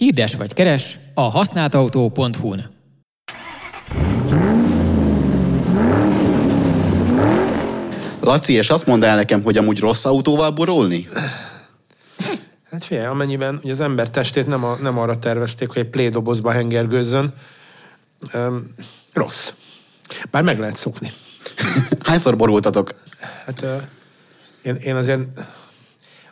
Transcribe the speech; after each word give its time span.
Hirdes 0.00 0.34
vagy 0.34 0.52
keres 0.52 0.98
a 1.14 1.20
használtautó.hu-n. 1.20 2.64
Laci, 8.20 8.52
és 8.52 8.70
azt 8.70 8.86
mondd 8.86 9.04
el 9.04 9.16
nekem, 9.16 9.42
hogy 9.42 9.56
amúgy 9.56 9.80
rossz 9.80 10.04
autóval 10.04 10.50
borulni? 10.50 11.06
Hát 12.70 12.84
figyelj, 12.84 13.06
amennyiben 13.06 13.58
hogy 13.62 13.70
az 13.70 13.80
ember 13.80 14.10
testét 14.10 14.46
nem, 14.46 14.64
a, 14.64 14.74
nem 14.74 14.98
arra 14.98 15.18
tervezték, 15.18 15.68
hogy 15.68 15.82
egy 15.82 15.88
plédobozba 15.88 16.50
hengergőzzön, 16.50 17.34
um, 18.34 18.74
rossz. 19.12 19.52
Bár 20.30 20.42
meg 20.42 20.58
lehet 20.58 20.76
szokni. 20.76 21.12
Hányszor 22.08 22.36
borultatok? 22.36 22.94
Hát 23.46 23.62
uh, 23.62 23.82
én, 24.62 24.74
én 24.74 24.96
azért 24.96 25.20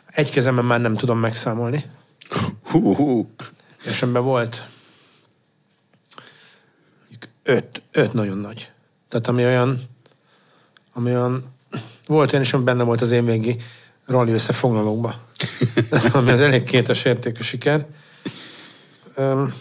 egy 0.05 0.29
kezemben 0.29 0.65
már 0.65 0.81
nem 0.81 0.95
tudom 0.95 1.19
megszámolni. 1.19 1.83
Hú, 2.63 2.95
hú. 2.95 3.29
És 3.85 4.01
ebben 4.01 4.23
volt 4.23 4.65
öt, 7.45 7.81
öt 7.91 8.13
nagyon 8.13 8.37
nagy. 8.37 8.71
Tehát 9.07 9.27
ami 9.27 9.45
olyan, 9.45 9.81
ami 10.93 11.11
olyan, 11.15 11.43
volt 12.07 12.31
olyan 12.31 12.43
is, 12.45 12.53
ami 12.53 12.63
benne 12.63 12.83
volt 12.83 13.01
az 13.01 13.11
évvégi 13.11 13.57
rally 14.05 14.31
összefoglalókba. 14.31 15.15
ami 16.13 16.31
az 16.31 16.41
elég 16.41 16.63
kétes 16.63 17.03
értékű 17.05 17.41
siker. 17.41 17.85
Öm, 19.15 19.53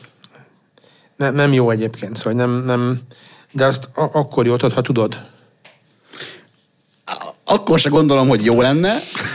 ne, 1.17 1.31
nem 1.31 1.53
jó 1.53 1.71
egyébként, 1.71 2.17
szóval 2.17 2.33
nem, 2.33 2.51
nem 2.65 3.01
de 3.53 3.65
azt 3.65 3.89
a- 3.95 4.11
akkor 4.19 4.47
jó, 4.47 4.57
tudod, 4.57 4.75
ha 4.75 4.81
tudod. 4.81 5.27
Akkor 7.45 7.79
se 7.79 7.89
gondolom, 7.89 8.29
hogy 8.29 8.45
jó 8.45 8.61
lenne. 8.61 8.95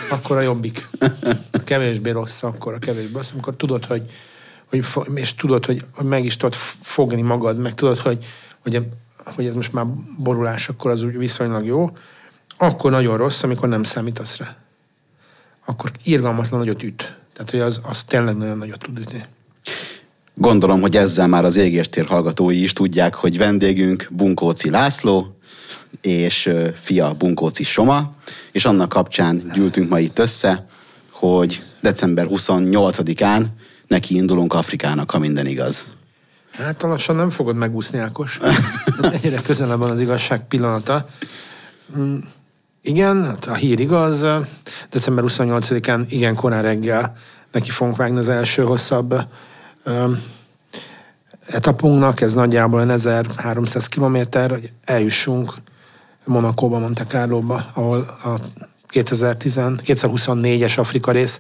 Akkor 0.10 0.38
a 0.38 0.42
jobbik. 0.42 0.88
Kevésbé 1.70 2.12
rossz, 2.12 2.44
akkor 2.44 2.74
a 2.74 2.80
kevésbé 2.80 3.14
rossz, 3.14 3.32
amikor 3.32 3.56
tudod, 3.56 3.86
hogy, 3.86 4.04
hogy 4.66 4.86
és 5.14 5.36
tudod, 5.36 5.66
hogy 5.66 5.84
meg 6.02 6.26
is 6.26 6.38
tudod 6.38 6.56
fogni 6.82 7.22
magad, 7.22 7.58
meg 7.58 7.74
tudod, 7.74 7.98
hogy, 7.98 8.26
hogy, 8.60 8.80
hogy 9.36 9.46
ez 9.46 9.54
most 9.54 9.74
már 9.74 9.86
borulás, 10.18 10.70
akkor 10.70 10.92
az 10.92 11.04
úgy 11.04 11.18
viszonylag 11.18 11.66
jó. 11.66 11.92
Akkor 12.58 12.92
nagyon 12.92 13.18
rossz, 13.18 13.44
amikor 13.44 13.70
nem 13.70 13.84
számítasz 13.84 14.38
rá. 14.38 14.56
Akkor 15.66 15.92
irgalmatlan 16.04 16.60
nagyot 16.60 16.84
üt. 16.84 17.18
Tehát, 17.34 17.52
hogy 17.52 17.60
az, 17.60 17.82
az 17.84 18.04
tényleg 18.04 18.38
nagyon 18.38 18.58
nagyot 18.58 18.80
tud 18.80 18.98
ütni. 18.98 19.26
Gondolom, 20.34 20.82
hogy 20.82 20.96
ezzel 20.96 21.28
már 21.28 21.46
az 21.46 21.56
égéstér 21.56 22.06
hallgatói 22.06 22.64
is 22.64 22.74
tudják, 22.74 23.16
hogy 23.16 23.38
vendégünk 23.38 24.08
Bunkóci 24.12 24.70
László, 24.70 25.38
és 26.02 26.50
fia 26.76 27.14
Bunkóci 27.14 27.64
Soma, 27.64 28.14
és 28.52 28.66
annak 28.66 28.90
kapcsán 28.90 29.52
gyűltünk 29.54 29.90
ma 29.90 30.00
itt 30.00 30.20
össze, 30.20 30.68
hogy 31.20 31.64
december 31.82 32.28
28-án 32.30 33.46
neki 33.88 34.16
indulunk 34.16 34.54
Afrikának, 34.54 35.12
ha 35.12 35.20
minden 35.20 35.46
igaz. 35.46 35.86
Hát 36.52 36.82
lassan 36.82 37.16
nem 37.16 37.30
fogod 37.30 37.56
megúszni, 37.56 38.00
Ákos. 38.00 38.40
Egyre 39.22 39.42
közelebb 39.42 39.80
van 39.80 39.90
az 39.90 40.00
igazság 40.00 40.48
pillanata. 40.48 41.08
Mm, 41.98 42.18
Igen, 42.82 43.26
hát 43.26 43.46
a 43.46 43.54
hír 43.54 43.80
igaz. 43.80 44.26
December 44.90 45.24
28-án 45.28 46.06
igen 46.10 46.36
korán 46.36 46.62
reggel 46.62 47.16
neki 47.52 47.70
fogunk 47.70 47.98
vágni 47.98 48.18
az 48.18 48.30
első 48.30 48.64
hosszabb 48.64 49.16
öm, 49.84 50.22
etapunknak. 51.48 52.22
Ez 52.22 52.34
nagyjából 52.34 52.78
olyan 52.78 52.90
1300 52.90 53.88
kilométer, 53.88 54.50
hogy 54.50 54.74
eljussunk 54.84 55.54
Monakóba, 56.26 56.80
Monte 56.80 57.06
Carloba, 57.06 57.66
ahol 57.74 58.00
a 58.24 58.30
2010, 58.30 58.69
2024-es 58.94 60.78
Afrika 60.78 61.12
rész, 61.12 61.40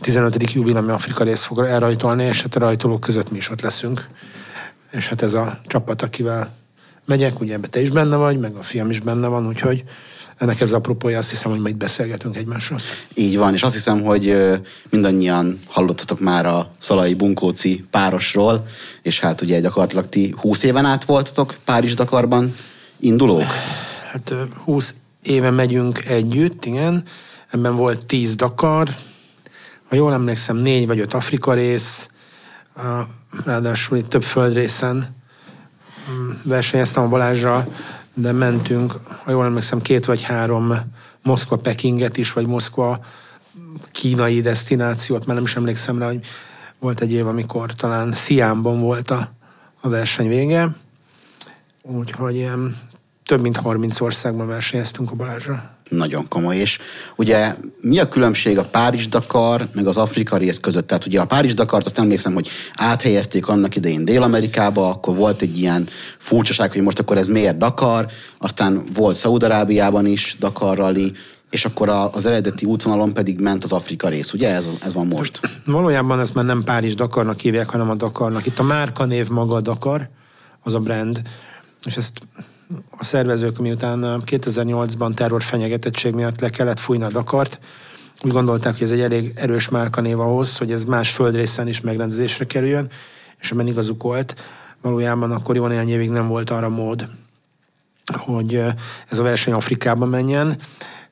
15. 0.00 0.52
jubilami 0.52 0.90
Afrika 0.90 1.24
rész 1.24 1.42
fog 1.42 1.58
elrajtolni, 1.58 2.24
és 2.24 2.42
hát 2.42 2.56
a 2.56 2.58
rajtolók 2.58 3.00
között 3.00 3.30
mi 3.30 3.36
is 3.36 3.50
ott 3.50 3.60
leszünk. 3.60 4.08
És 4.90 5.08
hát 5.08 5.22
ez 5.22 5.34
a 5.34 5.60
csapat, 5.66 6.02
akivel 6.02 6.52
megyek, 7.04 7.40
ugye 7.40 7.54
ebbe 7.54 7.66
te 7.66 7.80
is 7.80 7.90
benne 7.90 8.16
vagy, 8.16 8.38
meg 8.38 8.54
a 8.54 8.62
fiam 8.62 8.90
is 8.90 9.00
benne 9.00 9.26
van, 9.26 9.46
úgyhogy 9.46 9.84
ennek 10.36 10.60
ez 10.60 10.72
a 10.72 10.76
apropója, 10.76 11.18
azt 11.18 11.30
hiszem, 11.30 11.50
hogy 11.50 11.60
majd 11.60 11.76
beszélgetünk 11.76 12.36
egymással. 12.36 12.80
Így 13.14 13.36
van, 13.36 13.54
és 13.54 13.62
azt 13.62 13.74
hiszem, 13.74 14.02
hogy 14.02 14.36
mindannyian 14.90 15.60
hallottatok 15.66 16.20
már 16.20 16.46
a 16.46 16.70
Szalai 16.78 17.14
Bunkóci 17.14 17.84
párosról, 17.90 18.66
és 19.02 19.20
hát 19.20 19.40
ugye 19.40 19.60
gyakorlatilag 19.60 20.08
ti 20.08 20.34
20 20.38 20.62
éven 20.62 20.84
át 20.84 21.04
voltatok 21.04 21.56
Párizs-Dakarban 21.64 22.54
indulók. 23.00 23.46
Hát 24.12 24.30
ö, 24.30 24.42
20 24.64 24.94
éve 25.24 25.50
megyünk 25.50 26.04
együtt, 26.04 26.64
igen. 26.64 27.02
Ebben 27.50 27.76
volt 27.76 28.06
10 28.06 28.34
Dakar, 28.34 28.88
ha 29.88 29.96
jól 29.96 30.12
emlékszem, 30.12 30.56
négy 30.56 30.86
vagy 30.86 30.98
öt 30.98 31.14
Afrika 31.14 31.52
rész, 31.52 32.08
ráadásul 33.44 33.96
itt 33.96 34.08
több 34.08 34.22
földrészen 34.22 35.16
mm, 36.10 36.30
versenyeztem 36.42 37.02
a 37.02 37.08
Balázsral, 37.08 37.66
de 38.14 38.32
mentünk, 38.32 38.92
ha 39.24 39.30
jól 39.30 39.44
emlékszem, 39.44 39.80
két 39.80 40.04
vagy 40.04 40.22
három 40.22 40.72
Moszkva-Pekinget 41.22 42.16
is, 42.16 42.32
vagy 42.32 42.46
Moszkva 42.46 43.04
kínai 43.92 44.40
destinációt, 44.40 45.26
már 45.26 45.34
nem 45.34 45.44
is 45.44 45.56
emlékszem 45.56 45.98
rá, 45.98 46.06
hogy 46.06 46.20
volt 46.78 47.00
egy 47.00 47.12
év, 47.12 47.26
amikor 47.26 47.74
talán 47.74 48.12
Sziámban 48.12 48.80
volt 48.80 49.10
a, 49.10 49.32
a 49.80 49.88
verseny 49.88 50.28
vége. 50.28 50.76
Úgyhogy 51.82 52.34
ilyen 52.34 52.76
több 53.24 53.40
mint 53.40 53.56
30 53.56 54.00
országban 54.00 54.46
versenyeztünk 54.46 55.10
a 55.10 55.14
Balázsra. 55.14 55.72
Nagyon 55.88 56.28
komoly. 56.28 56.56
És 56.56 56.78
ugye 57.16 57.54
mi 57.80 57.98
a 57.98 58.08
különbség 58.08 58.58
a 58.58 58.64
Párizs-Dakar 58.64 59.68
meg 59.74 59.86
az 59.86 59.96
Afrika 59.96 60.36
rész 60.36 60.58
között? 60.60 60.86
Tehát 60.86 61.06
ugye 61.06 61.20
a 61.20 61.26
Párizs-Dakart 61.26 61.86
azt 61.86 61.98
emlékszem, 61.98 62.34
hogy 62.34 62.48
áthelyezték 62.74 63.48
annak 63.48 63.76
idején 63.76 64.04
Dél-Amerikába, 64.04 64.88
akkor 64.88 65.14
volt 65.14 65.42
egy 65.42 65.58
ilyen 65.58 65.88
furcsaság, 66.18 66.72
hogy 66.72 66.82
most 66.82 66.98
akkor 66.98 67.16
ez 67.16 67.26
miért 67.26 67.58
Dakar, 67.58 68.06
aztán 68.38 68.82
volt 68.94 69.16
Szaúd-Arábiában 69.16 70.06
is 70.06 70.36
Dakar 70.38 70.76
rally, 70.76 71.12
és 71.50 71.64
akkor 71.64 71.88
az 71.88 72.26
eredeti 72.26 72.66
útvonalon 72.66 73.14
pedig 73.14 73.40
ment 73.40 73.64
az 73.64 73.72
Afrika 73.72 74.08
rész, 74.08 74.32
ugye? 74.32 74.48
Ez, 74.48 74.64
ez 74.84 74.94
van 74.94 75.06
most. 75.06 75.40
Valójában 75.66 76.20
ezt 76.20 76.34
már 76.34 76.44
nem 76.44 76.64
Párizs 76.64 76.94
Dakarnak 76.94 77.40
hívják, 77.40 77.68
hanem 77.68 77.90
a 77.90 77.94
Dakarnak. 77.94 78.46
Itt 78.46 78.58
a 78.58 78.62
márkanév 78.62 79.28
maga 79.28 79.54
a 79.54 79.60
Dakar, 79.60 80.08
az 80.62 80.74
a 80.74 80.78
brand, 80.78 81.22
és 81.84 81.96
ezt 81.96 82.20
a 82.98 83.04
szervezők, 83.04 83.58
miután 83.58 84.22
2008-ban 84.26 85.14
terror 85.14 85.42
fenyegetettség 85.42 86.14
miatt 86.14 86.40
le 86.40 86.48
kellett 86.48 86.78
fújni 86.78 87.04
a 87.04 87.08
Dakart, 87.08 87.58
úgy 88.22 88.32
gondolták, 88.32 88.72
hogy 88.72 88.82
ez 88.82 88.90
egy 88.90 89.00
elég 89.00 89.32
erős 89.34 89.68
márkanév 89.68 90.20
ahhoz, 90.20 90.58
hogy 90.58 90.72
ez 90.72 90.84
más 90.84 91.10
földrészen 91.10 91.68
is 91.68 91.80
megrendezésre 91.80 92.44
kerüljön, 92.44 92.90
és 93.40 93.50
ebben 93.50 93.66
igazuk 93.66 94.02
volt. 94.02 94.34
Valójában 94.82 95.30
akkor 95.30 95.56
jó 95.56 95.66
néhány 95.66 95.88
évig 95.88 96.10
nem 96.10 96.28
volt 96.28 96.50
arra 96.50 96.68
mód, 96.68 97.08
hogy 98.12 98.54
ö, 98.54 98.68
ez 99.08 99.18
a 99.18 99.22
verseny 99.22 99.52
Afrikába 99.52 100.06
menjen, 100.06 100.56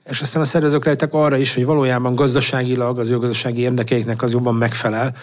és 0.05 0.21
aztán 0.21 0.43
a 0.43 0.45
szervezők 0.45 0.85
rájöttek 0.85 1.15
arra 1.15 1.37
is, 1.37 1.55
hogy 1.55 1.65
valójában 1.65 2.15
gazdaságilag 2.15 2.99
az 2.99 3.11
ő 3.11 3.19
gazdasági 3.19 3.61
érdekeiknek 3.61 4.23
az 4.23 4.33
jobban 4.33 4.55
megfelel, 4.55 5.15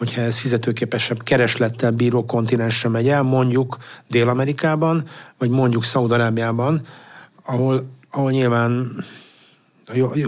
hogyha 0.00 0.20
ez 0.20 0.38
fizetőképesebb 0.38 1.22
kereslettel 1.22 1.90
bíró 1.90 2.24
kontinensre 2.24 2.88
megy 2.88 3.08
el, 3.08 3.22
mondjuk 3.22 3.76
Dél-Amerikában, 4.08 5.04
vagy 5.38 5.50
mondjuk 5.50 5.84
Szaudarábiában, 5.84 6.86
ahol, 7.44 7.90
ahol 8.10 8.30
nyilván 8.30 8.90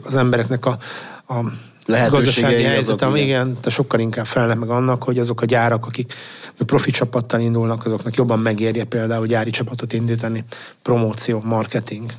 az 0.05 0.15
embereknek 0.15 0.67
a, 0.67 0.79
a 1.27 1.45
gazdasági 1.87 2.55
azok, 2.55 2.67
helyzete, 2.67 3.07
igen. 3.07 3.17
igen, 3.17 3.59
de 3.61 3.71
sokkal 3.71 4.01
inkább 4.01 4.27
felelnek 4.27 4.59
meg 4.59 4.69
annak, 4.69 5.03
hogy 5.03 5.19
azok 5.19 5.43
a 5.43 5.45
gyárak, 5.45 5.87
akik 5.87 6.15
profi 6.67 6.91
csapattal 6.91 7.41
indulnak, 7.41 7.85
azoknak 7.85 8.15
jobban 8.15 8.39
megérje 8.39 8.85
például 8.85 9.27
gyári 9.27 9.51
csapatot 9.51 9.93
indítani, 9.93 10.45
promóció, 10.83 11.41
marketing. 11.45 12.11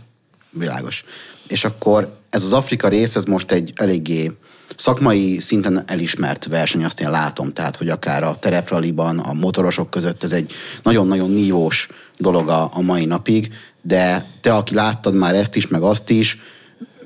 Világos. 0.49 1.03
És 1.47 1.65
akkor 1.65 2.17
ez 2.29 2.43
az 2.43 2.53
Afrika 2.53 2.87
rész, 2.87 3.15
ez 3.15 3.23
most 3.23 3.51
egy 3.51 3.73
eléggé 3.75 4.31
szakmai 4.77 5.39
szinten 5.39 5.83
elismert 5.87 6.45
verseny, 6.45 6.83
azt 6.83 7.01
én 7.01 7.09
látom, 7.09 7.53
tehát, 7.53 7.75
hogy 7.75 7.89
akár 7.89 8.23
a 8.23 8.37
terepraliban, 8.39 9.19
a 9.19 9.33
motorosok 9.33 9.89
között 9.89 10.23
ez 10.23 10.31
egy 10.31 10.53
nagyon-nagyon 10.83 11.29
nívós 11.29 11.87
dolog 12.17 12.49
a, 12.49 12.69
a 12.73 12.81
mai 12.81 13.05
napig, 13.05 13.53
de 13.81 14.25
te, 14.41 14.53
aki 14.53 14.73
láttad 14.73 15.13
már 15.13 15.35
ezt 15.35 15.55
is, 15.55 15.67
meg 15.67 15.81
azt 15.81 16.09
is, 16.09 16.37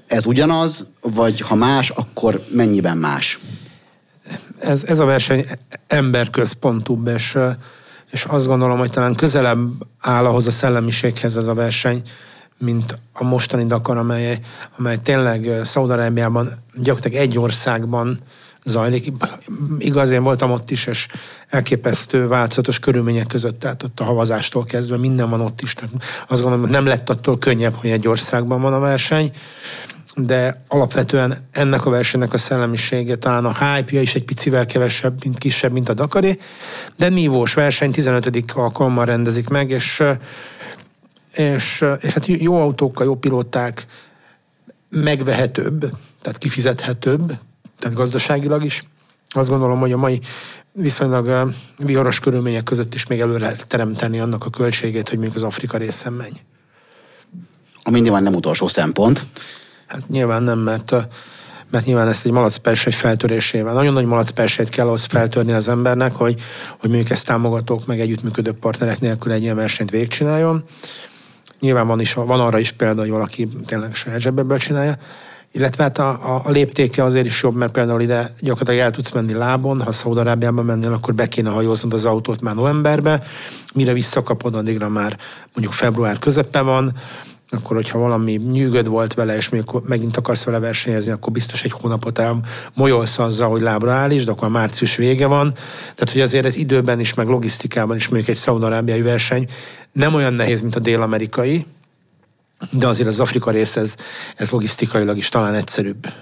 ez 0.08 0.26
ugyanaz, 0.26 0.88
vagy 1.02 1.40
ha 1.40 1.56
más, 1.56 1.90
akkor 1.90 2.44
mennyiben 2.52 2.98
más? 2.98 3.40
ez, 4.60 4.84
ez 4.84 5.00
a 5.00 5.06
verseny 5.06 5.46
emberközpontúbb, 5.88 7.08
és, 7.08 7.38
és 8.12 8.24
azt 8.24 8.46
gondolom, 8.46 8.78
hogy 8.78 8.92
talán 8.92 9.16
közelebb 9.16 9.70
áll 10.00 10.26
ahhoz 10.26 10.48
a 10.48 10.52
szellemiséghez 10.52 11.38
ez 11.38 11.48
a 11.48 11.54
verseny, 11.54 12.02
mint 12.58 13.00
a 13.14 13.24
mostani 13.24 13.66
Dakar, 13.66 13.98
amely, 13.98 14.40
amely 14.78 14.98
tényleg 14.98 15.50
Szaudarábiában, 15.64 16.50
gyakorlatilag 16.74 17.22
egy 17.22 17.38
országban 17.38 18.20
zajlik. 18.64 19.12
Igaz, 19.78 20.12
én 20.12 20.24
voltam 20.24 20.52
ott 20.52 20.72
is, 20.72 20.86
és 20.86 21.08
elképesztő 21.50 22.28
változatos 22.28 22.80
körülmények 22.80 23.28
között, 23.28 23.60
tehát 23.60 23.84
ott 23.84 24.00
a 24.00 24.04
havazástól 24.04 24.66
kezdve 24.66 24.98
minden 24.98 25.30
van 25.30 25.42
ott 25.42 25.62
is. 25.62 25.74
Tehát 25.74 25.94
azt 26.28 26.42
gondolom, 26.42 26.62
hogy 26.62 26.70
nem 26.70 26.86
lett 26.86 27.10
attól 27.10 27.38
könnyebb, 27.38 27.74
hogy 27.74 27.90
egy 27.90 28.08
országban 28.08 28.62
van 28.62 28.74
a 28.74 28.80
verseny, 28.80 29.32
de 30.16 30.64
alapvetően 30.68 31.38
ennek 31.52 31.86
a 31.86 31.90
versenynek 31.90 32.34
a 32.34 32.38
szellemisége, 32.38 33.16
talán 33.16 33.46
a 33.46 33.66
hype 33.66 34.02
is 34.02 34.16
egy 34.16 34.24
picivel 34.24 34.66
kevesebb, 34.66 35.24
mint 35.24 35.38
kisebb, 35.38 35.72
mint 35.72 35.90
a 35.90 35.94
Dakaré, 35.94 36.38
de 36.98 37.10
nívós 37.10 37.54
verseny 37.54 37.92
15. 37.92 38.52
alkalommal 38.54 39.06
rendezik 39.06 39.50
meg, 39.50 39.72
és, 39.72 40.04
és, 41.34 41.86
és 42.02 42.14
hát 42.14 42.26
jó 42.26 42.56
autókkal, 42.56 43.06
jó 43.06 43.16
pilóták, 43.16 43.86
megvehetőbb, 44.90 45.80
tehát 46.22 46.38
kifizethetőbb, 46.38 47.38
tehát 47.80 47.98
gazdaságilag 47.98 48.64
is. 48.64 48.84
Azt 49.30 49.50
gondolom, 49.50 49.80
hogy 49.80 49.92
a 49.92 49.98
mai 49.98 50.20
viszonylag 50.72 51.54
viharos 51.78 52.20
körülmények 52.20 52.64
között 52.64 52.94
is 52.94 53.06
még 53.08 53.20
elő 53.20 53.38
lehet 53.38 53.68
teremteni 53.68 54.20
annak 54.20 54.46
a 54.46 54.50
költségét, 54.50 55.10
hogy 55.10 55.20
még 55.20 55.32
az 55.36 55.44
Afrika 55.44 55.78
részen 55.78 56.14
menj. 56.14 56.42
Ami 57.84 58.00
nyilván 58.00 58.24
nem 58.24 58.36
utolsó 58.36 58.68
szempont. 58.68 59.26
Hát 59.88 60.10
nyilván 60.10 60.44
nem, 60.44 60.60
mert 60.60 60.94
mert 61.72 61.86
nyilván 61.86 62.08
ezt 62.08 62.26
egy 62.26 62.32
malacpersegy 62.32 62.96
feltörésével. 62.96 63.74
Nagyon 63.74 63.94
nagy 63.94 64.06
malacpersejt 64.06 64.70
kell 64.70 64.86
ahhoz 64.86 65.04
feltörni 65.04 65.52
az 65.52 65.68
embernek, 65.68 66.16
hogy, 66.16 66.42
hogy 66.78 66.90
mondjuk 66.90 67.10
ezt 67.10 67.26
támogatók, 67.26 67.86
meg 67.86 68.00
együttműködő 68.00 68.52
partnerek 68.52 69.00
nélkül 69.00 69.32
egy 69.32 69.42
ilyen 69.42 69.56
versenyt 69.56 69.90
végigcsináljon. 69.90 70.64
Nyilván 71.60 71.88
van, 71.88 72.00
is, 72.00 72.14
van 72.14 72.40
arra 72.40 72.60
is 72.60 72.72
példa, 72.72 73.02
hogy 73.02 73.10
valaki 73.10 73.48
tényleg 73.66 73.96
saját 73.96 74.20
zsebből 74.20 74.58
csinálja, 74.58 74.98
illetve 75.52 75.84
hát 75.84 75.98
a, 75.98 76.10
a, 76.10 76.42
a 76.46 76.52
léptéke 76.52 77.04
azért 77.04 77.26
is 77.26 77.44
jobb, 77.44 77.56
mert 77.56 77.72
például 77.72 78.02
ide 78.02 78.30
gyakorlatilag 78.40 78.80
el 78.80 78.92
tudsz 78.92 79.12
menni 79.12 79.34
lábon, 79.34 79.82
ha 79.82 79.92
Szaudarábiában 79.92 80.66
mennél, 80.66 80.94
akkor 80.94 81.14
be 81.14 81.28
kéne 81.28 81.50
hajóznod 81.50 81.94
az 81.94 82.06
autót 82.06 82.42
már 82.42 82.56
novemberbe, 82.56 83.24
mire 83.74 83.94
visszakapod, 83.94 84.56
addigra 84.56 84.90
már 84.90 85.18
mondjuk 85.54 85.74
február 85.74 86.20
közepe 86.20 86.62
van, 86.62 86.92
akkor 87.50 87.76
hogyha 87.76 88.00
valami 88.00 88.32
nyűgöd 88.32 88.88
volt 88.88 89.14
vele, 89.14 89.36
és 89.36 89.50
még 89.50 89.64
megint 89.84 90.18
akarsz 90.18 90.44
vele 90.44 90.60
versenyezni, 90.60 91.12
akkor 91.12 91.32
biztos 91.34 91.64
egy 91.64 91.72
hónapot 91.72 92.22
molyolsz 92.74 93.20
azzal, 93.20 93.50
hogy 93.50 93.62
lábra 93.62 93.94
állíts, 93.94 94.26
de 94.26 94.32
akkor 94.32 94.48
a 94.48 94.52
március 94.52 94.96
vége 94.96 95.28
van. 95.28 95.54
Tehát, 95.80 96.12
hogy 96.12 96.22
azért 96.22 96.46
ez 96.46 96.56
időben 96.56 97.00
is, 97.00 97.14
meg 97.14 97.28
logisztikában 97.28 97.96
is 97.96 98.08
mondjuk 98.08 98.30
egy 98.30 98.36
szaudarábiai 98.36 99.02
verseny 99.02 99.48
nem 99.92 100.14
olyan 100.14 100.34
nehéz, 100.34 100.62
mint 100.62 100.76
a 100.76 100.80
dél-amerikai, 100.80 101.66
de 102.72 102.88
azért 102.88 103.08
az 103.08 103.20
Afrika 103.20 103.52
rész 103.52 103.76
ez, 103.76 103.96
ez 104.36 104.50
logisztikailag 104.50 105.18
is 105.18 105.30
talán 105.30 105.54
egyszerűbb. 105.54 106.14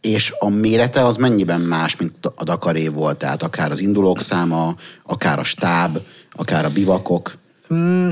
És 0.00 0.34
a 0.38 0.48
mérete 0.48 1.06
az 1.06 1.16
mennyiben 1.16 1.60
más, 1.60 1.96
mint 1.96 2.26
a 2.34 2.44
Dakaré 2.44 2.88
volt? 2.88 3.18
Tehát 3.18 3.42
akár 3.42 3.70
az 3.70 3.80
indulók 3.80 4.20
száma, 4.20 4.76
akár 5.02 5.38
a 5.38 5.44
stáb, 5.44 5.98
akár 6.32 6.64
a 6.64 6.70
bivakok? 6.70 7.36
Mm, 7.74 8.10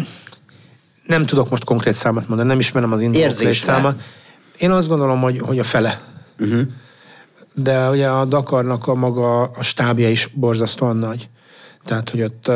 nem 1.07 1.27
tudok 1.27 1.51
most 1.51 1.65
konkrét 1.65 1.95
számot 1.95 2.29
mondani, 2.29 2.49
nem 2.49 2.59
ismerem 2.59 2.93
az 2.93 3.01
indulók 3.01 3.53
számot. 3.53 4.01
Én 4.59 4.71
azt 4.71 4.89
gondolom, 4.89 5.21
hogy, 5.21 5.39
hogy 5.39 5.59
a 5.59 5.65
fele. 5.65 6.01
Uh-huh. 6.39 6.61
De 7.55 7.91
ugye 7.91 8.09
a 8.09 8.25
Dakarnak 8.25 8.87
a 8.87 8.95
maga 8.95 9.43
a 9.43 9.63
stábja 9.63 10.11
is 10.11 10.27
borzasztóan 10.27 10.97
nagy. 10.97 11.29
Tehát, 11.85 12.11
hogy 12.11 12.23
ott, 12.23 12.51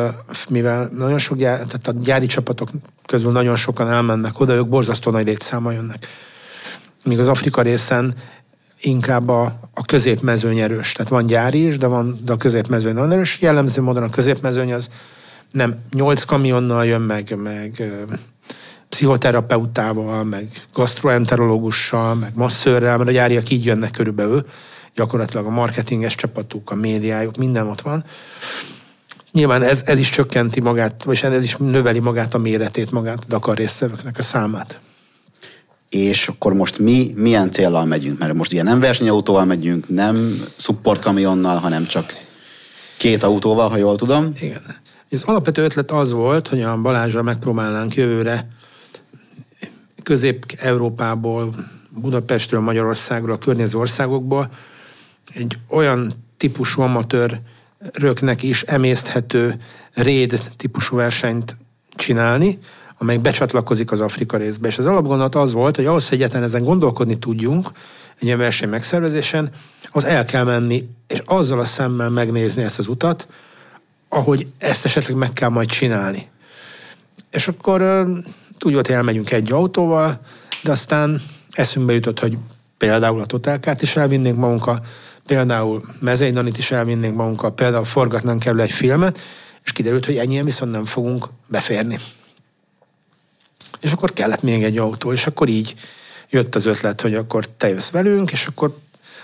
mivel 0.51 0.89
nagyon 0.97 1.19
sok 1.19 1.37
gyár, 1.37 1.57
tehát 1.57 1.87
a 1.87 1.93
gyári 1.93 2.27
csapatok 2.27 2.69
közül 3.07 3.33
nagyon 3.33 3.57
sokan 3.57 3.91
elmennek 3.91 4.41
oda, 4.41 4.55
ők 4.55 4.69
borzasztó 4.69 5.11
nagy 5.11 5.27
létszáma 5.27 5.73
jönnek. 5.73 6.07
Míg 7.05 7.19
az 7.19 7.29
Afrika 7.29 7.63
részen 7.63 8.15
inkább 8.81 9.29
a, 9.29 9.59
a 9.75 9.85
középmezőny 9.85 10.59
erős. 10.59 10.93
Tehát 10.93 11.09
van 11.09 11.27
gyári 11.27 11.67
is, 11.67 11.79
de, 11.79 11.87
van, 11.87 12.21
de 12.25 12.33
a 12.33 12.37
középmezőny 12.37 12.95
nagyon 12.95 13.13
erős. 13.13 13.41
Jellemző 13.41 13.83
módon 13.83 14.03
a 14.03 14.11
középmezőny 14.11 14.73
az 14.73 14.89
nem 15.51 15.81
nyolc 15.93 16.25
kamionnal 16.25 16.87
jön 16.87 17.01
meg, 17.01 17.37
meg 17.37 17.83
pszichoterapeutával, 18.97 20.25
meg 20.25 20.49
gastroenterológussal, 20.73 22.15
meg 22.15 22.33
masszörrel, 22.35 22.97
mert 22.97 23.09
a 23.09 23.13
gyáriak 23.13 23.51
így 23.51 23.65
jönnek 23.65 23.91
körülbelül, 23.91 24.45
gyakorlatilag 24.95 25.47
a 25.47 25.51
marketinges 25.51 26.15
csapatuk, 26.15 26.71
a 26.71 26.75
médiájuk, 26.75 27.37
minden 27.37 27.67
ott 27.67 27.81
van. 27.81 28.05
Nyilván 29.33 29.63
ez, 29.63 29.83
ez 29.85 29.99
is 29.99 30.11
csökkenti 30.11 30.61
magát, 30.61 31.03
vagy 31.03 31.21
ez 31.23 31.45
is 31.45 31.57
növeli 31.57 31.99
magát 31.99 32.35
a 32.35 32.39
méretét, 32.39 32.91
magát 32.91 33.19
a 33.19 33.27
Dakar 33.29 33.57
résztvevőknek 33.57 34.19
a 34.19 34.23
számát. 34.23 34.81
És 35.89 36.29
akkor 36.29 36.53
most 36.53 36.79
mi 36.79 37.13
milyen 37.17 37.53
célral 37.53 37.85
megyünk? 37.85 38.19
Mert 38.19 38.35
most 38.35 38.53
ugye 38.53 38.63
nem 38.63 38.81
versenyautóval 38.81 39.45
megyünk, 39.45 39.89
nem 39.89 40.45
support 40.57 41.01
kamionnal, 41.01 41.57
hanem 41.57 41.87
csak 41.87 42.15
két 42.97 43.23
autóval, 43.23 43.69
ha 43.69 43.77
jól 43.77 43.97
tudom. 43.97 44.31
Igen. 44.41 44.63
Az 45.11 45.23
alapvető 45.25 45.63
ötlet 45.63 45.91
az 45.91 46.13
volt, 46.13 46.49
hogy 46.49 46.63
a 46.63 46.77
Balázsra 46.77 47.23
megpróbálnánk 47.23 47.95
jövőre 47.95 48.56
Közép-Európából, 50.07 51.55
Budapestről, 51.91 52.61
Magyarországról, 52.61 53.35
a 53.35 53.39
környező 53.39 53.79
országokból 53.79 54.51
egy 55.35 55.59
olyan 55.69 56.13
típusú 56.37 56.83
amatőr 56.83 57.41
röknek 57.93 58.43
is 58.43 58.63
emészthető 58.63 59.55
réd 59.95 60.41
típusú 60.57 60.97
versenyt 60.97 61.57
csinálni, 61.95 62.59
amely 62.99 63.17
becsatlakozik 63.17 63.93
az 63.93 64.01
Afrika 64.01 64.37
részbe. 64.37 64.69
És 64.69 64.79
az 64.79 64.87
alapgondolat 64.87 65.35
az 65.35 65.53
volt, 65.53 65.77
hogy 65.77 65.87
ahhoz, 65.87 66.09
hogy 66.09 66.19
egyetlen 66.19 66.43
ezen 66.43 66.65
gondolkodni 66.65 67.19
tudjunk, 67.19 67.69
egy 68.17 68.25
ilyen 68.25 68.39
verseny 68.39 68.69
megszervezésen, 68.69 69.51
az 69.91 70.05
el 70.05 70.25
kell 70.25 70.45
menni, 70.45 70.89
és 71.07 71.23
azzal 71.25 71.61
a 71.61 71.65
szemmel 71.65 72.11
megnézni 72.11 72.63
ezt 72.63 72.79
az 72.79 72.89
utat, 72.89 73.29
ahogy 74.09 74.47
ezt 74.59 74.85
esetleg 74.85 75.17
meg 75.17 75.33
kell 75.33 75.49
majd 75.49 75.69
csinálni. 75.69 76.29
És 77.31 77.49
akkor 77.49 78.07
úgy 78.65 78.73
volt, 78.73 78.87
hogy 78.87 78.97
elmegyünk 78.97 79.31
egy 79.31 79.53
autóval, 79.53 80.21
de 80.63 80.71
aztán 80.71 81.23
eszünkbe 81.51 81.93
jutott, 81.93 82.19
hogy 82.19 82.37
például 82.79 83.21
a 83.21 83.27
Totálkárt 83.27 83.83
is 83.83 83.97
elvinnénk 83.97 84.37
magunkkal, 84.37 84.85
például 85.27 85.83
Mezeidanit 86.01 86.59
is 86.59 86.71
elvinnénk 86.71 87.17
magunkkal, 87.17 87.55
például 87.55 87.85
forgatnánk 87.85 88.43
kell 88.43 88.61
egy 88.61 88.71
filmet, 88.71 89.19
és 89.65 89.73
kiderült, 89.73 90.07
hogy 90.07 90.17
ennyien 90.17 90.45
viszont 90.45 90.73
nem 90.73 90.85
fogunk 90.85 91.27
beférni. 91.49 91.99
És 93.81 93.93
akkor 93.93 94.13
kellett 94.13 94.43
még 94.43 94.63
egy 94.65 94.79
autó, 94.79 95.13
és 95.13 95.27
akkor 95.27 95.49
így 95.49 95.75
jött 96.31 96.55
az 96.55 96.65
ötlet, 96.65 97.01
hogy 97.01 97.15
akkor 97.15 97.49
te 97.49 97.69
jössz 97.69 97.91
velünk, 97.91 98.33
és 98.33 98.47
akkor 98.47 98.77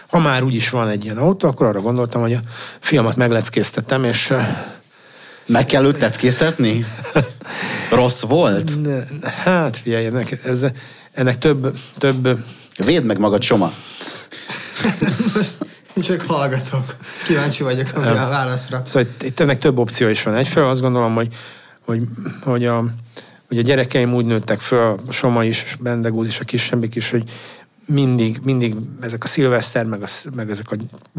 ha 0.06 0.18
már 0.18 0.42
úgyis 0.42 0.70
van 0.70 0.88
egy 0.88 1.04
ilyen 1.04 1.18
autó, 1.18 1.48
akkor 1.48 1.66
arra 1.66 1.80
gondoltam, 1.80 2.20
hogy 2.20 2.32
a 2.32 2.40
filmet 2.80 3.16
megleckéztetem, 3.16 4.04
és 4.04 4.34
meg 5.52 5.66
kell 5.66 5.84
őt 5.84 5.98
leckéztetni? 5.98 6.84
Rossz 7.90 8.20
volt? 8.20 8.72
Hát, 9.44 9.76
figyelj, 9.76 10.06
ennek, 10.06 10.44
ez, 10.44 10.66
ennek 11.12 11.38
több, 11.38 11.78
több... 11.98 12.38
Védd 12.84 13.04
meg 13.04 13.18
magad, 13.18 13.42
Soma. 13.42 13.72
Csak 16.02 16.22
hallgatok. 16.22 16.96
Kíváncsi 17.26 17.62
vagyok 17.62 17.86
a 17.94 18.00
válaszra. 18.00 18.82
Szóval 18.84 19.02
itt, 19.02 19.22
itt 19.22 19.40
ennek 19.40 19.58
több 19.58 19.78
opció 19.78 20.08
is 20.08 20.22
van. 20.22 20.34
Egyfelől 20.34 20.68
azt 20.68 20.80
gondolom, 20.80 21.14
hogy, 21.14 21.28
hogy, 21.84 22.02
hogy, 22.42 22.66
a, 22.66 22.84
hogy 23.48 23.58
a 23.58 23.62
gyerekeim 23.62 24.14
úgy 24.14 24.24
nőttek 24.24 24.60
föl, 24.60 25.00
a 25.06 25.12
Soma 25.12 25.44
is, 25.44 25.76
Bendegúz 25.80 26.28
is, 26.28 26.40
a 26.40 26.44
kisebbik 26.44 26.94
is, 26.94 27.10
hogy 27.10 27.24
mindig, 27.86 28.40
mindig 28.42 28.74
ezek 29.00 29.24
a 29.24 29.26
szilveszter, 29.26 29.84
meg, 29.84 30.02
a, 30.02 30.06
meg 30.34 30.50
ezek 30.50 30.70
a 30.70 30.76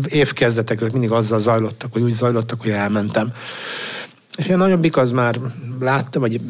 évkezdetek, 0.07 0.77
ezek 0.77 0.91
mindig 0.91 1.11
azzal 1.11 1.39
zajlottak, 1.39 1.93
vagy 1.93 2.01
úgy 2.01 2.11
zajlottak, 2.11 2.61
hogy 2.61 2.71
elmentem. 2.71 3.33
És 4.37 4.49
a 4.49 4.55
nagyobbik 4.55 4.97
az 4.97 5.11
már 5.11 5.39
láttam, 5.79 6.21
hogy 6.21 6.41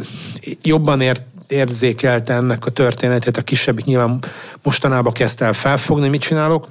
jobban 0.61 1.01
ért, 1.01 1.23
érzékelte 1.47 2.33
ennek 2.33 2.65
a 2.65 2.71
történetét, 2.71 3.37
a 3.37 3.41
kisebbik 3.41 3.85
nyilván 3.85 4.23
mostanában 4.63 5.13
kezdte 5.13 5.45
el 5.45 5.53
felfogni, 5.53 6.07
mit 6.07 6.21
csinálok. 6.21 6.67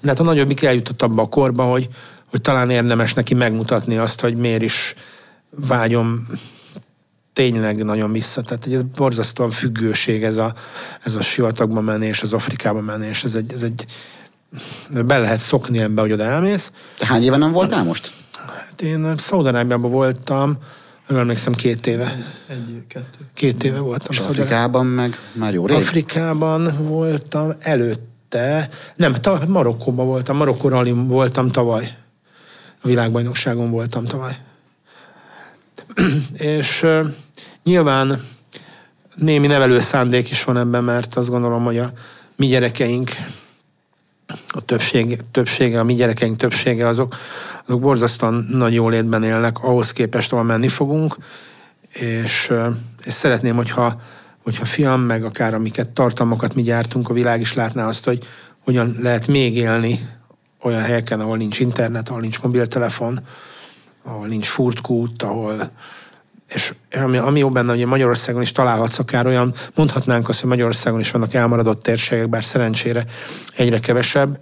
De 0.00 0.08
hát 0.08 0.20
a 0.20 0.22
nagyobbik 0.22 0.62
eljutott 0.62 1.02
abba 1.02 1.22
a 1.22 1.28
korba, 1.28 1.64
hogy, 1.64 1.88
hogy 2.30 2.40
talán 2.40 2.70
érdemes 2.70 3.14
neki 3.14 3.34
megmutatni 3.34 3.96
azt, 3.96 4.20
hogy 4.20 4.36
miért 4.36 4.62
is 4.62 4.94
vágyom 5.50 6.26
tényleg 7.32 7.84
nagyon 7.84 8.12
vissza. 8.12 8.42
Tehát 8.42 8.66
ez 8.66 8.82
borzasztóan 8.82 9.50
függőség 9.50 10.22
ez 10.22 10.36
a, 10.36 10.54
ez 11.04 11.14
a 11.14 11.22
sivatagba 11.22 11.80
menés, 11.80 12.22
az 12.22 12.32
Afrikába 12.32 12.80
menés. 12.80 13.24
Ez 13.24 13.34
egy, 13.34 13.52
ez 13.52 13.62
egy 13.62 13.84
be 15.04 15.18
lehet 15.18 15.40
szokni 15.40 15.78
ebbe, 15.78 16.00
hogy 16.00 16.12
oda 16.12 16.24
elmész. 16.24 16.72
Te 16.98 17.06
hány 17.06 17.22
éve 17.22 17.36
nem 17.36 17.52
voltál 17.52 17.84
most? 17.84 18.12
Én 18.82 19.16
Szaudarábiában 19.16 19.90
voltam, 19.90 20.56
nem 21.08 21.18
emlékszem, 21.18 21.52
két 21.52 21.86
éve. 21.86 22.16
Egy, 22.46 22.82
kettő. 22.88 23.18
Két 23.34 23.64
éve 23.64 23.78
voltam. 23.78 24.08
És 24.10 24.18
Afrikában 24.18 24.86
meg 24.86 25.18
már 25.32 25.54
jó 25.54 25.66
rég? 25.66 25.76
Afrikában 25.76 26.86
voltam 26.88 27.52
előtt 27.58 28.10
előtte, 28.32 28.68
nem, 28.96 29.12
ta, 29.12 29.40
Marokkóban 29.48 30.06
voltam, 30.06 30.36
Marokkó 30.36 30.68
rallin 30.68 31.08
voltam 31.08 31.50
tavaly. 31.50 31.96
A 32.82 32.88
világbajnokságon 32.88 33.70
voltam 33.70 34.04
tavaly. 34.04 34.36
És 36.36 36.82
uh, 36.82 37.06
nyilván 37.62 38.22
némi 39.14 39.46
nevelő 39.46 39.80
szándék 39.80 40.30
is 40.30 40.44
van 40.44 40.56
ebben, 40.56 40.84
mert 40.84 41.16
azt 41.16 41.28
gondolom, 41.28 41.64
hogy 41.64 41.78
a 41.78 41.92
mi 42.36 42.46
gyerekeink, 42.46 43.10
a 44.48 44.64
többség, 44.64 45.22
többsége, 45.30 45.80
a 45.80 45.84
mi 45.84 45.94
gyerekeink 45.94 46.36
többsége 46.36 46.88
azok, 46.88 47.16
azok 47.66 47.80
borzasztóan 47.80 48.46
nagy 48.50 48.74
jólétben 48.74 49.22
élnek, 49.22 49.58
ahhoz 49.58 49.92
képest, 49.92 50.32
ahol 50.32 50.44
menni 50.44 50.68
fogunk, 50.68 51.16
és, 51.92 52.52
és 53.04 53.12
szeretném, 53.12 53.56
hogyha, 53.56 54.00
hogyha 54.42 54.64
fiam, 54.64 55.00
meg 55.00 55.24
akár 55.24 55.54
amiket 55.54 55.90
tartalmakat 55.90 56.54
mi 56.54 56.62
gyártunk, 56.62 57.08
a 57.08 57.14
világ 57.14 57.40
is 57.40 57.54
látná 57.54 57.86
azt, 57.86 58.04
hogy 58.04 58.26
hogyan 58.64 58.94
lehet 58.98 59.26
még 59.26 59.56
élni 59.56 60.08
olyan 60.62 60.82
helyeken, 60.82 61.20
ahol 61.20 61.36
nincs 61.36 61.58
internet, 61.58 62.08
ahol 62.08 62.20
nincs 62.20 62.42
mobiltelefon, 62.42 63.20
ahol 64.04 64.26
nincs 64.26 64.46
furtkút, 64.46 65.22
ahol 65.22 65.70
és 66.54 66.74
ami, 66.92 67.16
ami 67.16 67.38
jó 67.38 67.50
benne, 67.50 67.72
hogy 67.72 67.86
Magyarországon 67.86 68.42
is 68.42 68.52
találhatsz 68.52 68.98
akár 68.98 69.26
olyan, 69.26 69.54
mondhatnánk 69.74 70.28
azt, 70.28 70.40
hogy 70.40 70.48
Magyarországon 70.48 71.00
is 71.00 71.10
vannak 71.10 71.34
elmaradott 71.34 71.82
térségek, 71.82 72.28
bár 72.28 72.44
szerencsére 72.44 73.04
egyre 73.56 73.78
kevesebb. 73.78 74.38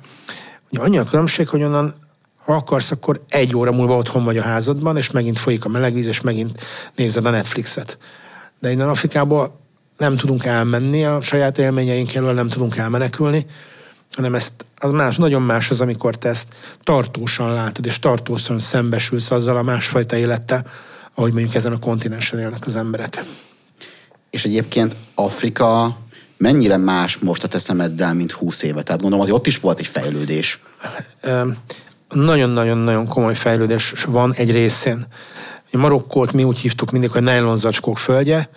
Ugye 0.70 0.80
annyi 0.82 0.98
a 0.98 1.04
különbség, 1.04 1.48
hogy 1.48 1.62
onnan 1.62 1.94
ha 2.44 2.54
akarsz, 2.54 2.90
akkor 2.90 3.24
egy 3.28 3.56
óra 3.56 3.72
múlva 3.72 3.96
otthon 3.96 4.24
vagy 4.24 4.36
a 4.36 4.42
házadban, 4.42 4.96
és 4.96 5.10
megint 5.10 5.38
folyik 5.38 5.64
a 5.64 5.68
melegvíz, 5.68 6.06
és 6.06 6.20
megint 6.20 6.60
nézed 6.94 7.26
a 7.26 7.30
Netflixet. 7.30 7.98
De 8.60 8.70
innen 8.70 8.88
Afrikából 8.88 9.60
nem 9.96 10.16
tudunk 10.16 10.44
elmenni, 10.44 11.04
a 11.04 11.20
saját 11.22 11.58
élményeink 11.58 12.14
elől 12.14 12.32
nem 12.32 12.48
tudunk 12.48 12.76
elmenekülni, 12.76 13.46
hanem 14.14 14.34
ezt, 14.34 14.52
az 14.76 14.92
más, 14.92 15.16
nagyon 15.16 15.42
más 15.42 15.70
az, 15.70 15.80
amikor 15.80 16.16
te 16.16 16.28
ezt 16.28 16.46
tartósan 16.82 17.52
látod, 17.52 17.86
és 17.86 17.98
tartósan 17.98 18.58
szembesülsz 18.58 19.30
azzal 19.30 19.56
a 19.56 19.62
másfajta 19.62 20.16
élettel, 20.16 20.64
ahogy 21.14 21.32
mondjuk 21.32 21.54
ezen 21.54 21.72
a 21.72 21.78
kontinensen 21.78 22.38
élnek 22.38 22.66
az 22.66 22.76
emberek. 22.76 23.24
És 24.30 24.44
egyébként 24.44 24.94
Afrika 25.14 25.98
mennyire 26.36 26.76
más 26.76 27.18
most 27.18 27.44
a 27.44 27.48
te 27.48 27.58
szemeddel, 27.58 28.14
mint 28.14 28.32
20 28.32 28.62
éve? 28.62 28.82
Tehát 28.82 29.00
gondolom 29.00 29.20
azért 29.20 29.38
ott 29.38 29.46
is 29.46 29.58
volt 29.58 29.78
egy 29.78 29.86
fejlődés. 29.86 30.60
Nagyon-nagyon-nagyon 32.14 33.06
komoly 33.06 33.34
fejlődés 33.34 33.94
van 34.08 34.32
egy 34.34 34.50
részén. 34.50 35.06
Marokkót 35.72 36.32
mi 36.32 36.44
úgy 36.44 36.58
hívtuk 36.58 36.90
mindig, 36.90 37.10
hogy 37.10 37.22
nylon 37.22 37.56
zacskók 37.56 37.98
földje. 37.98 38.48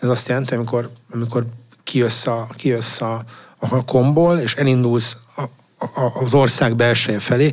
Ez 0.00 0.08
azt 0.08 0.28
jelenti, 0.28 0.54
amikor, 0.54 0.90
amikor 1.10 1.46
kijössz, 1.84 2.26
a, 2.26 2.48
kijössz 2.56 3.00
a, 3.00 3.24
a 3.58 3.84
komból, 3.84 4.38
és 4.38 4.54
elindulsz 4.54 5.16
a, 5.36 5.42
a, 5.84 6.20
az 6.20 6.34
ország 6.34 6.76
belseje 6.76 7.18
felé, 7.18 7.50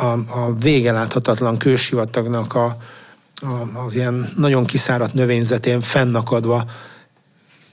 a, 0.00 0.04
a 0.40 0.54
vége 0.60 0.92
láthatatlan 0.92 1.56
kősivatagnak 1.56 2.54
a, 2.54 2.76
az 3.86 3.94
ilyen 3.94 4.32
nagyon 4.36 4.64
kiszáradt 4.64 5.14
növényzetén 5.14 5.80
fennakadva, 5.80 6.64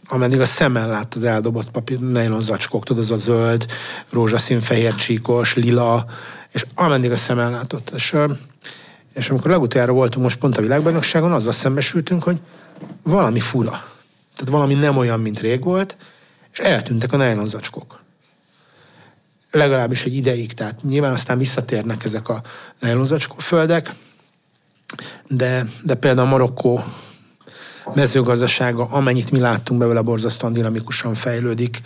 ameddig 0.07 0.39
a 0.39 0.45
szemmel 0.45 0.87
lát 0.87 1.15
az 1.15 1.23
eldobott 1.23 1.71
papír, 1.71 1.99
nylon 1.99 2.41
zacskók, 2.41 2.83
tudod, 2.83 3.03
az 3.03 3.11
a 3.11 3.15
zöld, 3.15 3.65
rózsaszín, 4.09 4.61
fehér 4.61 4.95
csíkos, 4.95 5.55
lila, 5.55 6.05
és 6.55 6.65
ameddig 6.75 7.11
a 7.11 7.15
szemmel 7.15 7.51
látott. 7.51 7.91
És, 7.95 8.15
és 9.13 9.29
amikor 9.29 9.49
legutoljára 9.49 9.91
voltunk 9.91 10.23
most 10.23 10.37
pont 10.37 10.57
a 10.57 10.61
világbajnokságon, 10.61 11.31
azzal 11.31 11.51
szembesültünk, 11.51 12.23
hogy 12.23 12.41
valami 13.03 13.39
fura. 13.39 13.69
Tehát 14.35 14.51
valami 14.51 14.73
nem 14.73 14.97
olyan, 14.97 15.19
mint 15.19 15.39
rég 15.39 15.63
volt, 15.63 15.97
és 16.51 16.59
eltűntek 16.59 17.13
a 17.13 17.17
nylon 17.17 17.47
zacskók. 17.47 18.03
Legalábbis 19.51 20.03
egy 20.03 20.15
ideig, 20.15 20.53
tehát 20.53 20.83
nyilván 20.83 21.13
aztán 21.13 21.37
visszatérnek 21.37 22.03
ezek 22.03 22.29
a 22.29 22.41
nylon 22.79 23.19
földek, 23.37 23.91
de, 25.27 25.65
de 25.83 25.95
például 25.95 26.27
a 26.27 26.29
Marokkó 26.29 26.83
mezőgazdasága, 27.93 28.83
amennyit 28.83 29.31
mi 29.31 29.39
láttunk 29.39 29.79
belőle, 29.79 30.01
borzasztóan 30.01 30.53
dinamikusan 30.53 31.13
fejlődik. 31.13 31.81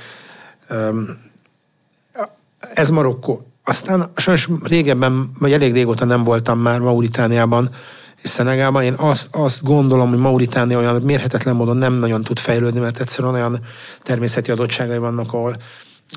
Ez 2.74 2.90
Marokkó. 2.90 3.49
Aztán 3.70 4.12
sajnos 4.16 4.50
régebben, 4.64 5.30
vagy 5.40 5.52
elég 5.52 5.74
régóta 5.74 6.06
nem 6.06 6.24
voltam 6.24 6.60
már 6.60 6.80
Mauritániában 6.80 7.70
és 8.24 8.30
Szenegában. 8.30 8.84
Én 8.84 8.94
azt, 8.94 9.28
azt 9.32 9.64
gondolom, 9.64 10.10
hogy 10.10 10.18
Mauritánia 10.18 10.78
olyan 10.78 11.02
mérhetetlen 11.02 11.56
módon 11.56 11.78
nem 11.78 11.94
nagyon 11.94 12.24
tud 12.24 12.40
fejlődni, 12.40 12.80
mert 12.80 13.00
egyszerűen 13.00 13.34
olyan 13.34 13.60
természeti 14.04 14.52
adottságai 14.52 14.98
vannak, 14.98 15.34
ahol 15.34 15.56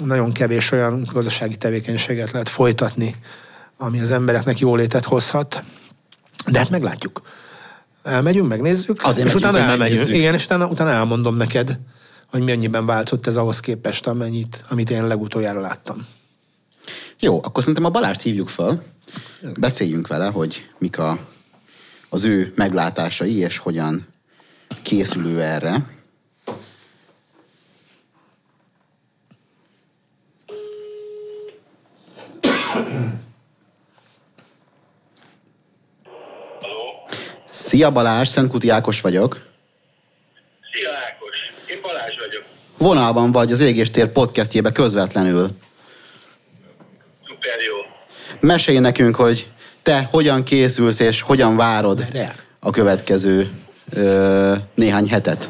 nagyon 0.05 0.33
kevés 0.33 0.71
olyan 0.73 1.09
gazdasági 1.13 1.57
tevékenységet 1.57 2.31
lehet 2.31 2.49
folytatni, 2.49 3.17
ami 3.79 4.01
az 4.01 4.11
embereknek 4.11 4.59
jólétet 4.59 5.05
hozhat. 5.05 5.63
De 6.51 6.59
hát 6.59 6.71
meglátjuk. 6.71 7.23
Elmegyünk, 8.03 8.49
megnézzük, 8.49 9.01
Azért 9.03 9.27
és 9.27 9.35
utána 9.35 9.53
megyünk, 9.53 9.71
elmegyünk. 9.71 10.09
Igen, 10.09 10.35
és 10.35 10.45
utána, 10.45 10.67
utána 10.67 10.91
elmondom 10.91 11.37
neked, 11.37 11.79
hogy 12.27 12.43
mennyiben 12.43 12.87
változott 12.87 13.27
ez 13.27 13.37
ahhoz 13.37 13.61
képest, 13.61 14.07
amennyit, 14.07 14.65
amit 14.69 14.91
én 14.91 15.07
legutoljára 15.07 15.61
láttam. 15.61 16.07
Jó, 17.21 17.37
akkor 17.37 17.59
szerintem 17.61 17.85
a 17.85 17.91
Balást 17.91 18.21
hívjuk 18.21 18.49
fel, 18.49 18.83
beszéljünk 19.57 20.07
vele, 20.07 20.27
hogy 20.27 20.69
mik 20.79 20.99
a, 20.99 21.19
az 22.09 22.25
ő 22.25 22.53
meglátásai, 22.57 23.37
és 23.37 23.59
hogyan 23.59 24.07
készül 24.83 25.27
ő 25.27 25.41
erre. 25.41 25.87
Szia 37.51 37.91
Balázs, 37.91 38.29
Szentkuti 38.29 38.69
Ákos 38.69 39.01
vagyok. 39.01 39.41
Szia 40.73 40.91
Ákos, 40.91 41.37
én 41.71 41.79
Balázs 41.83 42.17
vagyok. 42.19 42.45
Vonalban 42.79 43.33
vagy 43.33 43.53
az 43.53 43.61
Égéstér 43.61 44.13
podcastjébe 44.13 44.73
közvetlenül. 44.73 45.51
Szuper 47.43 47.61
jó. 47.61 47.77
Mesélj 48.41 48.79
nekünk, 48.79 49.17
hogy 49.17 49.47
te 49.83 50.09
hogyan 50.11 50.45
készülsz 50.45 51.01
és 51.01 51.23
hogyan 51.23 51.57
várod 51.57 52.05
a 52.61 52.71
következő 52.71 53.51
ö, 53.97 54.55
néhány 54.75 55.09
hetet. 55.09 55.49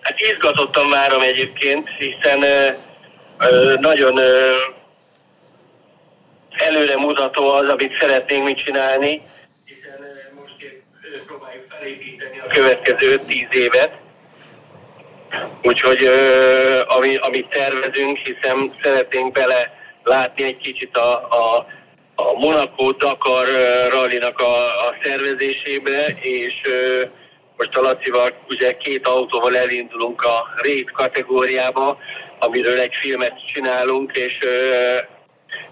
Hát 0.00 0.20
izgatottan 0.20 0.90
várom 0.90 1.20
egyébként, 1.20 1.88
hiszen 1.98 2.42
ö, 2.42 2.66
ö, 3.38 3.74
nagyon 3.80 4.16
ö, 4.18 4.50
előre 6.50 6.96
mutató 6.96 7.48
az, 7.50 7.68
amit 7.68 7.98
szeretnénk 8.00 8.44
mit 8.44 8.56
csinálni, 8.56 9.22
hiszen 9.64 9.98
ö, 10.00 10.40
most 10.40 10.54
ö, 10.60 11.24
próbáljuk 11.26 11.64
felépíteni 11.68 12.38
a 12.38 12.46
következő 12.46 13.20
5-10 13.28 13.52
évet. 13.52 13.90
Úgyhogy 15.62 16.02
ö, 16.02 16.80
ami, 16.86 17.16
amit 17.16 17.48
tervezünk, 17.48 18.16
hiszen 18.16 18.72
szeretnénk 18.82 19.32
bele 19.32 19.80
látni 20.04 20.44
egy 20.44 20.56
kicsit 20.56 20.96
a, 20.96 21.12
a, 21.14 21.66
a 22.14 22.32
Monaco 22.38 22.92
Dakar 22.92 23.46
rallinak 23.90 24.40
a, 24.40 24.64
a 24.64 24.94
szervezésébe, 25.02 26.06
és 26.20 26.60
most 27.56 27.76
a 27.76 27.80
Lacival 27.80 28.32
ugye 28.48 28.76
két 28.76 29.06
autóval 29.06 29.56
elindulunk 29.56 30.22
a 30.22 30.48
rét 30.62 30.90
kategóriába, 30.90 31.98
amiről 32.38 32.78
egy 32.78 32.94
filmet 32.94 33.46
csinálunk, 33.46 34.16
és 34.16 34.38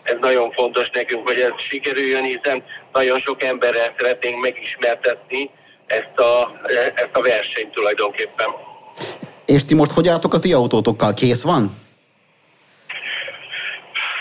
ez 0.02 0.16
nagyon 0.20 0.52
fontos 0.52 0.90
nekünk, 0.90 1.28
hogy 1.28 1.38
ez 1.38 1.50
sikerüljön, 1.56 2.22
hiszen 2.22 2.62
nagyon 2.92 3.18
sok 3.18 3.42
emberrel 3.42 3.94
szeretnénk 3.96 4.40
megismertetni 4.40 5.50
ezt 5.86 6.18
a, 6.18 6.60
ezt 6.94 7.10
a 7.12 7.20
versenyt 7.20 7.72
tulajdonképpen. 7.72 8.48
És 9.46 9.64
ti 9.64 9.74
most 9.74 9.90
hogy 9.90 10.08
álltok 10.08 10.34
a 10.34 10.38
ti 10.38 10.52
autótokkal? 10.52 11.14
Kész 11.14 11.42
van? 11.42 11.79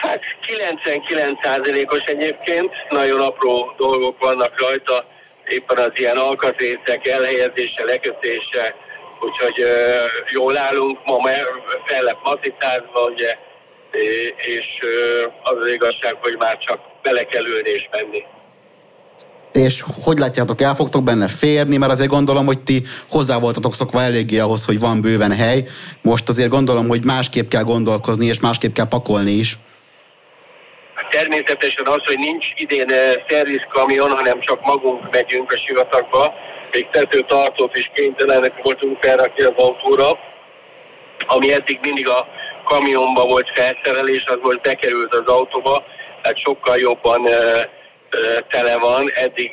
Hát 0.10 0.22
99%-os 0.48 2.04
egyébként, 2.06 2.70
nagyon 2.90 3.22
apró 3.22 3.74
dolgok 3.78 4.20
vannak 4.20 4.62
rajta, 4.62 5.06
éppen 5.48 5.78
az 5.78 5.92
ilyen 5.96 6.18
alkatrészek 6.18 7.08
elhelyezése, 7.08 7.84
lekötése, 7.84 8.76
úgyhogy 9.22 9.62
ö, 9.62 9.96
jól 10.32 10.58
állunk, 10.58 10.98
ma 11.06 11.18
me- 11.24 11.48
fel 11.86 12.04
lett 12.04 12.20
macitázva, 12.24 13.02
ugye, 13.14 13.38
és 14.36 14.80
ö, 14.82 15.24
az 15.44 15.58
az 15.60 15.68
igazság, 15.68 16.18
hogy 16.22 16.36
már 16.40 16.58
csak 16.58 16.80
bele 17.02 17.24
kell 17.24 17.46
ülni 17.46 17.70
és 17.70 17.90
menni. 17.92 18.24
És 19.52 19.84
hogy 20.04 20.18
látjátok, 20.18 20.62
el 20.62 20.76
fogtok 20.76 21.04
benne 21.04 21.28
férni, 21.28 21.78
mert 21.78 21.92
azért 21.92 22.10
gondolom, 22.10 22.46
hogy 22.46 22.60
ti 22.60 22.84
hozzá 23.10 23.40
voltatok 23.40 23.74
szokva 23.74 24.02
eléggé 24.02 24.40
ahhoz, 24.40 24.66
hogy 24.66 24.80
van 24.80 25.02
bőven 25.02 25.32
hely. 25.32 25.68
Most 26.02 26.30
azért 26.30 26.50
gondolom, 26.50 26.88
hogy 26.88 27.06
másképp 27.06 27.50
kell 27.50 27.64
gondolkozni, 27.64 28.26
és 28.26 28.40
másképp 28.40 28.74
kell 28.74 28.88
pakolni 28.88 29.32
is. 29.32 29.60
Természetesen 31.10 31.86
az, 31.86 32.02
hogy 32.06 32.18
nincs 32.18 32.48
idén 32.56 32.92
eh, 32.92 33.14
szervizkamion, 33.28 34.10
hanem 34.10 34.40
csak 34.40 34.62
magunk 34.62 35.12
megyünk 35.12 35.52
a 35.52 35.58
sivatagba, 35.58 36.34
még 36.72 36.90
tetőtartót 36.90 37.76
is 37.76 37.92
kénytelenek 37.94 38.62
voltunk 38.64 39.02
felrakni 39.02 39.44
az 39.44 39.54
autóra, 39.56 40.20
ami 41.26 41.54
eddig 41.54 41.80
mindig 41.82 42.08
a 42.08 42.28
kamionba 42.64 43.26
volt 43.26 43.52
felszerelés, 43.54 44.26
az 44.26 44.38
most 44.42 44.62
bekerült 44.62 45.14
az 45.14 45.28
autóba, 45.28 45.84
tehát 46.22 46.38
sokkal 46.38 46.78
jobban 46.78 47.26
ö, 47.26 47.60
ö, 48.10 48.38
tele 48.50 48.78
van. 48.78 49.10
Eddig 49.16 49.52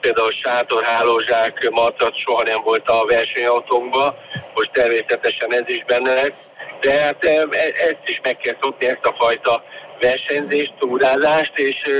például 0.00 0.30
sátorhálózsák, 0.30 1.70
matrac 1.70 2.18
soha 2.18 2.42
nem 2.42 2.62
volt 2.62 2.88
a 2.88 3.04
versenyautónkban, 3.06 4.14
most 4.54 4.70
természetesen 4.70 5.54
ez 5.54 5.68
is 5.68 5.84
benne 5.84 6.14
lesz. 6.14 6.42
De 6.80 6.92
hát 7.00 7.24
e- 7.24 7.48
ezt 7.88 8.02
is 8.04 8.20
meg 8.22 8.36
kell 8.36 8.56
szokni, 8.60 8.86
ezt 8.86 9.06
a 9.06 9.14
fajta 9.18 9.64
versenyzést, 10.04 10.74
túrázást, 10.78 11.58
és 11.58 11.90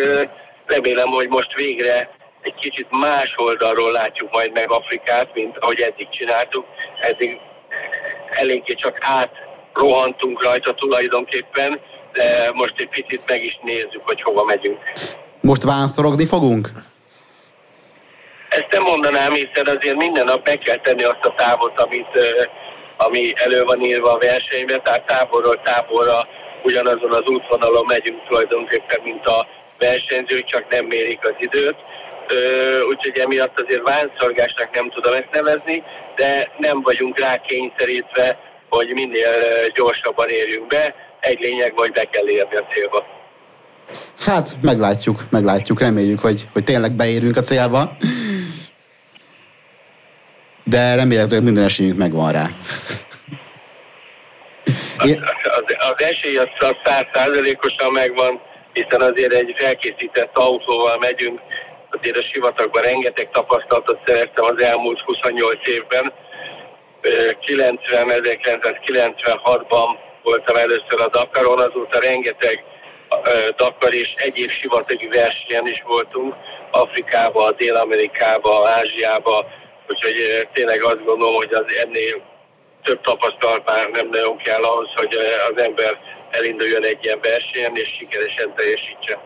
remélem, 0.66 1.08
hogy 1.08 1.28
most 1.28 1.54
végre 1.54 2.10
egy 2.42 2.54
kicsit 2.54 2.86
más 2.90 3.34
oldalról 3.36 3.92
látjuk 3.92 4.32
majd 4.32 4.52
meg 4.52 4.70
Afrikát, 4.70 5.28
mint 5.34 5.58
ahogy 5.58 5.80
eddig 5.80 6.08
csináltuk. 6.08 6.64
Eddig 7.00 7.40
eléggé 8.30 8.74
csak 8.74 8.98
átrohantunk 9.00 10.42
rajta 10.42 10.74
tulajdonképpen, 10.74 11.80
de 12.12 12.50
most 12.54 12.74
egy 12.76 12.88
picit 12.88 13.22
meg 13.26 13.44
is 13.44 13.58
nézzük, 13.62 14.02
hogy 14.04 14.22
hova 14.22 14.44
megyünk. 14.44 14.78
Most 15.40 15.62
vánszorogni 15.62 16.26
fogunk? 16.26 16.68
Ezt 18.48 18.66
nem 18.70 18.82
mondanám, 18.82 19.32
hiszen 19.32 19.76
azért 19.76 19.96
minden 19.96 20.24
nap 20.24 20.46
meg 20.46 20.58
kell 20.58 20.76
tenni 20.76 21.02
azt 21.02 21.24
a 21.24 21.34
távot, 21.36 21.80
amit, 21.80 22.18
ami 22.96 23.32
elő 23.34 23.64
van 23.64 23.80
írva 23.80 24.12
a 24.12 24.18
versenyben, 24.18 24.82
tehát 24.82 25.06
táborról 25.06 25.60
táborra 25.62 26.28
ugyanazon 26.64 27.12
az 27.12 27.26
útvonalon 27.26 27.84
megyünk 27.86 28.26
tulajdonképpen, 28.26 29.00
mint 29.04 29.26
a 29.26 29.46
versenyzők, 29.78 30.44
csak 30.44 30.64
nem 30.70 30.84
mérik 30.84 31.28
az 31.28 31.34
időt. 31.38 31.76
Úgyhogy 32.88 33.18
emiatt 33.18 33.60
azért 33.60 33.88
vánszorgásnak 33.88 34.74
nem 34.74 34.90
tudom 34.90 35.12
ezt 35.12 35.28
nevezni, 35.32 35.82
de 36.16 36.50
nem 36.58 36.82
vagyunk 36.82 37.18
rá 37.18 37.36
kényszerítve, 37.36 38.38
hogy 38.68 38.90
minél 38.94 39.32
gyorsabban 39.74 40.28
érjünk 40.28 40.66
be. 40.66 40.94
Egy 41.20 41.40
lényeg, 41.40 41.72
hogy 41.76 41.92
be 41.92 42.04
kell 42.04 42.28
érni 42.28 42.56
a 42.56 42.66
célba. 42.72 43.06
Hát, 44.18 44.56
meglátjuk, 44.62 45.24
meglátjuk, 45.30 45.80
reméljük, 45.80 46.20
hogy, 46.20 46.48
hogy 46.52 46.64
tényleg 46.64 46.92
beérünk 46.92 47.36
a 47.36 47.40
célba. 47.40 47.96
De 50.64 50.94
remélhetőleg 50.94 51.44
minden 51.44 51.64
esélyünk 51.64 51.98
megvan 51.98 52.32
rá. 52.32 52.50
Én... 55.06 55.24
Az, 55.42 55.62
az 55.90 56.04
esély 56.04 56.36
az 56.36 56.48
százszázalékosan 56.84 57.92
megvan, 57.92 58.40
hiszen 58.72 59.00
azért 59.00 59.32
egy 59.32 59.54
felkészített 59.56 60.36
autóval 60.36 60.98
megyünk, 60.98 61.40
azért 61.90 62.16
a 62.16 62.22
sivatagban 62.22 62.82
rengeteg 62.82 63.30
tapasztalatot 63.30 63.98
szereztem 64.06 64.44
az 64.44 64.62
elmúlt 64.62 65.00
28 65.00 65.68
évben. 65.68 66.12
90, 67.40 67.78
1996-ban 67.88 69.96
voltam 70.22 70.56
először 70.56 71.00
a 71.00 71.08
Dakaron, 71.08 71.58
azóta 71.58 72.00
rengeteg 72.00 72.64
Dakar 73.56 73.94
és 73.94 74.14
egyéb 74.16 74.50
sivatagi 74.50 75.08
versenyen 75.08 75.66
is 75.66 75.82
voltunk, 75.86 76.34
Afrikába, 76.70 77.52
Dél-Amerikába, 77.52 78.68
Ázsiába, 78.68 79.46
úgyhogy 79.88 80.48
tényleg 80.52 80.82
azt 80.82 81.04
gondolom, 81.04 81.34
hogy 81.34 81.52
az 81.52 81.64
ennél 81.82 82.22
több 82.84 83.00
tapasztalat 83.00 83.62
már 83.66 83.88
nem 83.92 84.08
nagyon 84.10 84.36
kell 84.36 84.62
ahhoz, 84.62 84.88
hogy 84.94 85.16
az 85.50 85.62
ember 85.62 85.98
elinduljon 86.30 86.84
egy 86.84 86.98
ilyen 87.02 87.18
versenyen, 87.22 87.72
és 87.74 87.88
sikeresen 87.98 88.54
teljesítse. 88.56 89.18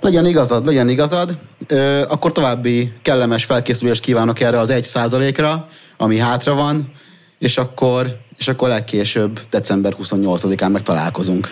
Legyen 0.00 0.26
igazad, 0.26 0.66
legyen 0.66 0.88
igazad. 0.88 1.30
Ö, 1.66 2.02
akkor 2.08 2.32
további 2.32 2.92
kellemes 3.02 3.44
felkészülést 3.44 4.02
kívánok 4.02 4.40
erre 4.40 4.58
az 4.58 4.70
egy 4.70 4.84
százalékra, 4.84 5.66
ami 5.96 6.18
hátra 6.18 6.54
van, 6.54 6.92
és 7.38 7.58
akkor, 7.58 8.06
és 8.38 8.48
akkor 8.48 8.68
legkésőbb 8.68 9.40
december 9.50 9.92
28-án 10.02 10.72
meg 10.72 10.82
találkozunk. 10.82 11.48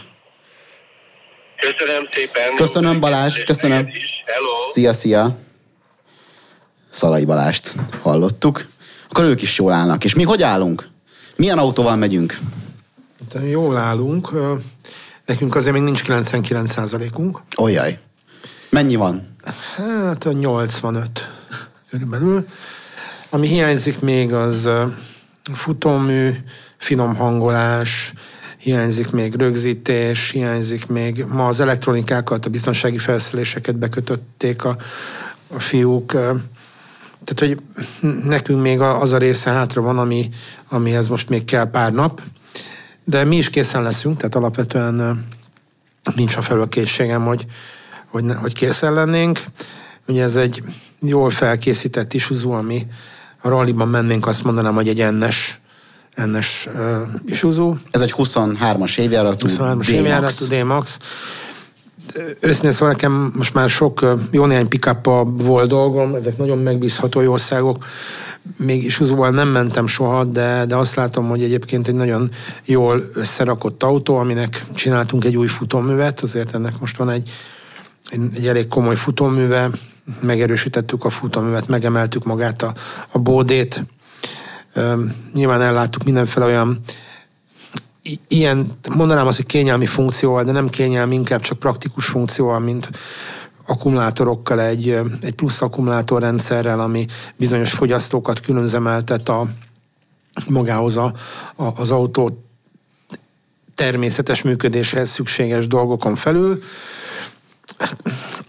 Köszönöm 1.57 2.07
szépen. 2.13 2.55
Köszönöm 2.57 3.01
Balázs, 3.01 3.45
köszönöm. 3.45 3.91
Hello. 4.25 4.57
Szia, 4.73 4.93
szia. 4.93 5.37
Szalai 6.91 7.25
Balást 7.25 7.73
hallottuk. 8.03 8.67
Akkor 9.17 9.29
ők 9.29 9.43
is 9.43 9.59
jól 9.59 9.73
állnak. 9.73 10.05
És 10.05 10.15
mi 10.15 10.23
hogy 10.23 10.43
állunk? 10.43 10.89
Milyen 11.37 11.59
autóval 11.59 11.97
megyünk? 11.97 12.39
Jól 13.51 13.77
állunk. 13.77 14.31
Nekünk 15.27 15.55
azért 15.55 15.75
még 15.75 15.83
nincs 15.83 16.03
99%-unk. 16.07 17.41
Olyaj. 17.59 17.99
Mennyi 18.71 18.95
van? 18.95 19.37
Hát 19.77 20.25
a 20.25 20.33
85 20.33 21.33
körülbelül. 21.91 22.47
Ami 23.31 23.47
hiányzik 23.47 24.01
még 24.01 24.33
az 24.33 24.69
futómű, 25.53 26.31
finom 26.77 27.15
hangolás, 27.15 28.13
hiányzik 28.59 29.11
még 29.11 29.35
rögzítés, 29.35 30.31
hiányzik 30.31 30.87
még 30.87 31.25
ma 31.25 31.47
az 31.47 31.61
elektronikákat, 31.61 32.47
a 32.47 32.51
biztonsági 32.51 32.99
felszereléseket 32.99 33.77
bekötötték 33.77 34.65
a, 34.65 34.77
a 35.49 35.61
fiúk. 35.61 36.17
Tehát, 37.27 37.57
hogy 37.57 37.83
nekünk 38.25 38.63
még 38.63 38.81
az 38.81 39.13
a 39.13 39.19
része 39.19 39.51
hátra 39.51 39.83
van, 39.83 39.99
ami, 39.99 40.29
amihez 40.69 41.09
most 41.09 41.29
még 41.29 41.45
kell 41.45 41.71
pár 41.71 41.93
nap, 41.93 42.21
de 43.05 43.25
mi 43.25 43.37
is 43.37 43.51
készen 43.51 43.83
leszünk, 43.83 44.17
tehát 44.17 44.35
alapvetően 44.35 45.27
nincs 46.15 46.37
a 46.37 46.43
felülkészségem, 46.43 47.25
hogy, 47.25 47.47
hogy, 48.09 48.25
hogy 48.41 48.53
készen 48.53 48.93
lennénk. 48.93 49.45
Ugye 50.07 50.23
ez 50.23 50.37
egy 50.37 50.63
jól 51.01 51.31
felkészített 51.31 52.13
isuzó, 52.13 52.53
ami 52.53 52.87
a 53.43 53.49
ralliban 53.49 53.89
mennénk, 53.89 54.27
azt 54.27 54.43
mondanám, 54.43 54.75
hogy 54.75 54.89
egy 54.89 55.01
ennes, 55.01 55.61
ennes 56.15 56.69
uh, 56.75 57.09
isuzó. 57.25 57.77
Ez 57.91 58.01
egy 58.01 58.15
23-as 58.17 58.99
évjáratú 58.99 59.47
23-as 59.49 59.89
évjáratú 59.89 60.47
D-Max. 60.47 60.99
Őszintén 62.41 62.73
szóval 62.73 62.89
nekem 62.89 63.33
most 63.37 63.55
már 63.55 63.71
sok, 63.71 64.17
jó 64.31 64.45
néhány 64.45 64.69
pick 64.69 64.91
volt 65.25 65.69
dolgom, 65.69 66.15
ezek 66.15 66.37
nagyon 66.37 66.59
megbízható 66.59 67.31
országok, 67.31 67.85
még 68.57 68.85
isuzóval 68.85 69.31
nem 69.31 69.49
mentem 69.49 69.87
soha, 69.87 70.25
de, 70.25 70.65
de 70.67 70.77
azt 70.77 70.95
látom, 70.95 71.29
hogy 71.29 71.43
egyébként 71.43 71.89
egy 71.89 71.95
nagyon 71.95 72.31
jól 72.65 73.03
összerakott 73.15 73.83
autó, 73.83 74.17
aminek 74.17 74.67
csináltunk 74.75 75.25
egy 75.25 75.37
új 75.37 75.47
futóművet, 75.47 76.21
azért 76.21 76.55
ennek 76.55 76.81
most 76.81 76.97
van 76.97 77.11
egy, 77.11 77.31
egy, 78.11 78.21
egy 78.35 78.47
elég 78.47 78.69
komoly 78.69 78.97
futóműve, 78.97 79.71
megerősítettük 80.21 81.05
a 81.05 81.11
futóművet, 81.11 81.69
megemeltük 81.69 82.25
magát 82.25 82.63
a, 82.63 82.75
a 83.13 83.19
bódét, 83.19 83.85
nyilván 85.33 85.63
elláttuk 85.63 86.05
mindenféle 86.05 86.47
olyan 86.47 86.81
ilyen, 88.29 88.67
mondanám 88.97 89.27
azt, 89.27 89.37
hogy 89.37 89.47
kényelmi 89.47 89.87
funkcióval, 89.87 90.45
de 90.45 90.53
nem 90.53 90.69
kényelmi, 90.69 91.15
inkább 91.15 91.41
csak 91.41 91.59
praktikus 91.59 92.07
funkcióval, 92.07 92.59
mint 92.59 92.91
akkumulátorokkal, 93.67 94.61
egy, 94.61 94.99
egy 95.21 95.35
plusz 95.35 95.63
akkumulátorrendszerrel, 95.63 96.81
ami 96.81 97.07
bizonyos 97.37 97.73
fogyasztókat 97.73 98.41
különzemeltet 98.41 99.29
a, 99.29 99.47
magához 100.49 100.97
a, 100.97 101.15
a, 101.57 101.65
az 101.65 101.91
autó 101.91 102.45
természetes 103.75 104.43
működéshez 104.43 105.11
szükséges 105.11 105.67
dolgokon 105.67 106.15
felül. 106.15 106.63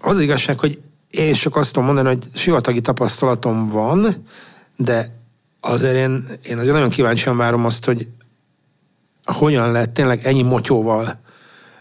Az 0.01 0.19
igazság, 0.19 0.59
hogy 0.59 0.79
én 1.09 1.33
csak 1.33 1.55
azt 1.55 1.73
tudom 1.73 1.85
mondani, 1.85 2.07
hogy 2.07 2.25
sivatagi 2.33 2.81
tapasztalatom 2.81 3.69
van, 3.69 4.07
de 4.75 5.05
azért 5.61 5.95
én, 5.95 6.23
én 6.43 6.57
azért 6.57 6.73
nagyon 6.73 6.89
kíváncsian 6.89 7.37
várom 7.37 7.65
azt, 7.65 7.85
hogy 7.85 8.07
hogyan 9.33 9.71
lehet 9.71 9.89
tényleg 9.89 10.25
ennyi 10.25 10.43
motyóval 10.43 11.19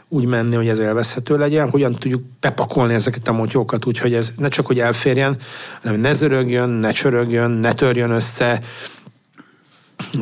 úgy 0.09 0.27
menni, 0.27 0.55
hogy 0.55 0.69
ez 0.69 0.79
élvezhető 0.79 1.37
legyen, 1.37 1.71
hogyan 1.71 1.93
tudjuk 1.93 2.23
bepakolni 2.41 2.95
ezeket 2.95 3.29
a 3.29 3.33
motyókat 3.33 3.87
úgy, 3.87 3.99
hogy 3.99 4.15
ez 4.15 4.33
ne 4.37 4.49
csak 4.49 4.67
hogy 4.67 4.81
elférjen, 4.81 5.37
hanem 5.83 6.01
ne 6.01 6.13
zörögjön, 6.13 6.69
ne 6.69 6.93
csörögjön, 6.93 7.51
ne 7.51 7.73
törjön 7.73 8.11
össze, 8.11 8.61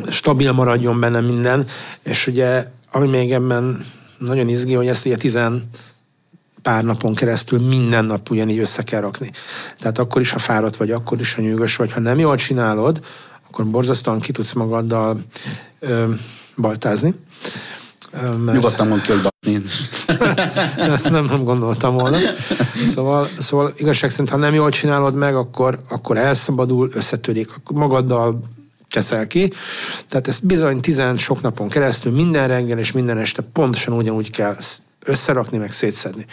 stabil 0.09 0.51
maradjon 0.51 0.99
benne 0.99 1.21
minden, 1.21 1.67
és 2.03 2.27
ugye 2.27 2.65
ami 2.91 3.07
még 3.07 3.31
ebben 3.31 3.85
nagyon 4.17 4.47
izgi, 4.47 4.73
hogy 4.73 4.87
ezt 4.87 5.05
ugye 5.05 5.15
tizen 5.15 5.69
pár 6.61 6.83
napon 6.83 7.15
keresztül 7.15 7.67
minden 7.67 8.05
nap 8.05 8.29
ugyanígy 8.29 8.59
össze 8.59 8.83
kell 8.83 9.01
rakni. 9.01 9.31
Tehát 9.79 9.97
akkor 9.97 10.21
is, 10.21 10.31
ha 10.31 10.39
fáradt 10.39 10.75
vagy, 10.75 10.91
akkor 10.91 11.19
is, 11.19 11.33
ha 11.33 11.41
nyűgös 11.41 11.75
vagy, 11.75 11.91
ha 11.91 11.99
nem 11.99 12.19
jól 12.19 12.35
csinálod, 12.35 13.05
akkor 13.47 13.65
borzasztóan 13.65 14.19
ki 14.19 14.31
tudsz 14.31 14.53
magaddal 14.53 15.19
ö, 15.79 16.13
baltázni. 16.57 17.13
Mert... 18.21 18.53
Nyugodtan 18.53 18.87
mondd 18.87 19.01
ki, 19.01 19.11
hogy 19.11 19.31
nem, 21.11 21.25
nem 21.25 21.43
gondoltam 21.43 21.97
volna. 21.97 22.17
Szóval, 22.89 23.27
szóval 23.39 23.73
igazság 23.77 24.09
szerint, 24.09 24.29
ha 24.29 24.37
nem 24.37 24.53
jól 24.53 24.69
csinálod 24.69 25.15
meg, 25.15 25.35
akkor, 25.35 25.81
akkor 25.89 26.17
elszabadul, 26.17 26.89
összetörik, 26.93 27.49
akkor 27.55 27.77
magaddal 27.77 28.39
teszel 28.89 29.27
ki. 29.27 29.51
Tehát 30.07 30.27
ezt 30.27 30.45
bizony 30.45 30.79
tizen 30.79 31.17
sok 31.17 31.41
napon 31.41 31.69
keresztül 31.69 32.11
minden 32.11 32.47
reggel 32.47 32.77
és 32.77 32.91
minden 32.91 33.17
este 33.17 33.41
pontosan 33.41 33.93
ugyanúgy 33.93 34.31
kell 34.31 34.55
összerakni, 35.03 35.57
meg 35.57 35.71
szétszedni. 35.71 36.25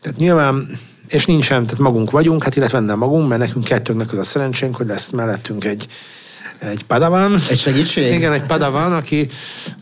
Tehát 0.00 0.18
nyilván, 0.18 0.78
és 1.08 1.26
nincsen, 1.26 1.64
tehát 1.64 1.80
magunk 1.80 2.10
vagyunk, 2.10 2.42
hát 2.42 2.56
illetve 2.56 2.80
nem 2.80 2.98
magunk, 2.98 3.28
mert 3.28 3.40
nekünk 3.40 3.64
kettőnknek 3.64 4.12
az 4.12 4.18
a 4.18 4.22
szerencsénk, 4.22 4.76
hogy 4.76 4.86
lesz 4.86 5.10
mellettünk 5.10 5.64
egy 5.64 5.86
egy 6.58 6.84
padawan. 6.84 7.32
Egy 7.50 7.58
segítség? 7.58 8.14
Igen, 8.14 8.32
egy 8.32 8.46
padawan, 8.46 8.92
aki, 8.92 9.28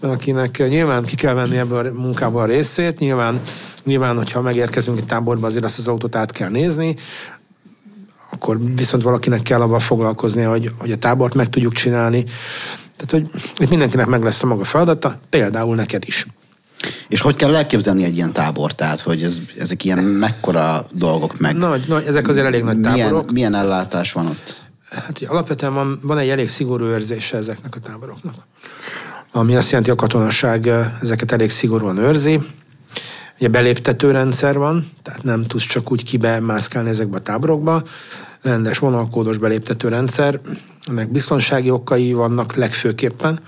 akinek 0.01 0.69
nyilván 0.69 1.05
ki 1.05 1.15
kell 1.15 1.35
venni 1.35 1.57
ebből 1.57 1.87
a 1.87 2.01
munkából 2.01 2.43
a 2.43 2.47
részét. 2.47 2.99
Nyilván, 2.99 3.41
nyilván, 3.85 4.17
hogyha 4.17 4.41
megérkezünk 4.41 4.99
egy 4.99 5.07
táborba, 5.07 5.47
azért 5.47 5.65
azt 5.65 5.79
az 5.79 5.89
autót 5.89 6.17
át 6.17 6.33
kell 6.33 6.51
nézni 6.51 6.97
akkor 8.31 8.59
viszont 8.77 9.03
valakinek 9.03 9.43
kell 9.43 9.61
avval 9.61 9.79
foglalkozni, 9.79 10.43
hogy, 10.43 10.71
hogy 10.79 10.93
a 10.93 10.97
tábort 10.97 11.35
meg 11.35 11.49
tudjuk 11.49 11.73
csinálni. 11.73 12.25
Tehát, 12.97 13.11
hogy 13.11 13.43
itt 13.59 13.71
mindenkinek 13.71 14.07
meg 14.07 14.23
lesz 14.23 14.43
a 14.43 14.47
maga 14.47 14.65
feladata, 14.65 15.19
például 15.31 15.75
neked 15.75 16.03
is. 16.07 16.27
És 17.09 17.21
hogy 17.21 17.37
kell 17.37 17.57
elképzelni 17.57 18.05
egy 18.05 18.15
ilyen 18.15 18.33
tábor? 18.33 18.73
Tehát, 18.73 19.01
hogy 19.01 19.23
ez, 19.23 19.39
ezek 19.59 19.85
ilyen 19.85 19.99
mekkora 19.99 20.87
dolgok 20.93 21.39
meg? 21.39 21.57
Nagy, 21.57 21.85
nagy, 21.89 22.05
ezek 22.07 22.29
azért 22.29 22.47
elég 22.47 22.63
nagy 22.63 22.77
milyen, 22.77 22.93
táborok. 22.93 23.31
Milyen 23.31 23.55
ellátás 23.55 24.13
van 24.13 24.27
ott? 24.27 24.64
Hát 24.95 25.19
ugye, 25.19 25.27
alapvetően 25.27 25.75
van, 25.75 25.99
van 26.03 26.19
egy 26.19 26.29
elég 26.29 26.49
szigorú 26.49 26.85
őrzése 26.85 27.37
ezeknek 27.37 27.75
a 27.75 27.79
táboroknak. 27.79 28.35
Ami 29.33 29.57
azt 29.57 29.71
jelenti, 29.71 29.91
a 29.91 29.95
katonaság 29.95 30.67
eh, 30.67 30.87
ezeket 31.01 31.33
elég 31.33 31.51
szigorúan 31.51 31.99
őrzi. 31.99 32.41
Ugye 33.39 33.49
beléptető 33.49 34.11
rendszer 34.11 34.59
van, 34.59 34.91
tehát 35.03 35.23
nem 35.23 35.43
tudsz 35.43 35.67
csak 35.67 35.93
úgy 35.93 36.05
kibemászkálni 36.05 36.89
ezekbe 36.89 37.17
a 37.17 37.21
táborokba. 37.21 37.83
Rendes 38.43 38.79
vonalkódos 38.79 39.39
beléptető 39.39 39.89
rendszer, 39.89 40.41
ennek 40.87 41.13
biztonsági 41.13 41.71
okai 41.71 42.13
vannak 42.13 42.55
legfőképpen. 42.55 43.41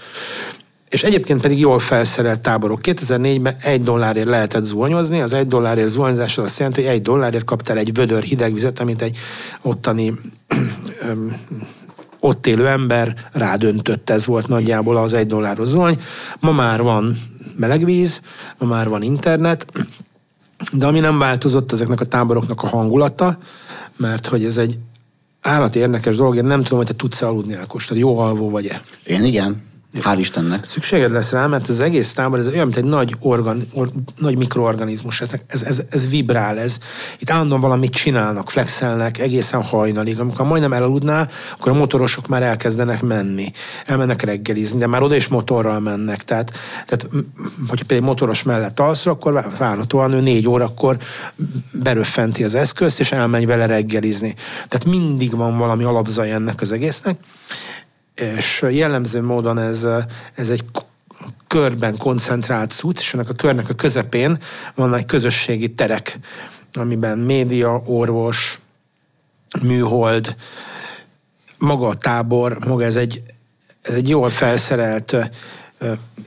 És 0.96 1.02
egyébként 1.02 1.40
pedig 1.40 1.58
jól 1.58 1.78
felszerelt 1.78 2.40
táborok. 2.40 2.80
2004-ben 2.82 3.56
egy 3.60 3.82
dollárért 3.82 4.26
lehetett 4.26 4.64
zuhanyozni, 4.64 5.20
az 5.20 5.32
egy 5.32 5.46
dollárért 5.46 5.88
zuhanyzás 5.88 6.38
az 6.38 6.44
azt 6.44 6.58
jelenti, 6.58 6.82
hogy 6.82 6.90
egy 6.90 7.02
dollárért 7.02 7.44
kaptál 7.44 7.78
egy 7.78 7.94
vödör 7.94 8.22
hideg 8.22 8.52
vizet, 8.52 8.80
amit 8.80 9.02
egy 9.02 9.18
ottani 9.62 10.12
ott 12.20 12.46
élő 12.46 12.66
ember 12.66 13.14
rádöntött, 13.32 14.10
ez 14.10 14.26
volt 14.26 14.48
nagyjából 14.48 14.96
az 14.96 15.12
egy 15.12 15.26
dolláros 15.26 15.68
zuhany. 15.68 15.98
Ma 16.40 16.52
már 16.52 16.82
van 16.82 17.18
melegvíz, 17.56 18.20
ma 18.58 18.66
már 18.66 18.88
van 18.88 19.02
internet, 19.02 19.66
de 20.72 20.86
ami 20.86 21.00
nem 21.00 21.18
változott 21.18 21.72
ezeknek 21.72 22.00
a 22.00 22.04
táboroknak 22.04 22.62
a 22.62 22.68
hangulata, 22.68 23.38
mert 23.96 24.26
hogy 24.26 24.44
ez 24.44 24.58
egy 24.58 24.78
állati 25.40 25.78
érdekes 25.78 26.16
dolog, 26.16 26.36
én 26.36 26.44
nem 26.44 26.62
tudom, 26.62 26.78
hogy 26.78 26.86
te 26.86 26.94
tudsz-e 26.94 27.26
aludni 27.26 27.54
Ákos, 27.54 27.84
tehát 27.86 28.02
jó 28.02 28.18
alvó 28.18 28.50
vagy-e. 28.50 28.80
Én 29.04 29.24
igen. 29.24 29.74
Hál' 30.02 30.16
Istennek. 30.18 30.68
Szükséged 30.68 31.10
lesz 31.10 31.30
rá, 31.30 31.46
mert 31.46 31.68
az 31.68 31.80
egész 31.80 32.12
tábor 32.12 32.38
ez 32.38 32.48
olyan, 32.48 32.64
mint 32.64 32.76
egy 32.76 32.84
nagy, 32.84 33.14
organ, 33.20 33.62
or, 33.72 33.90
nagy 34.16 34.38
mikroorganizmus. 34.38 35.20
Ez, 35.20 35.32
ez, 35.46 35.62
ez, 35.62 35.80
ez 35.90 36.10
vibrál, 36.10 36.58
ez. 36.58 36.78
Itt 37.18 37.30
állandóan 37.30 37.60
valamit 37.60 37.92
csinálnak, 37.92 38.50
flexelnek 38.50 39.18
egészen 39.18 39.62
hajnalig. 39.62 40.20
Amikor 40.20 40.46
majdnem 40.46 40.72
elaludnál, 40.72 41.28
akkor 41.58 41.72
a 41.72 41.74
motorosok 41.74 42.26
már 42.26 42.42
elkezdenek 42.42 43.02
menni. 43.02 43.50
Elmennek 43.86 44.22
reggelizni, 44.22 44.78
de 44.78 44.86
már 44.86 45.02
oda 45.02 45.16
is 45.16 45.28
motorral 45.28 45.80
mennek. 45.80 46.24
Tehát, 46.24 46.52
tehát 46.86 47.06
hogyha 47.68 47.84
például 47.86 48.08
motoros 48.08 48.42
mellett 48.42 48.80
alszol, 48.80 49.12
akkor 49.12 49.46
várhatóan 49.58 50.12
ő 50.12 50.20
négy 50.20 50.48
órakor 50.48 50.96
beröffenti 51.82 52.44
az 52.44 52.54
eszközt, 52.54 53.00
és 53.00 53.12
elmegy 53.12 53.46
vele 53.46 53.66
reggelizni. 53.66 54.34
Tehát 54.54 54.84
mindig 54.84 55.36
van 55.36 55.58
valami 55.58 55.84
alapzaj 55.84 56.32
ennek 56.32 56.60
az 56.60 56.72
egésznek 56.72 57.18
és 58.16 58.64
jellemző 58.70 59.22
módon 59.22 59.58
ez, 59.58 59.86
ez 60.34 60.48
egy 60.50 60.64
körben 61.46 61.96
koncentrált 61.96 62.70
cucc, 62.70 62.98
és 62.98 63.14
ennek 63.14 63.28
a 63.28 63.34
körnek 63.34 63.68
a 63.68 63.74
közepén 63.74 64.38
van 64.74 64.94
egy 64.94 65.06
közösségi 65.06 65.74
terek, 65.74 66.18
amiben 66.72 67.18
média, 67.18 67.82
orvos, 67.84 68.60
műhold, 69.62 70.36
maga 71.58 71.88
a 71.88 71.96
tábor, 71.96 72.58
maga 72.66 72.84
ez 72.84 72.96
egy, 72.96 73.22
ez 73.82 73.94
egy 73.94 74.08
jól 74.08 74.30
felszerelt 74.30 75.30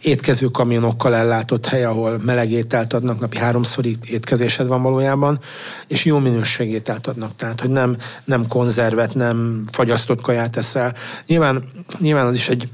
étkező 0.02 0.48
kamionokkal 0.48 1.16
ellátott 1.16 1.66
hely, 1.66 1.84
ahol 1.84 2.20
meleg 2.26 2.52
ételt 2.52 2.94
adnak, 2.94 3.20
napi 3.20 3.38
háromszori 3.38 3.98
étkezésed 4.06 4.68
van 4.68 4.82
valójában, 4.82 5.40
és 5.88 6.06
jó 6.06 6.18
minőségű 6.18 6.72
ételt 6.72 7.08
adnak, 7.08 7.36
tehát 7.36 7.62
hogy 7.62 7.70
nem, 7.70 7.98
nem 8.26 8.48
konzervet, 8.48 9.14
nem 9.14 9.66
fagyasztott 9.72 10.22
kaját 10.22 10.58
eszel. 10.58 10.94
Nyilván, 11.28 11.64
nyilván 12.00 12.26
az 12.26 12.36
is 12.36 12.50
egy 12.50 12.70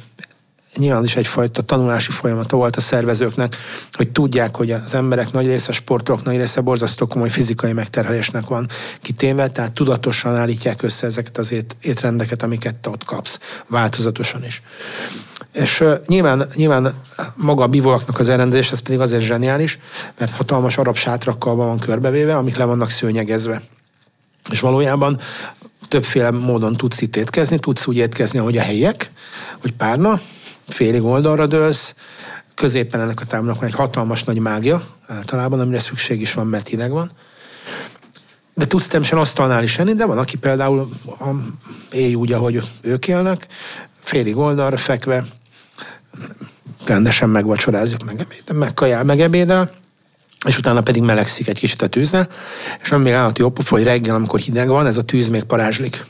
nyilván 0.77 1.03
is 1.03 1.15
egyfajta 1.15 1.61
tanulási 1.61 2.11
folyamata 2.11 2.57
volt 2.57 2.75
a 2.75 2.81
szervezőknek, 2.81 3.55
hogy 3.91 4.11
tudják, 4.11 4.55
hogy 4.55 4.71
az 4.71 4.93
emberek 4.93 5.31
nagy 5.31 5.45
része, 5.45 5.69
a 5.69 5.73
sportolók 5.73 6.23
nagy 6.23 6.38
része 6.38 6.61
borzasztó 6.61 7.07
komoly 7.07 7.29
fizikai 7.29 7.73
megterhelésnek 7.73 8.47
van 8.47 8.67
kitéve, 9.01 9.49
tehát 9.49 9.71
tudatosan 9.71 10.35
állítják 10.35 10.83
össze 10.83 11.05
ezeket 11.05 11.38
az 11.38 11.51
ét, 11.51 11.75
étrendeket, 11.81 12.43
amiket 12.43 12.75
te 12.75 12.89
ott 12.89 13.03
kapsz, 13.03 13.39
változatosan 13.67 14.45
is. 14.45 14.61
És 15.55 15.81
uh, 15.81 15.99
nyilván, 16.07 16.47
nyilván 16.55 16.93
maga 17.35 17.63
a 17.63 17.67
bivóaknak 17.67 18.19
az 18.19 18.29
elrendezés, 18.29 18.71
ez 18.71 18.79
pedig 18.79 18.99
azért 18.99 19.23
zseniális, 19.23 19.79
mert 20.17 20.35
hatalmas 20.35 20.77
arab 20.77 20.95
sátrakkal 20.95 21.55
van 21.55 21.79
körbevéve, 21.79 22.37
amik 22.37 22.57
le 22.57 22.65
vannak 22.65 22.89
szőnyegezve. 22.89 23.61
És 24.51 24.59
valójában 24.59 25.19
többféle 25.87 26.31
módon 26.31 26.75
tudsz 26.75 27.01
itt 27.01 27.15
étkezni, 27.15 27.59
tudsz 27.59 27.87
úgy 27.87 27.97
étkezni, 27.97 28.39
ahogy 28.39 28.57
a 28.57 28.61
helyiek, 28.61 29.11
hogy 29.61 29.73
párna, 29.73 30.19
félig 30.67 31.03
oldalra 31.03 31.47
dőlsz, 31.47 31.95
középen 32.55 33.01
ennek 33.01 33.21
a 33.21 33.25
tábornak 33.25 33.59
van 33.59 33.69
egy 33.69 33.75
hatalmas 33.75 34.23
nagy 34.23 34.39
mágia, 34.39 34.83
általában, 35.07 35.59
amire 35.59 35.79
szükség 35.79 36.21
is 36.21 36.33
van, 36.33 36.47
mert 36.47 36.67
hideg 36.67 36.91
van. 36.91 37.11
De 38.53 38.67
tudsz 38.67 38.87
természetesen 38.87 39.25
asztalnál 39.27 39.63
is 39.63 39.77
enni, 39.77 39.93
de 39.93 40.05
van, 40.05 40.17
aki 40.17 40.37
például 40.37 40.89
éj 41.91 42.13
úgy, 42.13 42.31
ahogy 42.31 42.61
ők 42.81 43.07
élnek, 43.07 43.47
félig 43.99 44.37
oldalra 44.37 44.77
fekve, 44.77 45.25
rendesen 46.86 47.30
megvacsorázik, 47.30 48.04
meg, 48.04 48.28
meg 48.54 48.73
kajál, 48.73 49.04
meg 49.04 49.21
ebédel, 49.21 49.71
és 50.47 50.58
utána 50.58 50.82
pedig 50.82 51.01
melegszik 51.01 51.47
egy 51.47 51.60
kicsit 51.60 51.82
a 51.82 51.88
tűzne, 51.88 52.28
és 52.82 52.91
ami 52.91 53.04
még 53.04 53.13
állati 53.13 53.41
jobb, 53.41 53.67
hogy 53.67 53.84
reggel, 53.84 54.15
amikor 54.15 54.39
hideg 54.39 54.67
van, 54.67 54.86
ez 54.86 54.97
a 54.97 55.04
tűz 55.04 55.28
még 55.28 55.43
parázslik 55.43 56.06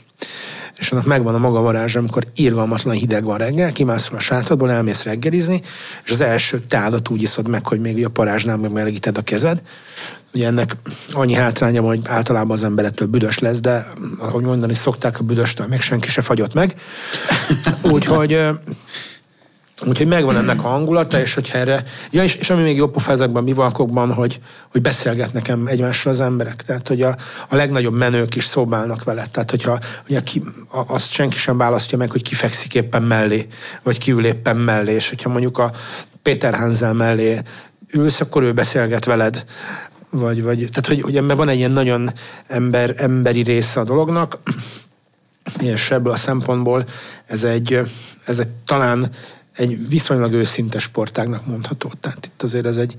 és 0.78 0.92
annak 0.92 1.06
megvan 1.06 1.34
a 1.34 1.38
maga 1.38 1.60
varázsa, 1.60 1.98
amikor 1.98 2.26
irgalmatlan 2.34 2.94
hideg 2.94 3.24
van 3.24 3.38
reggel, 3.38 3.72
kimászol 3.72 4.16
a 4.16 4.20
sátradból, 4.20 4.70
elmész 4.70 5.02
reggelizni, 5.02 5.62
és 6.04 6.10
az 6.10 6.20
első 6.20 6.60
tádat 6.68 7.08
úgy 7.08 7.22
iszod 7.22 7.48
meg, 7.48 7.66
hogy 7.66 7.80
még 7.80 8.04
a 8.04 8.08
parázsnál 8.08 8.56
meg 8.56 8.72
melegíted 8.72 9.18
a 9.18 9.22
kezed. 9.22 9.62
Ugye 10.34 10.46
ennek 10.46 10.76
annyi 11.12 11.34
hátránya 11.34 11.82
hogy 11.82 12.00
általában 12.04 12.50
az 12.50 12.64
ember 12.64 12.84
ettől 12.84 13.08
büdös 13.08 13.38
lesz, 13.38 13.60
de 13.60 13.86
ahogy 14.18 14.44
mondani 14.44 14.74
szokták, 14.74 15.18
a 15.18 15.22
büdöstől 15.22 15.66
még 15.66 15.80
senki 15.80 16.08
se 16.08 16.22
fagyott 16.22 16.54
meg. 16.54 16.74
Úgyhogy 17.82 18.40
Úgyhogy 19.84 20.06
megvan 20.06 20.36
ennek 20.36 20.64
a 20.64 20.68
hangulata, 20.68 21.20
és 21.20 21.34
hogy 21.34 21.50
erre... 21.52 21.84
Ja, 22.10 22.22
és, 22.22 22.34
és 22.34 22.50
ami 22.50 22.62
még 22.62 22.76
jobb 22.76 22.92
pofa 22.92 23.12
ezekben 23.12 23.42
a 23.42 23.44
bivalkokban, 23.44 24.12
hogy, 24.12 24.40
hogy 24.70 24.80
beszélgetnek 24.80 25.48
egymással 25.66 26.12
az 26.12 26.20
emberek. 26.20 26.62
Tehát, 26.62 26.88
hogy 26.88 27.02
a, 27.02 27.16
a 27.48 27.56
legnagyobb 27.56 27.94
menők 27.94 28.34
is 28.34 28.44
szobálnak 28.44 29.04
vele. 29.04 29.26
Tehát, 29.30 29.50
hogyha 29.50 29.78
ugye 30.08 30.20
ki, 30.20 30.42
a, 30.70 30.94
azt 30.94 31.10
senki 31.10 31.36
sem 31.36 31.56
választja 31.56 31.98
meg, 31.98 32.10
hogy 32.10 32.22
ki 32.22 32.34
fekszik 32.34 32.74
éppen 32.74 33.02
mellé, 33.02 33.46
vagy 33.82 33.98
ki 33.98 34.10
ül 34.10 34.26
éppen 34.26 34.56
mellé, 34.56 34.92
és 34.92 35.08
hogyha 35.08 35.30
mondjuk 35.30 35.58
a 35.58 35.72
Péter 36.22 36.54
Hanzel 36.54 36.92
mellé 36.92 37.40
ülsz, 37.92 38.20
akkor 38.20 38.42
ő 38.42 38.52
beszélget 38.52 39.04
veled. 39.04 39.44
Vagy, 40.10 40.42
vagy, 40.42 40.58
tehát, 40.58 40.86
hogy, 40.86 41.00
hogy 41.00 41.16
ebben 41.16 41.36
van 41.36 41.48
egy 41.48 41.58
ilyen 41.58 41.70
nagyon 41.70 42.10
ember, 42.46 42.94
emberi 42.96 43.42
része 43.42 43.80
a 43.80 43.84
dolognak, 43.84 44.38
és 45.60 45.90
ebből 45.90 46.12
a 46.12 46.16
szempontból 46.16 46.84
ez 47.26 47.44
egy, 47.44 47.80
ez 48.26 48.38
egy 48.38 48.48
talán 48.64 49.10
egy 49.56 49.88
viszonylag 49.88 50.32
őszinte 50.32 50.78
sportágnak 50.78 51.46
mondható. 51.46 51.92
Tehát 52.00 52.26
itt 52.26 52.42
azért 52.42 52.66
ez 52.66 52.76
egy, 52.76 52.94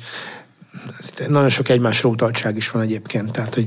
ez 0.99 1.09
itt 1.09 1.27
nagyon 1.27 1.49
sok 1.49 1.69
egymásra 1.69 2.09
utaltság 2.09 2.57
is 2.57 2.69
van 2.69 2.81
egyébként. 2.81 3.31
Tehát, 3.31 3.53
hogy 3.53 3.65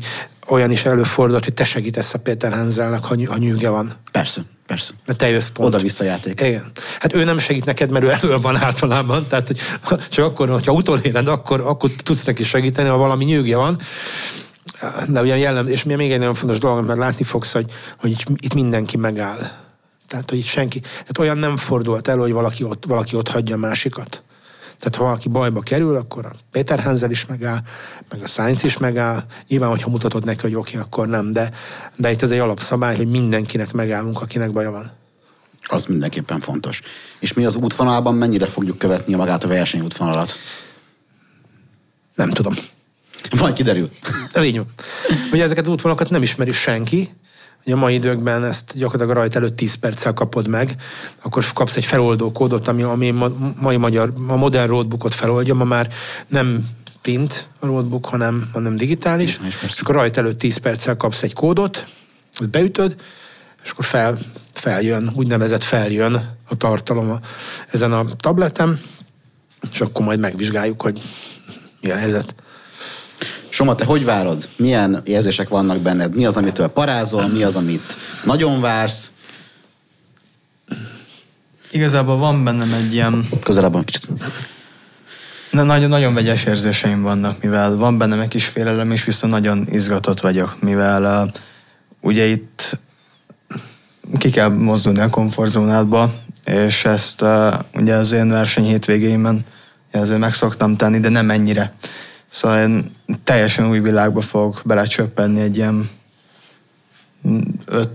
olyan 0.49 0.71
is 0.71 0.85
előfordult, 0.85 1.45
hogy 1.45 1.55
te 1.55 1.65
segítesz 1.65 2.15
a 2.15 2.19
Péter 2.19 2.53
Hanzelnek, 2.53 3.05
ha, 3.05 3.17
ha 3.27 3.37
nyűge 3.37 3.69
van. 3.69 3.93
Persze, 4.13 4.41
persze. 4.67 4.93
Mert 5.07 5.19
te 5.19 5.29
jössz 5.29 5.49
pont. 5.49 5.69
Oda-vissza 5.69 6.05
játék. 6.05 6.41
Igen. 6.41 6.71
Hát 7.01 7.15
ő 7.15 7.25
nem 7.25 7.39
segít 7.39 7.65
neked, 7.65 7.91
mert 7.91 8.05
ő 8.05 8.11
elő 8.11 8.37
van 8.37 8.57
általában, 8.57 9.27
tehát 9.27 9.47
hogy 9.47 9.61
csak 10.11 10.25
akkor, 10.25 10.49
hogyha 10.49 10.73
utoléred, 10.73 11.29
akkor, 11.29 11.61
akkor 11.61 11.91
tudsz 11.91 12.25
neki 12.25 12.45
segíteni, 12.45 12.89
ha 12.89 12.97
valami 12.97 13.25
nyűgje 13.25 13.57
van. 13.57 13.81
De 15.09 15.21
ugyan 15.21 15.39
jellem, 15.39 15.67
és 15.67 15.83
még 15.83 16.13
egy 16.13 16.19
nagyon 16.19 16.35
fontos 16.35 16.59
dolog, 16.59 16.87
mert 16.87 16.99
látni 16.99 17.25
fogsz, 17.25 17.53
hogy, 17.53 17.73
hogy 17.99 18.25
itt 18.37 18.55
mindenki 18.55 18.97
megáll 18.97 19.51
tehát, 20.11 20.31
hogy 20.31 20.39
itt 20.39 20.45
senki, 20.45 20.81
tehát 20.81 21.19
olyan 21.19 21.39
nem 21.39 21.57
fordult 21.57 22.09
el, 22.09 22.19
hogy 22.19 22.33
valaki 22.33 22.65
ott, 22.65 22.85
valaki 22.85 23.17
ott 23.17 23.29
hagyja 23.29 23.57
másikat. 23.57 24.23
Tehát 24.79 24.97
ha 24.97 25.05
valaki 25.05 25.29
bajba 25.29 25.61
kerül, 25.61 25.97
akkor 25.97 26.27
a 26.27 26.33
Péter 26.51 26.81
Hanzel 26.81 27.11
is 27.11 27.27
megáll, 27.27 27.59
meg 28.11 28.23
a 28.23 28.27
Sainz 28.27 28.65
is 28.65 28.79
megáll. 28.79 29.25
Nyilván, 29.49 29.69
hogyha 29.69 29.91
mutatod 29.91 30.25
neki, 30.25 30.41
hogy 30.41 30.55
oké, 30.55 30.77
akkor 30.77 31.07
nem, 31.07 31.33
de, 31.33 31.51
de 31.97 32.11
itt 32.11 32.23
ez 32.23 32.31
egy 32.31 32.39
alapszabály, 32.39 32.97
hogy 32.97 33.11
mindenkinek 33.11 33.73
megállunk, 33.73 34.21
akinek 34.21 34.53
baja 34.53 34.71
van. 34.71 34.91
Az 35.63 35.85
mindenképpen 35.85 36.41
fontos. 36.41 36.83
És 37.19 37.33
mi 37.33 37.45
az 37.45 37.55
útvonalban 37.55 38.15
mennyire 38.15 38.47
fogjuk 38.47 38.79
követni 38.79 39.15
magát 39.15 39.45
a 39.45 39.49
versenyútvonalat? 39.49 40.33
Nem 42.15 42.31
tudom. 42.31 42.55
Majd 43.39 43.55
kiderül. 43.55 43.91
Így 44.43 44.57
van. 44.57 44.67
Ugye 45.33 45.43
ezeket 45.43 45.67
az 45.67 45.73
útvonalakat 45.73 46.11
nem 46.11 46.23
ismeri 46.23 46.53
senki, 46.53 47.09
hogy 47.65 47.73
a 47.73 47.77
mai 47.77 47.95
időkben 47.95 48.45
ezt 48.45 48.73
gyakorlatilag 48.75 49.17
a 49.17 49.21
rajt 49.21 49.37
előtt 49.37 49.57
10 49.57 49.75
perccel 49.75 50.13
kapod 50.13 50.49
meg, 50.49 50.77
akkor 51.23 51.45
kapsz 51.55 51.77
egy 51.77 51.85
feloldó 51.85 52.33
kódot, 52.33 52.69
ami, 52.69 52.83
ami 52.83 53.11
ma, 53.11 53.29
mai 53.61 53.77
magyar, 53.77 54.13
a 54.29 54.37
modern 54.37 54.69
roadbookot 54.69 55.15
feloldja, 55.15 55.55
ma 55.55 55.65
már 55.65 55.89
nem 56.27 56.69
print 57.03 57.49
a 57.59 57.67
roadbook, 57.67 58.07
hanem, 58.07 58.51
hanem 58.53 58.77
digitális, 58.77 59.41
és 59.67 59.81
akkor 59.81 59.95
rajt 59.95 60.17
előtt 60.17 60.39
10 60.39 60.57
perccel 60.57 60.97
kapsz 60.97 61.23
egy 61.23 61.35
kódot, 61.35 61.87
azt 62.39 62.51
beütöd, 62.51 62.97
és 63.65 63.71
akkor 63.71 63.85
fel, 63.85 64.19
feljön, 64.53 65.11
úgynevezett 65.15 65.63
feljön 65.63 66.37
a 66.49 66.57
tartalom 66.57 67.11
a, 67.11 67.19
ezen 67.71 67.93
a 67.93 68.05
tableten, 68.17 68.81
és 69.73 69.81
akkor 69.81 70.05
majd 70.05 70.19
megvizsgáljuk, 70.19 70.83
hogy 70.83 71.01
mi 71.81 71.91
a 71.91 71.97
helyzet. 71.97 72.35
Soma, 73.61 73.75
te 73.75 73.85
hogy 73.85 74.05
várod? 74.05 74.49
Milyen 74.57 75.01
érzések 75.05 75.49
vannak 75.49 75.79
benned? 75.79 76.15
Mi 76.15 76.25
az, 76.25 76.37
amitől 76.37 76.67
parázol? 76.67 77.27
Mi 77.27 77.43
az, 77.43 77.55
amit 77.55 77.97
nagyon 78.25 78.61
vársz? 78.61 79.13
Igazából 81.71 82.17
van 82.17 82.45
bennem 82.45 82.73
egy 82.73 82.95
ilyen... 82.95 83.29
Közelebb 83.43 83.73
van 83.73 83.85
kicsit. 83.85 84.09
Na, 85.51 85.63
nagyon, 85.63 85.89
nagyon 85.89 86.15
vegyes 86.15 86.45
érzéseim 86.45 87.03
vannak, 87.03 87.43
mivel 87.43 87.77
van 87.77 87.99
bennem 87.99 88.21
egy 88.21 88.29
kis 88.29 88.47
félelem, 88.47 88.91
és 88.91 89.05
viszont 89.05 89.33
nagyon 89.33 89.67
izgatott 89.71 90.21
vagyok, 90.21 90.57
mivel 90.61 91.25
uh, 91.25 91.33
ugye 92.01 92.25
itt 92.25 92.79
ki 94.19 94.31
kell 94.31 94.49
mozdulni 94.49 95.01
a 95.01 95.11
komfortzónádba, 95.11 96.13
és 96.45 96.85
ezt 96.85 97.23
uh, 97.23 97.55
ugye 97.75 97.95
az 97.95 98.13
én 98.13 98.29
verseny 98.29 98.65
hétvégéimben 98.65 99.45
ezért 99.91 100.19
meg 100.19 100.35
szoktam 100.35 100.77
tenni, 100.77 101.01
de 101.01 101.09
nem 101.09 101.31
ennyire. 101.31 101.73
Szóval 102.31 102.59
én 102.59 102.91
teljesen 103.25 103.69
új 103.69 103.81
világba 103.81 104.21
fogok 104.21 104.61
belecsöppenni 104.65 105.41
egy 105.41 105.57
ilyen 105.57 105.91
5-6 107.27 107.89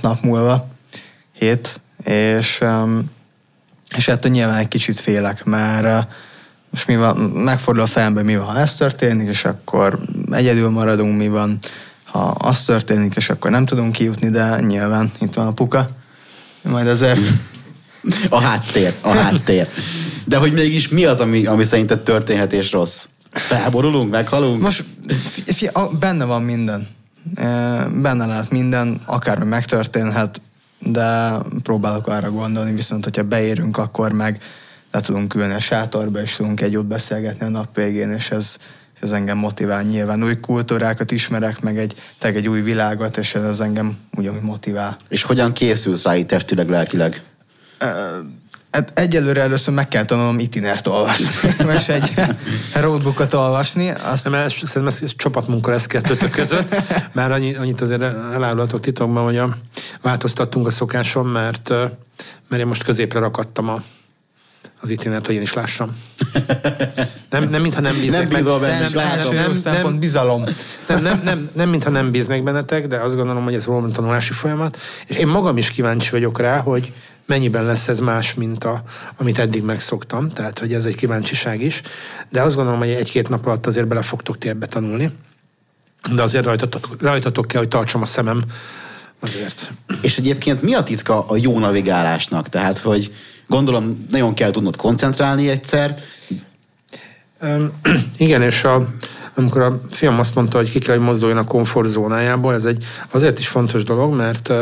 nap 0.00 0.20
múlva, 0.22 0.68
hét, 1.32 1.80
és, 2.04 2.64
és 3.96 4.08
ettől 4.08 4.30
nyilván 4.30 4.58
egy 4.58 4.68
kicsit 4.68 5.00
félek, 5.00 5.44
mert 5.44 6.04
uh, 6.04 6.12
most 6.70 6.86
mi 6.86 6.96
van, 6.96 7.16
megfordul 7.18 7.82
a 7.82 7.86
fejembe, 7.86 8.22
mi 8.22 8.36
van, 8.36 8.46
ha 8.46 8.58
ez 8.58 8.74
történik, 8.74 9.28
és 9.28 9.44
akkor 9.44 9.98
egyedül 10.30 10.70
maradunk, 10.70 11.16
mi 11.16 11.28
van, 11.28 11.58
ha 12.04 12.20
az 12.20 12.64
történik, 12.64 13.14
és 13.16 13.30
akkor 13.30 13.50
nem 13.50 13.64
tudunk 13.64 13.92
kijutni, 13.92 14.30
de 14.30 14.60
nyilván 14.60 15.10
itt 15.20 15.34
van 15.34 15.46
a 15.46 15.52
puka. 15.52 15.88
Majd 16.62 16.86
azért... 16.86 17.20
A 18.28 18.40
háttér, 18.40 18.94
a 19.00 19.08
háttér. 19.08 19.68
De 20.24 20.36
hogy 20.36 20.52
mégis 20.52 20.88
mi 20.88 21.04
az, 21.04 21.20
ami, 21.20 21.46
ami 21.46 21.64
szerinted 21.64 22.00
történhet 22.00 22.52
és 22.52 22.72
rossz? 22.72 23.04
Felborulunk, 23.32 24.10
meghalunk? 24.10 24.62
Most 24.62 24.84
fi, 25.44 25.66
a, 25.66 25.88
benne 25.88 26.24
van 26.24 26.42
minden. 26.42 26.88
Benne 28.02 28.26
lehet 28.26 28.50
minden, 28.50 29.00
akármi 29.06 29.44
megtörténhet, 29.44 30.40
de 30.78 31.36
próbálok 31.62 32.06
arra 32.06 32.30
gondolni, 32.30 32.74
viszont 32.74 33.04
hogyha 33.04 33.22
beérünk, 33.22 33.76
akkor 33.76 34.12
meg 34.12 34.42
le 34.90 35.00
tudunk 35.00 35.34
ülni 35.34 35.54
a 35.54 35.60
sátorba, 35.60 36.20
és 36.20 36.36
tudunk 36.36 36.60
egy 36.60 36.72
jót 36.72 36.86
beszélgetni 36.86 37.46
a 37.46 37.48
nap 37.48 37.76
végén, 37.76 38.10
és 38.10 38.30
ez, 38.30 38.56
ez 39.00 39.12
engem 39.12 39.38
motivál 39.38 39.82
nyilván. 39.82 40.22
Új 40.24 40.40
kultúrákat 40.40 41.10
ismerek, 41.10 41.60
meg 41.60 41.78
egy, 41.78 41.94
teg 42.18 42.36
egy 42.36 42.48
új 42.48 42.60
világot, 42.60 43.16
és 43.16 43.34
ez 43.34 43.60
engem 43.60 43.96
ugyanúgy 44.16 44.42
motivál. 44.42 44.96
És 45.08 45.22
hogyan 45.22 45.52
készülsz 45.52 46.02
rá 46.02 46.16
így 46.16 46.26
testileg, 46.26 46.68
lelkileg? 46.68 47.22
Hát 48.72 48.92
egyelőre 48.94 49.40
először 49.40 49.74
meg 49.74 49.88
kell 49.88 50.04
tanulnom 50.04 50.38
itinert 50.38 50.86
olvasni, 50.86 51.26
és 51.78 51.88
egy 51.88 52.12
roadbookot 52.74 53.32
olvasni. 53.34 53.90
Azt... 53.90 54.24
Nem, 54.24 54.34
ez, 54.34 54.52
szerintem 54.52 54.86
ez, 54.86 54.98
ez 55.02 55.12
csapatmunka 55.16 55.70
lesz 55.70 55.86
kettőtök 55.86 56.30
között, 56.30 56.74
mert 57.12 57.30
annyi, 57.30 57.54
annyit 57.54 57.80
azért 57.80 58.02
elárulhatok 58.02 58.80
titokban, 58.80 59.24
hogy 59.24 59.36
a, 59.36 59.56
változtattunk 60.02 60.66
a 60.66 60.70
szokáson, 60.70 61.26
mert, 61.26 61.68
mert 62.48 62.62
én 62.62 62.66
most 62.66 62.84
középre 62.84 63.18
rakadtam 63.18 63.68
a, 63.68 63.82
az 64.80 64.90
itinert, 64.90 65.26
hogy 65.26 65.34
én 65.34 65.42
is 65.42 65.52
lássam. 65.52 65.96
Nem, 67.30 67.48
nem 67.48 67.62
mintha 67.62 67.80
nem 67.80 68.00
bíznek 68.00 68.28
Nem 68.28 68.38
bízol 68.38 68.58
benne, 68.58 68.88
nem, 68.92 69.06
Első 69.06 69.34
nem, 69.34 69.82
nem, 69.82 69.98
bizalom. 69.98 70.44
nem, 70.88 71.02
nem, 71.02 71.20
nem, 71.24 71.48
nem, 71.52 71.68
mintha 71.68 71.90
nem 71.90 72.10
bíznek 72.10 72.42
bennetek, 72.42 72.86
de 72.86 72.96
azt 72.96 73.14
gondolom, 73.14 73.44
hogy 73.44 73.54
ez 73.54 73.66
valami 73.66 73.90
tanulási 73.90 74.32
folyamat. 74.32 74.78
És 75.06 75.16
én 75.16 75.26
magam 75.26 75.56
is 75.56 75.70
kíváncsi 75.70 76.10
vagyok 76.10 76.38
rá, 76.38 76.58
hogy 76.58 76.92
mennyiben 77.26 77.64
lesz 77.64 77.88
ez 77.88 77.98
más, 77.98 78.34
mint 78.34 78.64
a, 78.64 78.82
amit 79.16 79.38
eddig 79.38 79.62
megszoktam. 79.62 80.28
Tehát, 80.28 80.58
hogy 80.58 80.72
ez 80.72 80.84
egy 80.84 80.94
kíváncsiság 80.94 81.62
is. 81.62 81.82
De 82.30 82.42
azt 82.42 82.54
gondolom, 82.54 82.78
hogy 82.78 82.88
egy-két 82.88 83.28
nap 83.28 83.46
alatt 83.46 83.66
azért 83.66 83.88
bele 83.88 84.02
fogtok 84.02 84.38
ti 84.38 84.48
ebbe 84.48 84.66
tanulni. 84.66 85.12
De 86.14 86.22
azért 86.22 86.44
rajtatok, 86.44 86.88
rajtatok 87.00 87.46
kell, 87.46 87.60
hogy 87.60 87.68
tartsam 87.68 88.02
a 88.02 88.04
szemem 88.04 88.42
azért. 89.20 89.72
És 90.02 90.18
egyébként 90.18 90.62
mi 90.62 90.74
a 90.74 90.82
titka 90.82 91.26
a 91.26 91.36
jó 91.36 91.58
navigálásnak? 91.58 92.48
Tehát, 92.48 92.78
hogy 92.78 93.12
gondolom 93.46 94.06
nagyon 94.10 94.34
kell 94.34 94.50
tudnod 94.50 94.76
koncentrálni 94.76 95.48
egyszer, 95.48 95.96
Um, 97.42 97.70
igen, 98.16 98.42
és 98.42 98.64
a, 98.64 98.86
amikor 99.34 99.62
a 99.62 99.80
fiam 99.90 100.18
azt 100.18 100.34
mondta, 100.34 100.56
hogy 100.56 100.70
ki 100.70 100.78
kell, 100.78 100.96
hogy 100.96 101.04
mozduljon 101.04 101.38
a 101.38 101.44
komfortzónájából, 101.44 102.54
ez 102.54 102.64
egy 102.64 102.84
azért 103.10 103.38
is 103.38 103.48
fontos 103.48 103.84
dolog, 103.84 104.14
mert, 104.14 104.52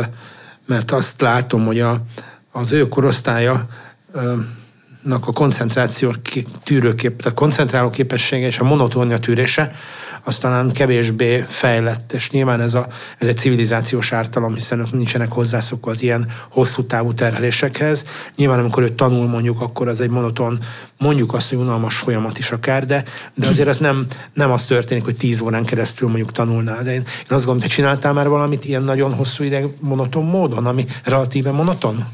mert 0.65 0.91
azt 0.91 1.21
látom, 1.21 1.65
hogy 1.65 1.79
a, 1.79 2.01
az 2.51 2.71
ő 2.71 2.87
korosztálya 2.87 3.67
nak 5.01 5.27
a 5.27 5.31
koncentráció 5.31 6.13
tűrőkép, 6.63 7.25
a 7.25 7.33
koncentráló 7.33 7.89
képessége 7.89 8.45
és 8.45 8.59
a 8.59 8.63
monotónia 8.63 9.19
tűrése, 9.19 9.71
az 10.23 10.37
talán 10.37 10.71
kevésbé 10.71 11.45
fejlett, 11.47 12.13
és 12.13 12.29
nyilván 12.29 12.61
ez, 12.61 12.73
a, 12.73 12.87
ez 13.17 13.27
egy 13.27 13.37
civilizációs 13.37 14.11
ártalom, 14.11 14.53
hiszen 14.53 14.79
ők 14.79 14.91
nincsenek 14.91 15.31
hozzászokva 15.31 15.91
az 15.91 16.01
ilyen 16.01 16.25
hosszú 16.49 16.83
távú 16.83 17.13
terhelésekhez. 17.13 18.05
Nyilván 18.35 18.59
amikor 18.59 18.83
ő 18.83 18.89
tanul 18.89 19.27
mondjuk, 19.27 19.61
akkor 19.61 19.87
az 19.87 20.01
egy 20.01 20.09
monoton, 20.09 20.59
mondjuk 20.97 21.33
azt, 21.33 21.49
hogy 21.49 21.57
unalmas 21.57 21.97
folyamat 21.97 22.37
is 22.37 22.51
akár, 22.51 22.85
de, 22.85 23.03
de 23.33 23.47
azért 23.47 23.67
az 23.67 23.77
nem, 23.77 24.05
nem 24.33 24.51
az 24.51 24.65
történik, 24.65 25.03
hogy 25.03 25.15
tíz 25.15 25.39
órán 25.39 25.65
keresztül 25.65 26.07
mondjuk 26.07 26.31
tanulnál. 26.31 26.83
De 26.83 26.93
én, 26.93 26.99
én 26.99 27.05
azt 27.29 27.45
gondolom, 27.45 27.59
te 27.59 27.67
csináltál 27.67 28.13
már 28.13 28.27
valamit 28.27 28.65
ilyen 28.65 28.83
nagyon 28.83 29.13
hosszú 29.13 29.43
ideig 29.43 29.65
monoton 29.79 30.25
módon, 30.25 30.65
ami 30.65 30.85
relatíve 31.03 31.51
monoton? 31.51 32.05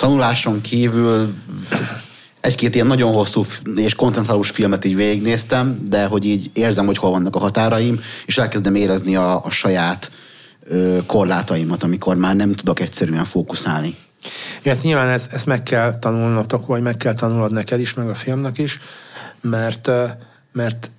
Tanuláson 0.00 0.60
kívül 0.60 1.34
egy-két 2.40 2.74
ilyen 2.74 2.86
nagyon 2.86 3.12
hosszú 3.12 3.44
és 3.76 3.94
koncentrálós 3.94 4.50
filmet 4.50 4.84
így 4.84 4.96
végignéztem, 4.96 5.88
de 5.88 6.04
hogy 6.06 6.24
így 6.24 6.50
érzem, 6.52 6.86
hogy 6.86 6.96
hol 6.96 7.10
vannak 7.10 7.36
a 7.36 7.38
határaim, 7.38 8.00
és 8.26 8.38
elkezdem 8.38 8.74
érezni 8.74 9.16
a, 9.16 9.44
a 9.44 9.50
saját 9.50 10.10
ö, 10.64 10.98
korlátaimat, 11.06 11.82
amikor 11.82 12.16
már 12.16 12.36
nem 12.36 12.54
tudok 12.54 12.80
egyszerűen 12.80 13.24
fókuszálni. 13.24 13.94
Ja, 14.62 14.74
hát 14.74 14.82
nyilván 14.82 15.08
ezt, 15.08 15.32
ezt 15.32 15.46
meg 15.46 15.62
kell 15.62 15.98
tanulnotok, 15.98 16.66
vagy 16.66 16.82
meg 16.82 16.96
kell 16.96 17.14
tanulnod 17.14 17.52
neked 17.52 17.80
is, 17.80 17.94
meg 17.94 18.08
a 18.08 18.14
filmnek 18.14 18.58
is, 18.58 18.80
mert, 19.40 19.90
mert 20.52 20.90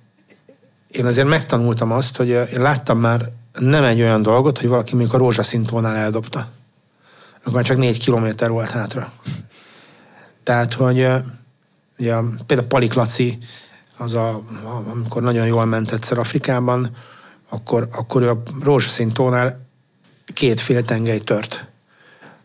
én 0.90 1.06
azért 1.06 1.28
megtanultam 1.28 1.92
azt, 1.92 2.16
hogy 2.16 2.28
én 2.28 2.60
láttam 2.60 2.98
már 2.98 3.30
nem 3.58 3.84
egy 3.84 4.00
olyan 4.00 4.22
dolgot, 4.22 4.58
hogy 4.58 4.68
valaki 4.68 4.90
mondjuk 4.94 5.14
a 5.14 5.18
rózsaszintónál 5.18 5.96
eldobta. 5.96 6.48
Akkor 7.42 7.52
már 7.52 7.64
csak 7.64 7.76
négy 7.76 7.98
kilométer 7.98 8.50
volt 8.50 8.70
hátra. 8.70 9.12
Tehát, 10.42 10.72
hogy 10.72 11.06
ugye, 11.98 12.14
például 12.46 12.68
Palik 12.68 12.92
Laci, 12.92 13.38
az 13.96 14.14
a, 14.14 14.42
amikor 14.92 15.22
nagyon 15.22 15.46
jól 15.46 15.64
ment 15.64 15.92
egyszer 15.92 16.18
Afrikában, 16.18 16.96
akkor, 17.48 17.88
akkor 17.92 18.22
ő 18.22 18.30
a 18.30 18.42
rózsaszintónál 18.62 19.66
két 20.34 20.60
fél 20.60 20.84
tengely 20.84 21.18
tört 21.18 21.66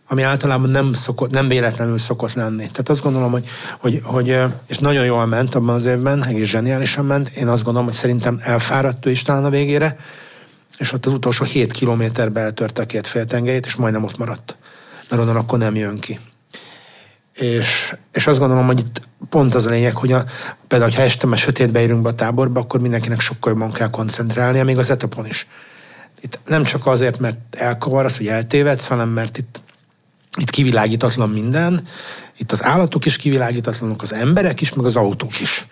ami 0.07 0.21
általában 0.21 0.69
nem, 0.69 0.93
szokott, 0.93 1.31
nem 1.31 1.47
véletlenül 1.47 1.97
szokott 1.97 2.33
lenni. 2.33 2.61
Tehát 2.61 2.89
azt 2.89 3.01
gondolom, 3.01 3.31
hogy, 3.31 3.47
hogy, 3.79 4.01
hogy, 4.03 4.39
és 4.67 4.77
nagyon 4.77 5.05
jól 5.05 5.25
ment 5.25 5.55
abban 5.55 5.75
az 5.75 5.85
évben, 5.85 6.25
egész 6.25 6.47
zseniálisan 6.47 7.05
ment. 7.05 7.27
Én 7.27 7.47
azt 7.47 7.63
gondolom, 7.63 7.87
hogy 7.87 7.97
szerintem 7.97 8.39
elfáradt 8.41 9.05
ő 9.05 9.09
is 9.11 9.21
talán 9.21 9.45
a 9.45 9.49
végére, 9.49 9.97
és 10.77 10.93
ott 10.93 11.05
az 11.05 11.11
utolsó 11.11 11.43
7 11.45 11.71
kilométerbe 11.71 12.39
eltörte 12.39 12.81
a 12.81 12.85
két 12.85 13.07
féltengelyét, 13.07 13.65
és 13.65 13.75
majdnem 13.75 14.03
ott 14.03 14.17
maradt. 14.17 14.57
Mert 15.09 15.21
onnan 15.21 15.35
akkor 15.35 15.59
nem 15.59 15.75
jön 15.75 15.99
ki. 15.99 16.19
És, 17.33 17.95
és 18.11 18.27
azt 18.27 18.39
gondolom, 18.39 18.65
hogy 18.65 18.79
itt 18.79 19.01
pont 19.29 19.55
az 19.55 19.65
a 19.65 19.69
lényeg, 19.69 19.95
hogy 19.95 20.11
a, 20.11 20.23
például, 20.67 20.91
ha 20.91 21.01
este 21.01 21.27
már 21.27 21.37
sötétbe 21.37 21.81
érünk 21.81 22.01
be 22.01 22.09
a 22.09 22.15
táborba, 22.15 22.59
akkor 22.59 22.79
mindenkinek 22.79 23.19
sokkal 23.19 23.51
jobban 23.51 23.71
kell 23.71 23.89
koncentrálnia, 23.89 24.63
még 24.63 24.77
az 24.77 24.89
etapon 24.89 25.25
is. 25.25 25.47
Itt 26.21 26.39
nem 26.45 26.63
csak 26.63 26.87
azért, 26.87 27.19
mert 27.19 27.37
elkavarsz, 27.55 28.17
vagy 28.17 28.27
eltévedsz, 28.27 28.87
hanem 28.87 29.09
mert 29.09 29.37
itt 29.37 29.61
itt 30.37 30.49
kivilágítatlan 30.49 31.29
minden, 31.29 31.87
itt 32.37 32.51
az 32.51 32.63
állatok 32.63 33.05
is 33.05 33.17
kivilágítatlanok, 33.17 34.01
az 34.01 34.13
emberek 34.13 34.61
is, 34.61 34.73
meg 34.73 34.85
az 34.85 34.95
autók 34.95 35.39
is. 35.39 35.65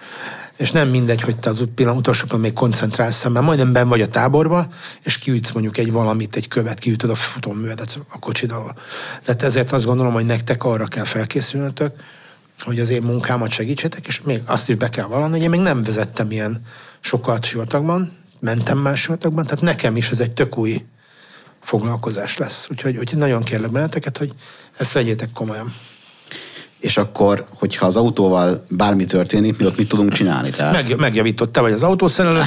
És 0.57 0.71
nem 0.71 0.89
mindegy, 0.89 1.21
hogy 1.21 1.35
te 1.35 1.49
az 1.49 1.63
pillanat, 1.75 1.99
utolsó 1.99 2.25
pillanatban 2.25 2.39
még 2.39 2.53
koncentrálsz, 2.53 3.23
mert 3.23 3.45
majdnem 3.45 3.73
ben 3.73 3.87
vagy 3.87 4.01
a 4.01 4.07
táborba, 4.07 4.67
és 5.03 5.17
kiütsz 5.17 5.51
mondjuk 5.51 5.77
egy 5.77 5.91
valamit, 5.91 6.35
egy 6.35 6.47
követ, 6.47 6.79
kiütöd 6.79 7.09
a 7.09 7.15
futóművedet 7.15 7.99
a 8.09 8.19
kocsidal. 8.19 8.75
Tehát 9.23 9.43
ezért 9.43 9.71
azt 9.71 9.85
gondolom, 9.85 10.13
hogy 10.13 10.25
nektek 10.25 10.63
arra 10.63 10.85
kell 10.85 11.03
felkészülnötök, 11.03 11.95
hogy 12.59 12.79
az 12.79 12.89
én 12.89 13.01
munkámat 13.01 13.49
segítsetek, 13.49 14.07
és 14.07 14.21
még 14.21 14.41
azt 14.45 14.69
is 14.69 14.75
be 14.75 14.89
kell 14.89 15.05
vallani, 15.05 15.31
hogy 15.31 15.41
én 15.41 15.49
még 15.49 15.59
nem 15.59 15.83
vezettem 15.83 16.31
ilyen 16.31 16.61
sokat 16.99 17.45
sivatagban, 17.45 18.11
mentem 18.39 18.77
már 18.77 18.97
sivatagban, 18.97 19.45
tehát 19.45 19.61
nekem 19.61 19.97
is 19.97 20.09
ez 20.09 20.19
egy 20.19 20.31
tök 20.31 20.57
új 20.57 20.85
foglalkozás 21.61 22.37
lesz. 22.37 22.67
Úgyhogy, 22.71 22.97
úgyhogy 22.97 23.19
nagyon 23.19 23.43
kérlek 23.43 23.71
benneteket, 23.71 24.17
hogy 24.17 24.31
ezt 24.77 24.91
vegyétek 24.91 25.31
komolyan. 25.33 25.73
És 26.85 26.97
akkor, 26.97 27.45
hogyha 27.49 27.85
az 27.85 27.95
autóval 27.95 28.65
bármi 28.69 29.05
történik, 29.05 29.57
mi 29.57 29.65
ott 29.65 29.77
mit 29.77 29.87
tudunk 29.87 30.11
csinálni? 30.11 30.49
Tehát... 30.49 30.73
Meg, 30.73 30.97
megjavított, 30.97 31.51
te 31.51 31.61
vagy 31.61 31.71
az 31.71 31.83
autószerelő, 31.83 32.41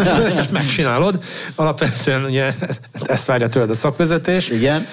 megcsinálod. 0.52 1.22
Alapvetően 1.54 2.24
ugye 2.24 2.54
ezt 3.06 3.26
várja 3.26 3.48
tőled 3.48 3.70
a 3.70 3.74
szakvezetés. 3.74 4.50
Igen, 4.50 4.86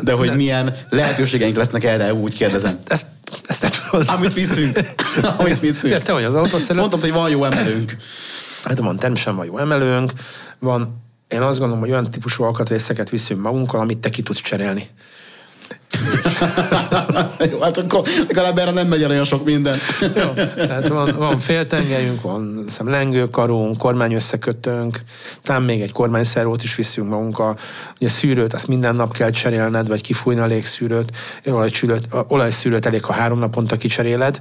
de 0.00 0.12
hogy 0.12 0.28
Ne- 0.28 0.34
milyen 0.34 0.74
lehetőségeink 0.88 1.56
lesznek 1.56 1.84
erre, 1.84 2.14
úgy 2.14 2.34
kérdezem. 2.34 2.70
Ezt, 2.70 2.78
ezt, 2.92 3.06
ezt 3.46 3.60
te 3.60 3.68
tudod. 3.68 4.08
Amit 4.08 4.32
viszünk. 4.32 4.78
Amit 5.38 5.60
viszünk. 5.60 6.02
Te 6.02 6.12
vagy 6.12 6.24
az 6.24 6.34
autószerelő. 6.34 6.78
mondtad, 6.80 7.00
hogy 7.00 7.12
van 7.12 7.30
jó 7.30 7.44
emelőnk. 7.44 7.96
Hát 8.64 8.78
van, 8.78 8.98
természetesen 8.98 9.36
van 9.36 9.46
jó 9.46 9.58
emelőnk, 9.58 10.12
van, 10.58 11.02
én 11.28 11.40
azt 11.40 11.58
gondolom, 11.58 11.82
hogy 11.82 11.90
olyan 11.90 12.10
típusú 12.10 12.44
alkatrészeket 12.44 13.10
viszünk 13.10 13.40
magunkkal, 13.40 13.80
amit 13.80 13.98
te 13.98 14.10
ki 14.10 14.22
tudsz 14.22 14.40
cserélni. 14.40 14.88
jó, 17.50 17.60
hát 17.60 17.76
akkor 17.78 18.02
legalább 18.26 18.58
erre 18.58 18.70
nem 18.70 18.86
megy 18.86 19.02
el 19.02 19.10
olyan 19.10 19.24
sok 19.24 19.44
minden. 19.44 19.76
Jó, 20.00 20.32
tehát 20.56 20.88
van, 20.88 21.14
van 21.16 21.38
féltengelyünk, 21.38 22.22
van 22.22 22.62
hiszem, 22.66 22.88
lengőkarunk, 22.88 23.78
kormányösszekötőnk, 23.78 25.00
talán 25.42 25.62
még 25.62 25.80
egy 25.80 25.92
kormányszerót 25.92 26.62
is 26.62 26.74
viszünk 26.74 27.08
magunkkal. 27.08 27.58
Ugye 28.00 28.08
szűrőt, 28.08 28.54
azt 28.54 28.68
minden 28.68 28.94
nap 28.94 29.12
kell 29.12 29.30
cserélned, 29.30 29.88
vagy 29.88 30.00
kifújni 30.00 30.40
a 30.40 30.46
légszűrőt, 30.46 31.10
olajszűrőt, 31.46 32.08
olajszűrőt 32.28 32.86
elég, 32.86 33.04
ha 33.04 33.12
három 33.12 33.38
naponta 33.38 33.76
kicseréled, 33.76 34.40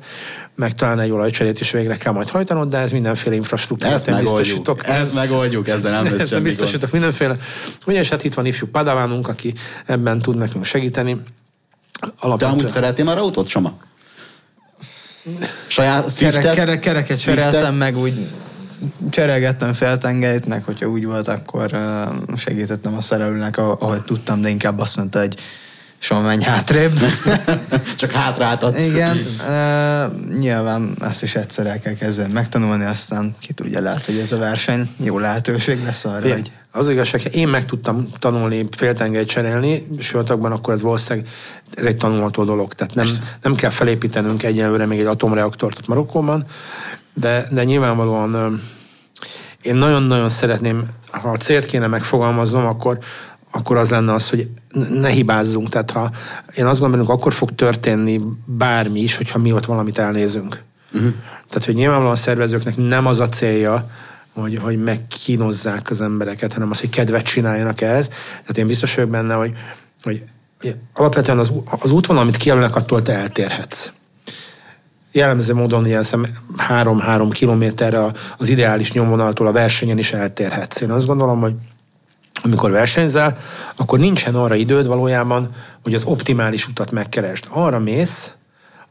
meg 0.56 0.76
talán 0.76 1.00
egy 1.00 1.12
olajcserét 1.12 1.60
is 1.60 1.72
végre 1.72 1.96
kell 1.98 2.13
majd 2.13 2.30
hajtanod, 2.30 2.70
de 2.70 2.78
ez 2.78 2.92
mindenféle 2.92 3.36
infrastruktúrát 3.36 3.94
Ezt 3.94 4.06
megoldjuk. 4.06 4.38
biztosítok. 4.38 4.88
Ezt 4.88 5.13
megoldjuk, 5.13 5.68
ezzel 5.68 5.92
nem 5.92 6.04
lesz 6.04 6.13
Ezzel 6.13 6.26
semmi 6.28 6.42
gond. 6.42 6.56
biztosítok 6.56 6.92
mindenféle. 6.92 7.36
Ugye, 7.86 8.00
és 8.00 8.10
hát 8.10 8.24
itt 8.24 8.34
van 8.34 8.46
ifjú 8.46 8.68
padavánunk, 8.68 9.28
aki 9.28 9.54
ebben 9.86 10.20
tud 10.20 10.38
nekünk 10.38 10.66
segíteni. 10.66 11.18
Alapvetően. 12.20 12.60
amúgy 12.60 12.68
szeretnél 12.72 13.06
már 13.06 13.18
autót, 13.18 13.48
Soma? 13.48 13.74
Saját 15.68 16.16
Kerek, 16.16 16.34
Swiftet? 16.34 16.56
kerek, 16.56 16.80
kereket 16.80 17.22
cseréltem, 17.22 17.76
meg 17.76 17.98
úgy 17.98 18.28
cserélgettem 19.10 19.74
feltengelyt, 19.74 20.46
meg 20.46 20.63
hogyha 20.63 20.88
úgy 20.88 21.06
volt, 21.06 21.28
akkor 21.28 21.78
segítettem 22.36 22.96
a 22.96 23.02
szerelőnek, 23.02 23.58
ah- 23.58 23.82
ahogy 23.82 24.02
tudtam, 24.02 24.42
de 24.42 24.50
inkább 24.50 24.80
azt 24.80 24.98
mondta, 24.98 25.20
hogy 25.20 25.36
soha 26.04 26.22
menj 26.22 26.44
hátrébb. 26.44 27.00
Csak 27.96 28.12
hátráltatsz. 28.12 28.86
Igen, 28.86 29.18
uh, 29.48 30.38
nyilván 30.39 30.96
ezt 31.02 31.24
is 31.24 31.36
egyszer 31.36 31.66
el 31.66 31.80
kell 31.80 31.94
kezdeni 31.94 32.34
megtanulni, 32.34 32.86
aztán 32.86 33.36
ki 33.39 33.54
tudja, 33.54 33.82
lehet, 33.82 34.06
hogy 34.06 34.18
ez 34.18 34.32
a 34.32 34.38
verseny 34.38 34.89
jó 34.98 35.20
lehetőség 35.20 35.84
lesz 35.84 36.06
arra, 36.06 36.20
Figyelj, 36.20 36.39
hogy 36.39 36.52
Az 36.72 36.89
igazság, 36.89 37.36
én 37.36 37.48
meg 37.48 37.66
tudtam 37.66 38.08
tanulni 38.20 38.68
féltengelyt 38.78 39.28
cserélni, 39.28 39.88
sivatagban 40.00 40.52
akkor 40.52 40.74
ez 40.74 40.82
valószínűleg 40.82 41.30
ez 41.74 41.86
egy 41.86 41.98
tanulható 41.98 42.44
dolog. 42.44 42.74
Tehát 42.74 42.96
nem, 42.96 43.08
nem 43.42 43.56
kell 43.56 43.70
felépítenünk 43.70 44.44
egyelőre 44.44 44.86
még 44.86 45.00
egy 45.00 45.06
atomreaktort 45.06 45.78
ott 45.78 45.88
Marokkóban, 45.88 46.46
de, 47.13 47.46
de 47.52 47.63
nyilvánvalóan 47.63 48.62
én 49.62 49.76
nagyon-nagyon 49.76 50.30
szeretném, 50.30 50.86
ha 51.12 51.30
a 51.30 51.38
célt 51.38 51.66
kéne 51.66 51.88
megfogalmaznom, 51.88 52.66
akkor, 52.66 52.98
akkor 53.56 53.78
az 53.78 53.89
lenne 53.89 54.13
az, 54.13 54.30
hogy 54.30 54.50
ne- 54.89 55.10
hibázzunk. 55.10 55.70
Tehát 55.70 55.92
ha 55.92 56.12
én 56.56 56.66
azt 56.66 56.80
gondolom, 56.80 57.06
hogy 57.06 57.16
akkor 57.16 57.34
fog 57.34 57.56
történni 57.56 58.22
bármi 58.46 59.00
is, 59.00 59.16
hogyha 59.16 59.39
mi 59.39 59.52
ott 59.52 59.66
valamit 59.66 59.98
elnézünk. 59.98 60.63
Uh-huh. 60.94 61.13
Tehát, 61.50 61.66
hogy 61.66 61.76
nyilvánvalóan 61.76 62.13
a 62.13 62.18
szervezőknek 62.18 62.78
nem 62.78 63.06
az 63.06 63.20
a 63.20 63.30
célja, 63.30 63.89
hogy, 64.34 64.60
hogy 64.62 64.84
megkínozzák 64.84 65.89
az 65.89 66.02
embereket, 66.02 66.54
hanem 66.54 66.72
az, 66.72 66.80
hogy 66.80 66.89
kedvet 66.89 67.24
csináljanak 67.24 67.82
ehhez. 67.82 68.08
Tehát 68.08 68.58
én 68.58 68.68
biztos 68.68 68.96
vagyok 68.96 69.10
benne, 69.10 69.34
hogy, 69.34 69.52
hogy 70.04 70.24
hogy 70.62 70.76
alapvetően 70.94 71.39
az, 71.39 71.52
az 71.80 71.92
útvonal, 71.92 72.22
amit 72.22 72.38
kijelölnek, 72.38 72.76
attól 72.76 73.02
te 73.02 73.13
eltérhetsz 73.13 73.92
jellemző 75.13 75.54
módon 75.54 75.86
ilyen 75.86 76.04
szem 76.04 76.26
3-3 76.70 77.30
kilométerre 77.32 78.12
az 78.38 78.50
ideális 78.50 78.92
nyomvonaltól 78.92 79.48
a 79.48 79.52
versenyen 79.52 79.98
is 79.98 80.13
eltérhetsz. 80.13 80.82
Én 80.82 80.92
azt 80.92 81.06
gondolom, 81.06 81.39
hogy 81.39 81.54
amikor 82.44 82.72
versenyzel, 82.72 83.38
akkor 83.76 84.00
nincsen 84.00 84.36
arra 84.36 84.56
időd 84.56 84.88
valójában, 84.88 85.50
hogy 85.84 85.94
az 85.94 86.04
optimális 86.04 86.68
utat 86.68 86.92
megkeresd. 86.92 87.46
Arra 87.50 87.80
mész, 87.80 88.32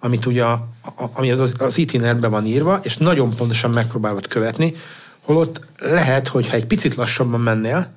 amit 0.00 0.26
ugye 0.26 0.44
a, 0.44 0.68
a, 0.96 1.04
ami 1.12 1.30
az, 1.30 1.54
az 1.58 1.78
itinerben 1.78 2.30
van 2.30 2.46
írva, 2.46 2.80
és 2.82 2.96
nagyon 2.96 3.34
pontosan 3.34 3.70
megpróbálod 3.70 4.26
követni, 4.26 4.74
holott 5.20 5.60
lehet, 5.78 6.28
hogy 6.28 6.48
ha 6.48 6.54
egy 6.54 6.66
picit 6.66 6.94
lassabban 6.94 7.40
mennél, 7.40 7.92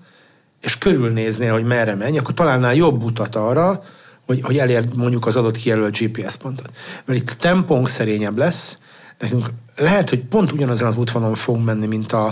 és 0.62 0.78
körülnéznél, 0.78 1.52
hogy 1.52 1.64
merre 1.64 1.96
menj, 1.96 2.18
akkor 2.18 2.34
találnál 2.34 2.76
jobb 2.76 3.04
utat 3.04 3.36
arra, 3.36 3.84
hogy, 4.26 4.42
hogy 4.42 4.58
elérd 4.58 4.96
mondjuk 4.96 5.26
az 5.26 5.36
adott 5.36 5.58
kijelölt 5.58 5.98
GPS 5.98 6.36
pontot. 6.36 6.72
Mert 7.06 7.20
itt 7.20 7.30
tempónk 7.30 7.90
szerényebb 7.90 8.38
lesz, 8.38 8.78
nekünk 9.20 9.50
lehet, 9.76 10.10
hogy 10.10 10.20
pont 10.20 10.52
ugyanazon 10.52 10.88
az 10.88 10.98
útvonalon 10.98 11.36
fogunk 11.36 11.66
menni, 11.66 11.86
mint 11.86 12.12
a, 12.12 12.26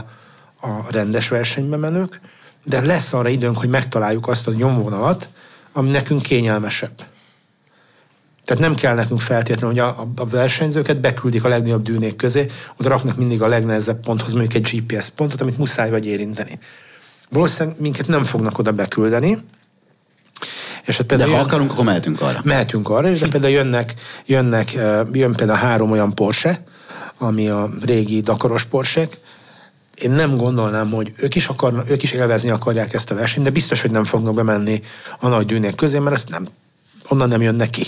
a 0.62 0.92
rendes 0.92 1.28
versenyben 1.28 1.80
menők, 1.80 2.20
de 2.63 2.82
lesz 2.82 3.13
arra 3.13 3.30
időnk, 3.30 3.58
hogy 3.58 3.69
megtaláljuk 3.69 4.28
azt 4.28 4.47
a 4.47 4.52
nyomvonalat, 4.52 5.28
ami 5.73 5.89
nekünk 5.89 6.21
kényelmesebb. 6.21 7.06
Tehát 8.45 8.63
nem 8.63 8.76
kell 8.76 8.95
nekünk 8.95 9.21
feltétlenül, 9.21 9.69
hogy 9.69 9.80
a, 9.80 10.08
a- 10.15 10.26
versenyzőket 10.26 10.99
beküldik 10.99 11.43
a 11.43 11.47
legnagyobb 11.47 11.84
dűnék 11.84 12.15
közé, 12.15 12.45
oda 12.80 12.89
raknak 12.89 13.17
mindig 13.17 13.41
a 13.41 13.47
legnehezebb 13.47 13.99
ponthoz 14.04 14.34
mondjuk 14.34 14.54
egy 14.54 14.82
GPS 14.86 15.10
pontot, 15.10 15.41
amit 15.41 15.58
muszáj 15.58 15.89
vagy 15.89 16.06
érinteni. 16.06 16.60
Valószínűleg 17.30 17.80
minket 17.82 18.08
nem 18.08 18.23
fognak 18.23 18.58
oda 18.58 18.71
beküldeni, 18.71 19.38
és 20.86 20.97
hát 20.97 21.06
De 21.08 21.15
például 21.15 21.30
ha 21.32 21.36
jön- 21.38 21.45
akarunk, 21.47 21.71
akkor 21.71 21.86
mehetünk 21.86 22.21
arra. 22.21 22.41
mehetünk 22.43 22.89
arra, 22.89 23.10
és 23.10 23.19
de 23.19 23.28
például 23.28 23.54
jönnek, 23.54 23.93
jönnek, 24.26 24.71
jön 25.12 25.34
például 25.34 25.58
három 25.60 25.91
olyan 25.91 26.13
Porsche, 26.15 26.63
ami 27.17 27.49
a 27.49 27.69
régi 27.82 28.21
Dakaros 28.21 28.63
porsche 28.63 29.08
én 30.04 30.12
nem 30.12 30.38
gondolnám, 30.38 30.89
hogy 30.92 31.13
ők 31.16 31.36
is, 31.36 31.48
akarna, 31.48 31.84
ők 31.88 32.04
is 32.04 32.12
élvezni 32.12 32.50
akarják 32.50 32.94
ezt 32.94 33.12
a 33.12 33.16
versenyt, 33.16 33.46
de 33.46 33.52
biztos, 33.52 33.82
hogy 33.82 33.92
nem 33.92 34.06
fognak 34.06 34.34
bemenni 34.34 34.82
a 35.20 35.28
nagy 35.28 35.46
dűnék 35.46 35.76
közé, 35.76 36.00
mert 36.00 36.16
ezt 36.16 36.30
nem, 36.30 36.48
onnan 37.08 37.28
nem 37.28 37.42
jönnek 37.42 37.70
ki. 37.70 37.86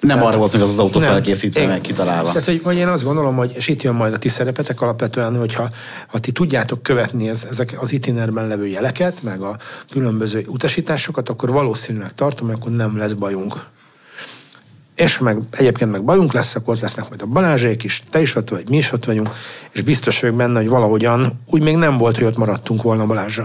Nem 0.00 0.22
arra 0.22 0.36
volt 0.36 0.52
még 0.52 0.62
az 0.62 0.70
az 0.70 0.78
autó 0.78 1.00
Nem. 1.00 1.08
felkészítve, 1.08 1.60
Igen. 1.60 1.72
meg 1.72 1.80
kitalálva. 1.80 2.28
Tehát, 2.28 2.44
hogy, 2.44 2.60
hogy 2.64 2.76
én 2.76 2.88
azt 2.88 3.04
gondolom, 3.04 3.36
hogy, 3.36 3.52
és 3.54 3.68
itt 3.68 3.82
jön 3.82 3.94
majd 3.94 4.12
a 4.12 4.18
ti 4.18 4.28
szerepetek 4.28 4.80
alapvetően, 4.80 5.38
hogyha 5.38 5.68
ha 6.06 6.18
ti 6.18 6.32
tudjátok 6.32 6.82
követni 6.82 7.28
ez, 7.28 7.46
ezek 7.50 7.76
az 7.80 7.92
itinerben 7.92 8.46
levő 8.46 8.66
jeleket, 8.66 9.22
meg 9.22 9.40
a 9.40 9.56
különböző 9.90 10.44
utasításokat, 10.46 11.28
akkor 11.28 11.50
valószínűleg 11.50 12.14
tartom, 12.14 12.50
akkor 12.50 12.72
nem 12.72 12.96
lesz 12.96 13.12
bajunk. 13.12 13.66
És 14.98 15.18
meg 15.18 15.38
egyébként 15.50 15.90
meg 15.90 16.04
bajunk 16.04 16.32
lesz, 16.32 16.54
akkor 16.54 16.74
ott 16.74 16.80
lesznek 16.80 17.08
majd 17.08 17.22
a 17.22 17.26
Balázsék 17.26 17.84
is, 17.84 18.02
te 18.10 18.20
is 18.20 18.34
ott 18.34 18.48
vagy, 18.48 18.68
mi 18.68 18.76
is 18.76 18.92
ott 18.92 19.04
vagyunk, 19.04 19.34
és 19.70 19.82
biztos 19.82 20.20
vagyok 20.20 20.36
benne, 20.36 20.58
hogy 20.58 20.68
valahogyan 20.68 21.40
úgy 21.46 21.62
még 21.62 21.76
nem 21.76 21.98
volt, 21.98 22.16
hogy 22.16 22.24
ott 22.24 22.36
maradtunk 22.36 22.82
volna 22.82 23.06
Balázsra. 23.06 23.42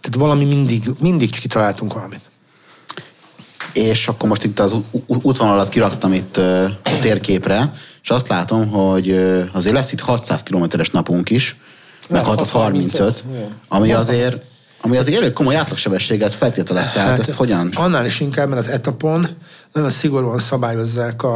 Tehát 0.00 0.14
valami 0.18 0.44
mindig, 0.44 0.90
mindig 1.00 1.30
kitaláltunk 1.30 1.92
valamit. 1.92 2.20
És 3.72 4.08
akkor 4.08 4.28
most 4.28 4.44
itt 4.44 4.58
az 4.58 4.74
útvonalat 5.06 5.68
kiraktam 5.68 6.12
itt 6.12 6.36
a 6.36 6.98
térképre, 7.00 7.72
és 8.02 8.10
azt 8.10 8.28
látom, 8.28 8.68
hogy 8.68 9.10
azért 9.52 9.74
lesz 9.74 9.92
itt 9.92 10.00
600 10.00 10.42
kilométeres 10.42 10.90
napunk 10.90 11.30
is, 11.30 11.56
meg 12.08 12.24
635, 12.24 13.24
ami 13.68 13.92
azért, 13.92 14.42
ami 14.84 14.96
azért 14.96 15.16
elég 15.20 15.32
komoly 15.32 15.56
átlagsebességet 15.56 16.34
feltételez, 16.34 16.86
tehát 16.92 17.18
ezt 17.18 17.32
hogyan? 17.32 17.70
Annál 17.74 18.04
is 18.04 18.20
inkább, 18.20 18.48
mert 18.48 18.60
az 18.60 18.68
etapon 18.68 19.26
nagyon 19.72 19.90
szigorúan 19.90 20.38
szabályozzák 20.38 21.22
a, 21.22 21.34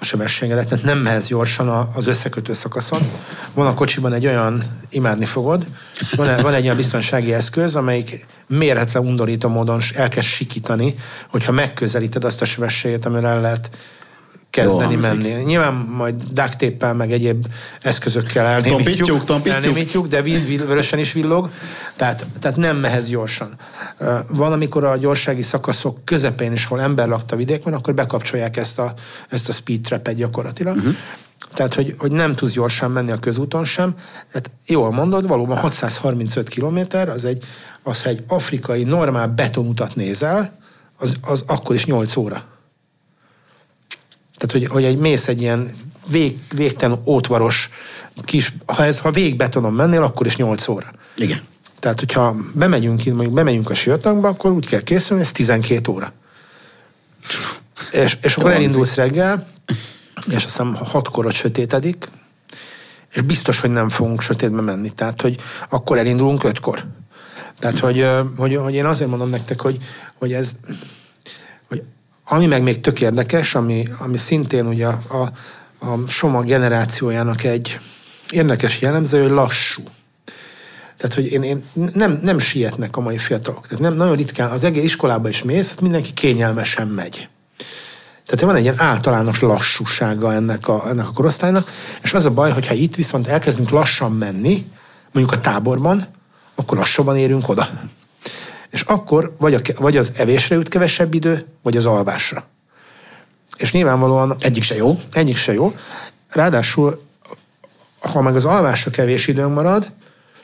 a 0.00 0.04
sebességedet, 0.04 0.68
tehát 0.68 0.84
nem 0.84 0.98
mehetsz 0.98 1.26
gyorsan 1.26 1.68
az 1.94 2.06
összekötő 2.06 2.52
szakaszon. 2.52 3.00
Van 3.54 3.66
a 3.66 3.74
kocsiban 3.74 4.12
egy 4.12 4.26
olyan, 4.26 4.62
imádni 4.90 5.24
fogod, 5.24 5.66
van, 6.16 6.28
egy- 6.28 6.42
van 6.42 6.54
egy 6.54 6.64
olyan 6.64 6.76
biztonsági 6.76 7.32
eszköz, 7.32 7.76
amelyik 7.76 8.26
mérhetlen 8.46 9.06
undorító 9.06 9.48
módon 9.48 9.80
elkezd 9.94 10.26
sikítani, 10.26 10.94
hogyha 11.28 11.52
megközelíted 11.52 12.24
azt 12.24 12.40
a 12.42 12.44
sebességet, 12.44 13.06
amire 13.06 13.28
el 13.28 13.40
lehet 13.40 13.70
kezdeni 14.52 14.94
menni. 14.94 15.28
Nyilván 15.28 15.74
majd 15.74 16.14
duct 16.32 16.94
meg 16.96 17.12
egyéb 17.12 17.46
eszközökkel 17.82 18.46
elnémítjuk, 18.46 18.84
Tompítjuk, 18.84 19.24
tompítjuk. 19.24 19.64
elnémítjuk 19.64 20.06
de 20.06 20.22
vörösen 20.66 20.98
is 20.98 21.12
villog, 21.12 21.50
tehát, 21.96 22.26
tehát 22.40 22.56
nem 22.56 22.76
mehez 22.76 23.08
gyorsan. 23.08 23.54
Ö, 23.98 24.18
Van, 24.28 24.52
amikor 24.52 24.84
a 24.84 24.96
gyorsági 24.96 25.42
szakaszok 25.42 26.04
közepén 26.04 26.52
is, 26.52 26.64
hol 26.64 26.80
ember 26.80 27.08
lakta 27.08 27.36
vidékben, 27.36 27.74
akkor 27.74 27.94
bekapcsolják 27.94 28.56
ezt 28.56 28.78
a, 28.78 28.94
ezt 29.28 29.48
a 29.48 29.52
speed 29.52 29.80
trapet 29.80 30.14
gyakorlatilag. 30.14 30.76
Uh-huh. 30.76 30.94
Tehát, 31.54 31.74
hogy, 31.74 31.94
hogy 31.98 32.12
nem 32.12 32.34
tudsz 32.34 32.52
gyorsan 32.52 32.90
menni 32.90 33.10
a 33.10 33.18
közúton 33.18 33.64
sem. 33.64 33.94
Tehát 34.32 34.50
jól 34.66 34.90
mondod, 34.90 35.26
valóban 35.26 35.56
635 35.56 36.48
kilométer, 36.48 37.08
az 37.08 37.24
egy, 37.24 37.44
az 37.82 38.02
egy 38.04 38.24
afrikai 38.26 38.82
normál 38.82 39.26
betonutat 39.28 39.96
nézel, 39.96 40.58
az, 40.96 41.16
az 41.20 41.44
akkor 41.46 41.74
is 41.74 41.86
8 41.86 42.16
óra. 42.16 42.51
Tehát, 44.42 44.52
hogy, 44.52 44.66
hogy 44.66 44.84
egy 44.84 44.98
mész 44.98 45.28
egy 45.28 45.40
ilyen 45.40 45.74
vég, 46.06 46.38
végtelen 46.54 46.98
ótvaros 47.04 47.70
kis, 48.24 48.52
ha, 48.66 48.84
ez, 48.84 48.98
ha 48.98 49.10
végbetonon 49.10 49.72
mennél, 49.72 50.02
akkor 50.02 50.26
is 50.26 50.36
8 50.36 50.68
óra. 50.68 50.92
Igen. 51.16 51.40
Tehát, 51.78 51.98
hogyha 51.98 52.34
bemegyünk, 52.54 53.04
mondjuk 53.04 53.32
bemegyünk 53.32 53.70
a 53.70 53.74
sivatagba, 53.74 54.28
akkor 54.28 54.50
úgy 54.50 54.66
kell 54.66 54.82
készülni, 54.82 55.22
ez 55.22 55.32
12 55.32 55.92
óra. 55.92 56.12
És, 57.92 58.18
és 58.22 58.36
akkor 58.36 58.50
elindulsz 58.50 58.94
reggel, 58.94 59.46
és 60.30 60.44
aztán 60.44 60.74
hatkor 60.74 61.26
ott 61.26 61.34
sötétedik, 61.34 62.08
és 63.12 63.22
biztos, 63.22 63.60
hogy 63.60 63.70
nem 63.70 63.88
fogunk 63.88 64.22
sötétbe 64.22 64.60
menni. 64.60 64.90
Tehát, 64.90 65.20
hogy 65.20 65.36
akkor 65.68 65.98
elindulunk 65.98 66.44
ötkor. 66.44 66.84
Tehát, 67.58 67.78
hogy, 67.78 68.06
hogy, 68.36 68.56
hogy 68.56 68.74
én 68.74 68.84
azért 68.84 69.10
mondom 69.10 69.30
nektek, 69.30 69.60
hogy, 69.60 69.78
hogy 70.18 70.32
ez, 70.32 70.56
ami 72.24 72.46
meg 72.46 72.62
még 72.62 72.80
tök 72.80 73.00
érdekes, 73.00 73.54
ami, 73.54 73.84
ami 73.98 74.16
szintén 74.16 74.66
ugye 74.66 74.86
a, 74.86 74.98
a, 75.08 75.32
a 75.86 76.08
Soma 76.08 76.42
generációjának 76.42 77.44
egy 77.44 77.78
érdekes 78.30 78.80
jellemző, 78.80 79.22
hogy 79.22 79.30
lassú. 79.30 79.82
Tehát, 80.96 81.16
hogy 81.16 81.32
én, 81.32 81.42
én 81.42 81.64
nem, 81.94 82.18
nem 82.22 82.38
sietnek 82.38 82.96
a 82.96 83.00
mai 83.00 83.18
fiatalok. 83.18 83.66
Tehát 83.66 83.82
nem, 83.82 83.94
nagyon 83.94 84.16
ritkán, 84.16 84.50
az 84.50 84.64
egész 84.64 84.84
iskolába 84.84 85.28
is 85.28 85.42
mész, 85.42 85.68
hát 85.68 85.80
mindenki 85.80 86.12
kényelmesen 86.12 86.88
megy. 86.88 87.28
Tehát 88.26 88.44
van 88.44 88.56
egy 88.56 88.62
ilyen 88.62 88.80
általános 88.80 89.40
lassúsága 89.40 90.32
ennek 90.32 90.68
a, 90.68 90.88
ennek 90.88 91.08
a 91.08 91.12
korosztálynak, 91.12 91.70
és 92.02 92.14
az 92.14 92.26
a 92.26 92.30
baj, 92.30 92.50
hogyha 92.50 92.74
itt 92.74 92.94
viszont 92.94 93.26
elkezdünk 93.26 93.70
lassan 93.70 94.12
menni, 94.12 94.66
mondjuk 95.12 95.36
a 95.36 95.40
táborban, 95.40 96.06
akkor 96.54 96.78
lassabban 96.78 97.16
érünk 97.16 97.48
oda. 97.48 97.68
És 98.72 98.80
akkor 98.80 99.34
vagy, 99.38 99.54
a, 99.54 99.60
vagy 99.76 99.96
az 99.96 100.12
evésre 100.16 100.54
jut 100.54 100.68
kevesebb 100.68 101.14
idő, 101.14 101.46
vagy 101.62 101.76
az 101.76 101.86
alvásra. 101.86 102.46
És 103.56 103.72
nyilvánvalóan... 103.72 104.36
Egyik 104.38 104.62
se 104.62 104.74
jó. 104.74 105.00
Egyik 105.12 105.36
se 105.36 105.52
jó. 105.52 105.76
Ráadásul, 106.28 107.02
ha 107.98 108.20
meg 108.20 108.34
az 108.34 108.44
alvásra 108.44 108.90
kevés 108.90 109.26
időnk 109.26 109.54
marad, 109.54 109.92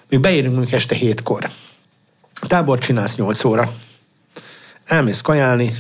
még 0.09 0.21
beérünk 0.21 0.55
mondjuk 0.55 0.75
este 0.75 0.95
hétkor. 0.95 1.51
Tábor 2.47 2.79
csinálsz 2.79 3.17
8 3.17 3.45
óra. 3.45 3.73
Elmész 4.85 5.21
kajálni, 5.21 5.75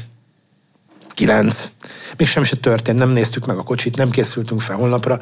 9. 1.14 1.70
Még 2.16 2.28
semmi 2.28 2.46
se 2.46 2.56
történt, 2.56 2.98
nem 2.98 3.10
néztük 3.10 3.46
meg 3.46 3.56
a 3.56 3.62
kocsit, 3.62 3.96
nem 3.96 4.10
készültünk 4.10 4.60
fel 4.60 4.76
holnapra, 4.76 5.20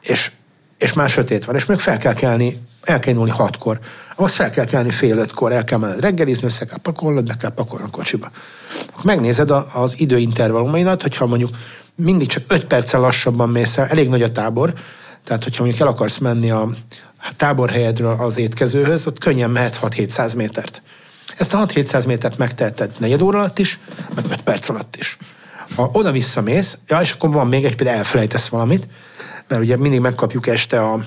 és, 0.00 0.30
és 0.84 0.92
már 0.92 1.08
sötét 1.08 1.44
van, 1.44 1.54
és 1.54 1.64
még 1.64 1.78
fel 1.78 1.98
kell 1.98 2.14
kelni, 2.14 2.58
el 2.82 2.98
kell 2.98 3.10
indulni 3.10 3.30
hatkor. 3.30 3.78
Ahhoz 4.16 4.32
fel 4.32 4.50
kell 4.50 4.64
kelni 4.64 4.90
fél 4.90 5.18
ötkor, 5.18 5.52
el 5.52 5.64
kell 5.64 5.78
menned 5.78 6.00
reggelizni, 6.00 6.46
össze 6.46 6.64
kell 6.64 6.78
pakolnod, 6.78 7.26
be 7.26 7.36
kell 7.36 7.50
pakolni 7.50 7.84
a 7.84 7.90
kocsiba. 7.90 8.30
Akkor 8.92 9.04
megnézed 9.04 9.50
az 9.72 10.00
időintervallumaidat, 10.00 11.02
hogyha 11.02 11.26
mondjuk 11.26 11.50
mindig 11.94 12.28
csak 12.28 12.42
5 12.48 12.64
perccel 12.64 13.00
lassabban 13.00 13.48
mész 13.48 13.76
el, 13.76 13.86
elég 13.86 14.08
nagy 14.08 14.22
a 14.22 14.32
tábor, 14.32 14.72
tehát 15.24 15.44
hogyha 15.44 15.62
mondjuk 15.62 15.82
el 15.82 15.92
akarsz 15.92 16.18
menni 16.18 16.50
a 16.50 16.68
táborhelyedről 17.36 18.16
az 18.18 18.38
étkezőhöz, 18.38 19.06
ott 19.06 19.18
könnyen 19.18 19.50
mehetsz 19.50 19.78
6-700 19.82 20.36
métert. 20.36 20.82
Ezt 21.36 21.54
a 21.54 21.66
6-700 21.66 22.06
métert 22.06 22.38
megteheted 22.38 22.90
negyed 22.98 23.22
óra 23.22 23.38
alatt 23.38 23.58
is, 23.58 23.78
meg 24.14 24.24
5 24.30 24.42
perc 24.42 24.68
alatt 24.68 24.96
is. 24.96 25.16
Ha 25.76 25.90
oda-vissza 25.92 26.40
mész, 26.40 26.78
ja, 26.88 27.00
és 27.00 27.12
akkor 27.12 27.30
van 27.30 27.46
még 27.46 27.64
egy, 27.64 27.76
például 27.76 27.98
elfelejtesz 27.98 28.48
valamit, 28.48 28.86
mert 29.48 29.62
ugye 29.62 29.76
mindig 29.76 30.00
megkapjuk 30.00 30.46
este 30.46 30.82
a 30.82 31.04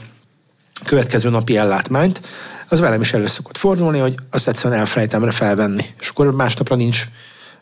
következő 0.85 1.29
napi 1.29 1.57
ellátmányt, 1.57 2.21
az 2.69 2.79
velem 2.79 3.01
is 3.01 3.13
elő 3.13 3.27
szokott 3.27 3.57
fordulni, 3.57 3.99
hogy 3.99 4.15
azt 4.29 4.47
egyszerűen 4.47 4.79
elfelejtem 4.79 5.31
felvenni. 5.31 5.85
És 5.99 6.09
akkor 6.09 6.31
másnapra 6.31 6.75
nincs 6.75 7.05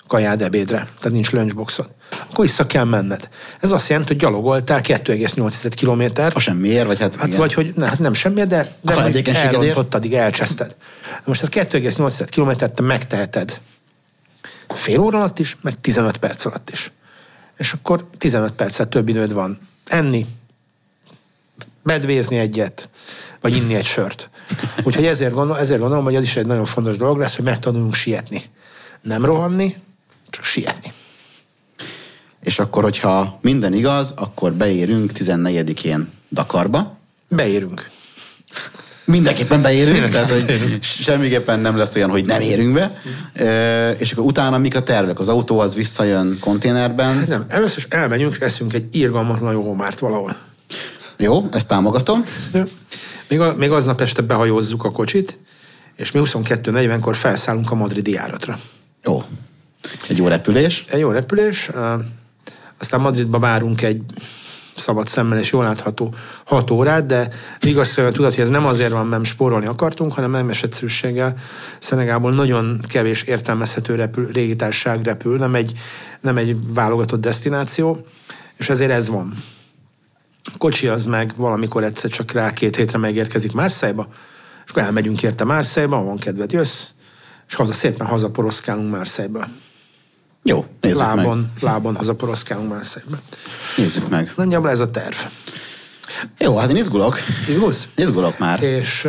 kajád 0.08 0.42
ebédre, 0.42 0.78
tehát 0.78 1.12
nincs 1.12 1.32
lunchboxod. 1.32 1.88
Akkor 2.30 2.46
vissza 2.46 2.66
kell 2.66 2.84
menned. 2.84 3.30
Ez 3.60 3.72
azt 3.72 3.90
jelenti, 3.90 4.12
hogy 4.12 4.22
gyalogoltál 4.22 4.82
2,8 4.84 5.72
kilométert. 5.76 6.36
A 6.36 6.40
semmiért, 6.40 6.86
vagy 6.86 7.00
hát, 7.00 7.16
hát 7.16 7.36
vagy 7.36 7.54
hogy 7.54 7.72
ne, 7.76 7.86
hát 7.86 8.00
nem 8.00 8.14
semmiért, 8.14 8.50
de, 8.50 8.72
de 8.82 8.94
elrontottad, 9.34 9.94
addig 9.94 10.14
elcseszted. 10.14 10.76
Most 11.26 11.42
ez 11.42 11.50
2,8 11.50 12.28
kilométert 12.30 12.74
te 12.74 12.82
megteheted 12.82 13.60
fél 14.68 15.00
óra 15.00 15.18
alatt 15.18 15.40
is, 15.40 15.58
meg 15.62 15.82
15 15.82 16.18
perc 16.18 16.46
alatt 16.46 16.70
is. 16.70 16.92
És 17.58 17.74
akkor 17.74 18.08
15 18.18 18.52
percet 18.52 18.88
több 18.90 19.08
időd 19.08 19.34
van 19.34 19.58
enni, 19.86 20.26
medvézni 21.86 22.38
egyet, 22.38 22.90
vagy 23.42 23.56
inni 23.56 23.76
egy 23.76 23.86
sört. 23.86 24.30
Úgyhogy 24.84 25.06
ezért, 25.06 25.34
gondol, 25.34 25.60
ezért 25.60 25.80
gondolom, 25.80 26.04
hogy 26.04 26.16
ez 26.16 26.24
is 26.24 26.36
egy 26.36 26.46
nagyon 26.46 26.66
fontos 26.66 26.98
dolog 26.98 27.18
lesz, 27.18 27.36
hogy 27.36 27.46
megtanuljunk 27.46 27.94
sietni. 27.94 28.42
Nem 29.02 29.26
rohanni, 29.26 29.76
csak 30.30 30.44
sietni. 30.44 30.94
És 32.42 32.60
akkor, 32.60 32.84
hogyha 32.84 33.40
minden 33.42 33.74
igaz, 33.74 34.14
akkor 34.16 34.54
beérünk 34.54 35.12
14-én 35.14 36.10
Dakarba. 36.32 36.98
Beérünk. 37.28 37.90
Mindenképpen 39.06 39.62
beérünk, 39.62 40.10
tehát 40.10 40.30
hogy 40.30 40.78
semmiképpen 40.82 41.60
nem 41.60 41.78
lesz 41.78 41.96
olyan, 41.96 42.10
hogy 42.10 42.26
nem 42.26 42.42
érünk 42.42 42.74
be. 42.74 43.02
E, 43.34 43.92
és 43.92 44.12
akkor 44.12 44.24
utána 44.24 44.58
mik 44.58 44.76
a 44.76 44.84
tervek? 44.84 45.20
Az 45.20 45.30
autó 45.30 45.60
az 45.60 45.76
visszajön 45.76 46.38
konténerben? 46.40 47.26
Nem, 47.28 47.46
először 47.48 47.78
is 47.78 47.88
elmegyünk, 47.90 48.34
és 48.34 48.40
eszünk 48.40 48.74
egy 48.74 48.86
irgalmatlan 48.92 49.54
jó 49.54 49.62
homárt 49.64 50.00
valahol. 50.00 50.36
Jó, 51.18 51.46
ezt 51.52 51.68
támogatom. 51.68 52.24
Még, 53.28 53.40
a, 53.40 53.56
még 53.56 53.72
aznap 53.72 54.02
este 54.02 54.22
behajózzuk 54.22 54.84
a 54.84 54.92
kocsit, 54.92 55.38
és 55.96 56.12
mi 56.12 56.20
22.40-kor 56.24 57.16
felszállunk 57.16 57.72
a 57.72 57.76
madridi 57.76 58.12
járatra. 58.12 58.60
Jó. 59.04 59.24
Egy 60.10 60.18
jó 60.18 60.28
repülés. 60.28 60.86
Egy 60.88 61.00
jó 61.00 61.12
repülés. 61.12 61.70
Aztán 62.80 63.02
Madridba 63.02 63.40
várunk 63.40 63.82
egy 63.82 64.02
szabad 64.76 65.08
szemmel 65.08 65.40
és 65.40 65.52
jól 65.52 65.64
látható 65.64 66.14
6 66.46 66.72
órát, 66.72 67.06
de 67.06 67.30
igaz, 67.60 67.96
hogy 67.96 68.12
tudod, 68.12 68.34
hogy 68.34 68.44
ez 68.44 68.50
nem 68.50 68.66
azért 68.66 68.92
van, 68.92 69.08
mert 69.08 69.26
spórolni 69.26 69.66
akartunk, 69.66 70.14
hanem 70.14 70.32
nem 70.32 70.50
egyszerűséggel 70.50 71.34
Szenegából 71.80 72.32
nagyon 72.32 72.80
kevés 72.88 73.24
értelmezhető 73.24 73.96
repül, 73.96 74.32
régitárság 74.32 75.04
repül, 75.04 75.38
nem 75.38 75.56
egy, 75.56 75.74
nem 76.22 76.38
egy 76.38 76.74
válogatott 76.74 77.22
destináció, 77.22 78.06
és 78.58 78.70
ezért 78.70 78.92
ez 78.92 79.08
van. 79.08 79.44
Kocsi 80.58 80.88
az 80.88 81.06
meg 81.06 81.34
valamikor 81.36 81.84
egyszer 81.84 82.10
csak 82.10 82.32
rá 82.32 82.54
két 82.54 82.76
hétre 82.76 82.98
megérkezik 82.98 83.52
Márszájba, 83.52 84.08
és 84.66 84.72
akkor 84.72 84.84
elmegyünk 84.84 85.24
érte 85.24 85.44
Márszájba, 85.44 86.04
van 86.04 86.18
kedved, 86.18 86.52
jössz, 86.52 86.84
és 87.48 87.56
haza 87.56 87.74
szépen 87.74 88.08
hazaporoszkálunk 88.08 88.92
Márszájba. 88.92 89.48
Jó, 90.44 90.66
nézzük 90.82 91.00
lábon, 91.00 91.38
meg. 91.38 91.64
Lábon 91.64 91.96
hazaporoszkálunk 91.96 92.70
már 92.70 92.86
szépen. 92.86 93.20
Nézzük 93.78 94.10
meg. 94.10 94.34
Nagyjából 94.36 94.70
ez 94.70 94.80
a 94.80 94.90
terv. 94.90 95.16
Jó, 96.38 96.58
hát 96.58 96.70
én 96.70 96.76
izgulok. 96.76 97.18
Izgulsz? 97.50 97.88
Izgulok 97.96 98.40
már. 98.40 98.64
És 98.64 99.08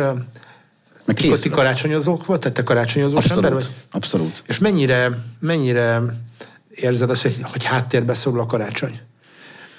meg 1.05 1.15
ti, 1.15 1.31
ti 1.31 1.49
karácsonyozók 1.49 2.25
volt? 2.25 2.39
Tehát 2.39 2.57
te 2.57 2.63
karácsonyozós 2.63 3.19
abszolút, 3.19 3.43
ember 3.43 3.59
vagy? 3.61 3.71
Abszolút. 3.91 4.43
És 4.47 4.57
mennyire, 4.57 5.09
mennyire 5.39 6.01
érzed 6.69 7.09
azt, 7.09 7.21
hogy, 7.21 7.37
hogy 7.41 7.63
háttérbe 7.63 8.13
szorul 8.13 8.39
a 8.39 8.45
karácsony? 8.45 8.99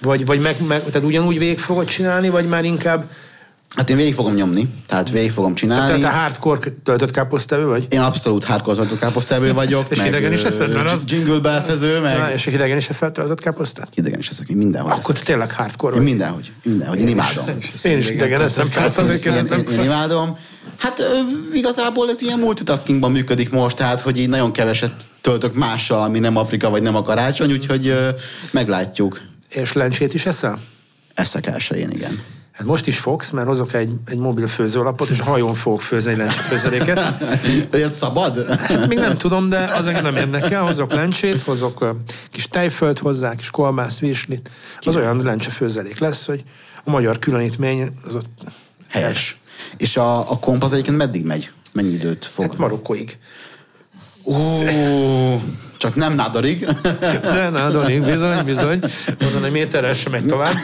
Vagy, 0.01 0.27
vagy 0.27 0.41
meg, 0.41 0.57
meg, 0.69 0.85
tehát 0.85 1.07
ugyanúgy 1.07 1.39
végig 1.39 1.59
fogod 1.59 1.87
csinálni, 1.87 2.29
vagy 2.29 2.49
már 2.49 2.65
inkább 2.65 3.05
Hát 3.77 3.91
én 3.91 3.97
végig 3.97 4.15
fogom 4.15 4.35
nyomni, 4.35 4.69
tehát 4.87 5.11
végig 5.11 5.31
fogom 5.31 5.55
csinálni. 5.55 6.01
Tehát 6.01 6.15
te 6.15 6.21
hardcore 6.21 6.61
töltött 6.85 7.11
káposztevő 7.11 7.67
vagy? 7.67 7.87
Én 7.91 8.01
abszolút 8.01 8.45
hardcore 8.45 8.77
töltött 8.77 8.99
káposztevő 8.99 9.53
vagyok. 9.53 9.87
és 9.89 10.03
hidegen 10.03 10.33
is 10.33 10.43
eszed, 10.43 10.73
mert 10.73 10.91
az... 10.91 11.05
Jingle 11.07 11.39
belszező, 11.39 12.01
meg... 12.01 12.19
Na, 12.19 12.33
és 12.33 12.45
hidegen 12.45 12.77
is 12.77 12.89
eszel 12.89 13.13
töltött 13.13 13.41
káposztát? 13.41 13.89
Hidegen 13.95 14.19
is 14.19 14.29
eszek, 14.29 14.49
én 14.49 14.57
mindenhogy 14.57 14.93
Akkor 14.93 15.15
te 15.15 15.23
tényleg 15.23 15.53
hardcore 15.53 15.93
vagy. 15.93 16.03
Én 16.03 16.09
mindenhogy, 16.09 16.53
mindenhogy, 16.63 16.99
én, 16.99 17.07
én 17.07 17.13
imádom. 17.13 17.45
Is, 17.59 17.85
én 17.85 17.99
is 17.99 18.09
idegen 18.09 18.41
eszem, 18.41 18.69
persze 18.69 19.01
azért 19.03 19.21
kérdezem. 19.21 19.59
Én, 19.59 19.79
én, 19.79 19.85
imádom. 19.85 20.39
Hát 20.79 21.03
igazából 21.55 22.11
ez 22.11 22.23
ilyen 22.23 22.39
multitaskingban 22.39 23.13
működik 23.13 23.51
most, 23.51 23.77
tehát 23.77 24.01
hogy 24.01 24.19
így 24.19 24.29
nagyon 24.29 24.53
keveset 24.53 24.93
töltök 25.21 25.55
mással, 25.55 26.03
ami 26.03 26.19
nem 26.19 26.37
Afrika 26.37 26.71
vagy 26.71 26.83
nem 26.83 26.97
a 26.97 27.03
karácsony, 27.03 27.53
úgyhogy 27.53 27.95
meglátjuk. 28.51 29.21
És 29.49 29.73
lencsét 29.73 30.15
is 30.15 30.27
eszel? 30.27 30.61
Eszek 31.15 31.47
elsőjén, 31.47 31.91
igen. 31.91 32.23
Hát 32.59 32.67
most 32.67 32.87
is 32.87 32.99
fogsz, 32.99 33.31
mert 33.31 33.47
hozok 33.47 33.75
egy, 33.75 33.93
egy 34.07 34.19
mobil 34.19 34.47
főzőlapot, 34.47 35.09
és 35.09 35.21
hajón 35.21 35.55
fogok 35.55 35.83
főzni 35.83 36.11
egy 36.11 36.17
lencsét 36.17 36.41
főzeléket. 36.41 37.15
Olyat 37.73 37.93
szabad? 38.05 38.51
Hát 38.61 38.89
még 38.89 38.99
nem 38.99 39.17
tudom, 39.17 39.49
de 39.49 39.59
az 39.59 39.87
engem 39.87 40.03
nem 40.03 40.17
érdekel. 40.17 40.63
Hozok 40.63 40.93
lencsét, 40.93 41.43
hozok 41.43 41.95
kis 42.31 42.49
tejfölt 42.49 42.99
hozzá, 42.99 43.35
kis 43.35 43.51
kolbászt, 43.51 43.99
vislit. 43.99 44.51
Az 44.81 44.97
olyan 44.97 45.23
lencse 45.23 45.51
főzelék 45.51 45.99
lesz, 45.99 46.27
hogy 46.27 46.45
a 46.85 46.91
magyar 46.91 47.19
különítmény 47.19 47.91
az 48.07 48.15
ott... 48.15 48.43
Helyes. 48.89 49.37
És 49.77 49.97
a, 49.97 50.31
a 50.31 50.39
komp 50.39 50.63
az 50.63 50.73
egyébként 50.73 50.97
meddig 50.97 51.25
megy? 51.25 51.51
Mennyi 51.73 51.93
időt 51.93 52.25
fog? 52.25 52.45
Hát 52.45 52.59
Marokkóig. 52.59 53.19
Ó, 54.25 54.35
csak 55.79 55.95
nem 55.95 56.15
nádorig. 56.15 56.69
De 57.23 57.49
nádorig, 57.51 58.05
bizony, 58.05 58.45
bizony. 58.45 58.81
Mondom, 59.21 59.41
hogy 59.41 59.51
méterrel 59.51 59.95
sem 59.95 60.13
megy 60.13 60.27
tovább. 60.27 60.55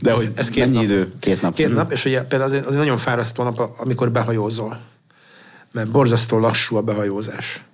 De 0.00 0.10
ez, 0.10 0.16
hogy 0.16 0.30
ez 0.34 0.48
két 0.48 0.64
mennyi 0.64 0.74
nap. 0.74 0.84
idő? 0.84 1.12
Két 1.20 1.42
nap. 1.42 1.54
Két 1.54 1.74
nap, 1.74 1.92
és 1.92 2.04
ugye 2.04 2.22
például 2.22 2.50
az, 2.54 2.66
az 2.66 2.72
egy 2.72 2.78
nagyon 2.78 2.96
fárasztó 2.96 3.42
nap, 3.42 3.70
amikor 3.76 4.10
behajózol. 4.10 4.78
Mert 5.72 5.90
borzasztó 5.90 6.38
lassú 6.38 6.76
a 6.76 6.80
behajózás. 6.80 7.64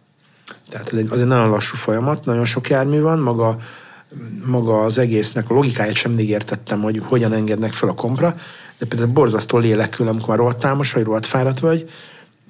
Tehát 0.69 0.89
ez 0.89 0.99
egy, 0.99 1.09
az 1.11 1.21
egy 1.21 1.27
nagyon 1.27 1.51
lassú 1.51 1.77
folyamat, 1.77 2.25
nagyon 2.25 2.45
sok 2.45 2.69
jármű 2.69 3.01
van, 3.01 3.19
maga, 3.19 3.57
maga 4.47 4.85
az 4.85 4.99
egésznek 4.99 5.51
a 5.51 5.55
logikáját 5.55 5.95
sem 5.95 6.11
mindig 6.11 6.29
értettem, 6.29 6.83
hogy 6.83 7.03
hogyan 7.05 7.33
engednek 7.33 7.73
fel 7.73 7.89
a 7.89 7.95
kompra, 7.95 8.35
de 8.79 8.87
például 8.87 9.13
borzasztó 9.13 9.59
lélekül, 9.59 10.09
amikor 10.09 10.29
már 10.29 10.39
rohadt 10.39 10.59
támos 10.59 10.93
vagy, 10.93 11.05
rohadt 11.05 11.27
fáradt 11.27 11.61
vagy, 11.61 11.91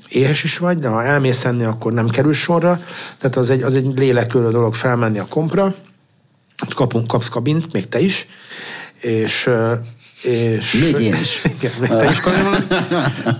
éhes 0.08 0.44
is 0.44 0.58
vagy, 0.58 0.78
de 0.78 0.88
ha 0.88 1.04
elmész 1.04 1.44
enni, 1.44 1.64
akkor 1.64 1.92
nem 1.92 2.08
kerül 2.08 2.32
sorra. 2.32 2.80
Tehát 3.18 3.36
az 3.36 3.50
egy, 3.50 3.62
az 3.62 3.74
egy 3.74 3.98
lélekülő 3.98 4.50
dolog 4.50 4.74
felmenni 4.74 5.18
a 5.18 5.26
kompra, 5.28 5.74
kapunk, 6.74 7.06
kapsz 7.06 7.28
kabint, 7.28 7.72
még 7.72 7.88
te 7.88 8.00
is, 8.00 8.26
és 9.00 9.50
és, 10.22 10.72
Még 10.72 11.00
én 11.00 11.14
is. 11.14 11.44
Igen, 11.58 11.72
még 11.80 11.88
te 11.88 12.10
is 12.10 12.18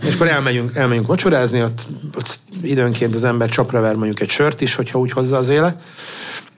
és 0.08 0.14
akkor 0.14 0.28
elmegyünk, 0.28 0.74
elmegyünk 0.74 1.06
vacsorázni, 1.06 1.62
ott, 1.62 1.86
ott 2.16 2.38
időnként 2.62 3.14
az 3.14 3.24
ember 3.24 3.48
csapra 3.48 3.80
ver 3.80 3.94
mondjuk 3.94 4.20
egy 4.20 4.30
sört 4.30 4.60
is, 4.60 4.74
hogyha 4.74 4.98
úgy 4.98 5.10
hozza 5.10 5.36
az 5.36 5.48
éle. 5.48 5.80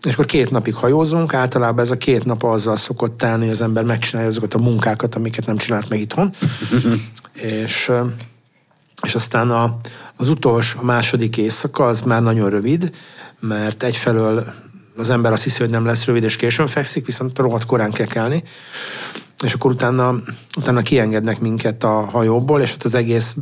És 0.06 0.12
akkor 0.12 0.24
két 0.24 0.50
napig 0.50 0.74
hajózunk, 0.74 1.34
általában 1.34 1.84
ez 1.84 1.90
a 1.90 1.96
két 1.96 2.24
nap 2.24 2.42
azzal 2.42 2.76
szokott 2.76 3.18
telni, 3.18 3.42
hogy 3.42 3.52
az 3.52 3.60
ember 3.60 3.84
megcsinálja 3.84 4.28
azokat 4.28 4.54
a 4.54 4.58
munkákat, 4.58 5.14
amiket 5.14 5.46
nem 5.46 5.56
csinált 5.56 5.88
meg 5.88 6.00
itthon. 6.00 6.34
és, 7.64 7.90
és 9.02 9.14
aztán 9.14 9.50
a, 9.50 9.76
az 10.16 10.28
utolsó, 10.28 10.78
a 10.80 10.84
második 10.84 11.36
éjszaka 11.36 11.86
az 11.86 12.02
már 12.02 12.22
nagyon 12.22 12.50
rövid, 12.50 12.90
mert 13.40 13.82
egyfelől 13.82 14.44
az 14.96 15.10
ember 15.10 15.32
azt 15.32 15.42
hiszi, 15.42 15.58
hogy 15.58 15.70
nem 15.70 15.84
lesz 15.84 16.04
rövid, 16.04 16.22
és 16.22 16.36
későn 16.36 16.66
fekszik, 16.66 17.06
viszont 17.06 17.38
rohadt 17.38 17.66
korán 17.66 17.90
kell 17.90 18.06
kelni 18.06 18.42
és 19.44 19.54
akkor 19.54 19.70
utána, 19.70 20.14
utána 20.56 20.80
kiengednek 20.80 21.40
minket 21.40 21.84
a 21.84 22.04
hajóból, 22.04 22.60
és 22.60 22.72
ott 22.72 22.82
az 22.82 22.94
egész 22.94 23.36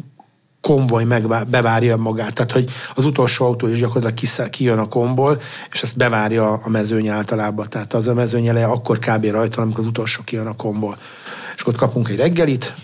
konvoj 0.60 1.04
meg 1.04 1.46
bevárja 1.48 1.96
magát. 1.96 2.32
Tehát, 2.34 2.52
hogy 2.52 2.70
az 2.94 3.04
utolsó 3.04 3.44
autó 3.44 3.66
is 3.66 3.78
gyakorlatilag 3.78 4.50
kijön 4.50 4.78
a 4.78 4.88
komból, 4.88 5.40
és 5.72 5.82
ezt 5.82 5.96
bevárja 5.96 6.52
a 6.52 6.68
mezőny 6.68 7.08
általában. 7.08 7.68
Tehát 7.68 7.94
az 7.94 8.08
a 8.08 8.14
mezőny 8.14 8.46
eleje 8.46 8.66
akkor 8.66 8.98
kb. 8.98 9.24
rajta, 9.24 9.62
amikor 9.62 9.80
az 9.80 9.86
utolsó 9.86 10.22
kijön 10.24 10.46
a 10.46 10.56
komból. 10.56 10.96
És 11.56 11.66
ott 11.66 11.76
kapunk 11.76 12.08
egy 12.08 12.16
reggelit, 12.16 12.74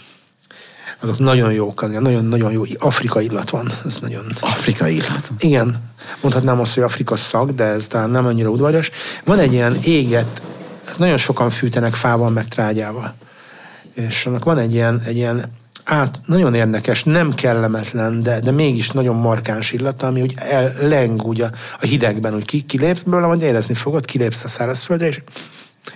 azok 1.02 1.18
nagyon 1.18 1.52
jók, 1.52 2.00
nagyon-nagyon 2.00 2.52
jó 2.52 2.62
afrikai 2.78 3.24
illat 3.24 3.50
van. 3.50 3.70
Ez 3.84 3.98
nagyon... 4.00 4.24
Afrikai 4.40 4.94
illat? 4.94 5.30
Igen. 5.38 5.90
Mondhatnám 6.20 6.60
azt, 6.60 6.74
hogy 6.74 6.82
Afrika 6.82 7.16
szag, 7.16 7.54
de 7.54 7.64
ez 7.64 7.86
talán 7.86 8.10
nem 8.10 8.26
annyira 8.26 8.48
udvarjas. 8.48 8.90
Van 9.24 9.38
egy 9.38 9.52
ilyen 9.52 9.76
éget 9.84 10.42
nagyon 10.96 11.16
sokan 11.16 11.50
fűtenek 11.50 11.94
fával, 11.94 12.30
meg 12.30 12.48
trágyával. 12.48 13.14
És 13.94 14.26
annak 14.26 14.44
van 14.44 14.58
egy 14.58 14.74
ilyen, 14.74 15.00
egy 15.06 15.16
ilyen 15.16 15.52
át, 15.84 16.20
nagyon 16.26 16.54
érdekes, 16.54 17.04
nem 17.04 17.34
kellemetlen, 17.34 18.22
de, 18.22 18.40
de 18.40 18.50
mégis 18.50 18.90
nagyon 18.90 19.16
markáns 19.16 19.72
illata, 19.72 20.06
ami 20.06 20.20
úgy 20.20 20.34
leng 20.80 21.22
úgy 21.22 21.40
a, 21.40 21.50
a 21.80 21.86
hidegben, 21.86 22.34
úgy 22.34 22.44
ki, 22.44 22.60
kilépsz 22.60 23.02
belőle, 23.02 23.26
majd 23.26 23.42
érezni 23.42 23.74
fogod, 23.74 24.04
kilépsz 24.04 24.44
a 24.44 24.48
szárazföldre, 24.48 25.06
és, 25.06 25.22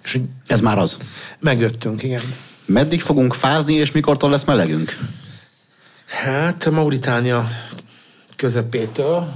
és 0.02 0.20
Ez 0.46 0.60
már 0.60 0.78
az. 0.78 0.96
Megöttünk, 1.40 2.02
igen. 2.02 2.22
Meddig 2.66 3.00
fogunk 3.00 3.34
fázni, 3.34 3.74
és 3.74 3.92
mikortól 3.92 4.30
lesz 4.30 4.44
melegünk? 4.44 4.98
Hát 6.06 6.70
Mauritánia 6.70 7.48
közepétől, 8.36 9.28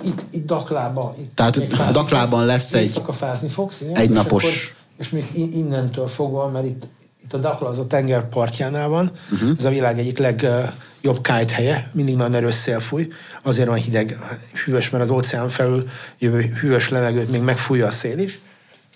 itt, 0.00 0.20
itt 0.30 0.46
Daklába. 0.46 1.14
Itt 1.18 1.34
Tehát 1.34 1.54
fázni, 1.54 1.92
Daklában 1.92 2.44
lesz 2.44 2.74
egy... 2.74 3.02
fázni 3.10 3.48
fogsz, 3.48 3.80
igen? 3.80 3.96
Egy 3.96 4.10
napos... 4.10 4.44
És, 4.44 4.70
akkor, 4.70 4.76
és 4.98 5.08
még 5.08 5.56
innentől 5.56 6.08
fogva, 6.08 6.48
mert 6.48 6.66
itt, 6.66 6.86
itt 7.24 7.32
a 7.32 7.38
Dakla 7.38 7.68
az 7.68 7.78
a 7.78 7.86
tenger 7.86 8.28
partjánál 8.28 8.88
van, 8.88 9.10
uh-huh. 9.32 9.50
ez 9.58 9.64
a 9.64 9.68
világ 9.68 9.98
egyik 9.98 10.18
legjobb 10.18 11.20
kájt 11.22 11.50
helye, 11.50 11.90
mindig 11.92 12.16
nagyon 12.16 12.34
erős 12.34 12.54
szél 12.54 12.80
fúj, 12.80 13.08
azért 13.42 13.68
van 13.68 13.76
hideg, 13.76 14.18
hűvös, 14.64 14.90
mert 14.90 15.04
az 15.04 15.10
óceán 15.10 15.48
felül 15.48 15.88
jövő 16.18 16.40
hűvös 16.60 16.88
levegőt 16.88 17.30
még 17.30 17.40
megfújja 17.40 17.86
a 17.86 17.90
szél 17.90 18.18
is, 18.18 18.38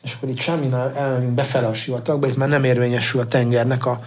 és 0.03 0.15
akkor 0.15 0.29
itt 0.29 0.41
semminál 0.41 0.93
elmegyünk 0.97 1.35
befele 1.35 1.67
a 1.67 1.75
sivatagba, 1.75 2.27
itt 2.27 2.37
már 2.37 2.49
nem 2.49 2.65
érvényesül 2.65 3.21
a 3.21 3.27
tengernek 3.27 3.87
a, 3.87 4.01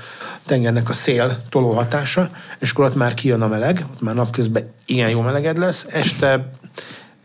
tengernek 0.46 0.90
a 0.90 0.94
szél 0.94 1.38
toló 1.50 1.72
hatása, 1.72 2.30
és 2.60 2.72
akkor 2.72 2.86
ott 2.86 2.96
már 2.96 3.14
kijön 3.14 3.42
a 3.42 3.48
meleg, 3.48 3.86
ott 3.94 4.02
már 4.02 4.16
napközben 4.16 4.72
igen 4.86 5.10
jó 5.10 5.22
meleged 5.22 5.58
lesz, 5.58 5.86
este 5.90 6.50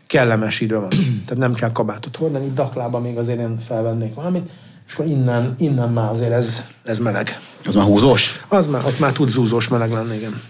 kellemes 0.07 0.61
idő 0.61 0.75
van. 0.75 0.89
Tehát 0.89 1.37
nem 1.37 1.53
kell 1.53 1.71
kabátot 1.71 2.15
hordani, 2.15 2.45
itt 2.45 2.55
Daklában 2.55 3.01
még 3.01 3.17
azért 3.17 3.39
én 3.39 3.59
felvennék 3.67 4.13
valamit, 4.13 4.49
és 4.87 4.93
akkor 4.93 5.05
innen, 5.05 5.55
innen 5.57 5.89
már 5.89 6.09
azért 6.09 6.31
ez, 6.31 6.63
ez 6.83 6.99
meleg. 6.99 7.39
Az 7.65 7.75
már 7.75 7.85
húzós? 7.85 8.43
Az 8.47 8.65
már, 8.65 8.85
ott 8.85 8.99
már 8.99 9.11
tud 9.11 9.29
zúzós 9.29 9.67
meleg 9.67 9.91
lenni, 9.91 10.15
igen. 10.15 10.41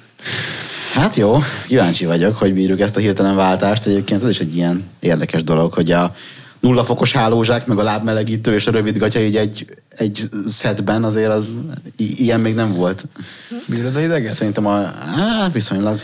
Hát 0.93 1.15
jó, 1.15 1.39
kíváncsi 1.67 2.05
vagyok, 2.05 2.37
hogy 2.37 2.53
bírjuk 2.53 2.79
ezt 2.79 2.97
a 2.97 2.99
hirtelen 2.99 3.35
váltást. 3.35 3.85
Egyébként 3.85 4.23
ez 4.23 4.29
is 4.29 4.39
egy 4.39 4.55
ilyen 4.55 4.89
érdekes 4.99 5.43
dolog, 5.43 5.73
hogy 5.73 5.91
a 5.91 6.15
nulla 6.61 6.83
fokos 6.83 7.11
hálózsák, 7.11 7.65
meg 7.65 7.77
a 7.77 7.83
lábmelegítő 7.83 8.53
és 8.53 8.67
a 8.67 8.71
rövid 8.71 8.97
gatya 8.97 9.19
így 9.19 9.35
egy, 9.37 9.77
egy 9.89 10.29
szedben 10.47 11.03
azért 11.03 11.31
az 11.31 11.49
i- 11.95 12.21
ilyen 12.23 12.39
még 12.39 12.55
nem 12.55 12.73
volt. 12.73 13.05
Bírod 13.65 13.95
a 13.95 13.99
hideget? 13.99 14.33
Szerintem 14.33 14.65
a, 14.65 14.75
á, 15.17 15.49
viszonylag. 15.53 15.99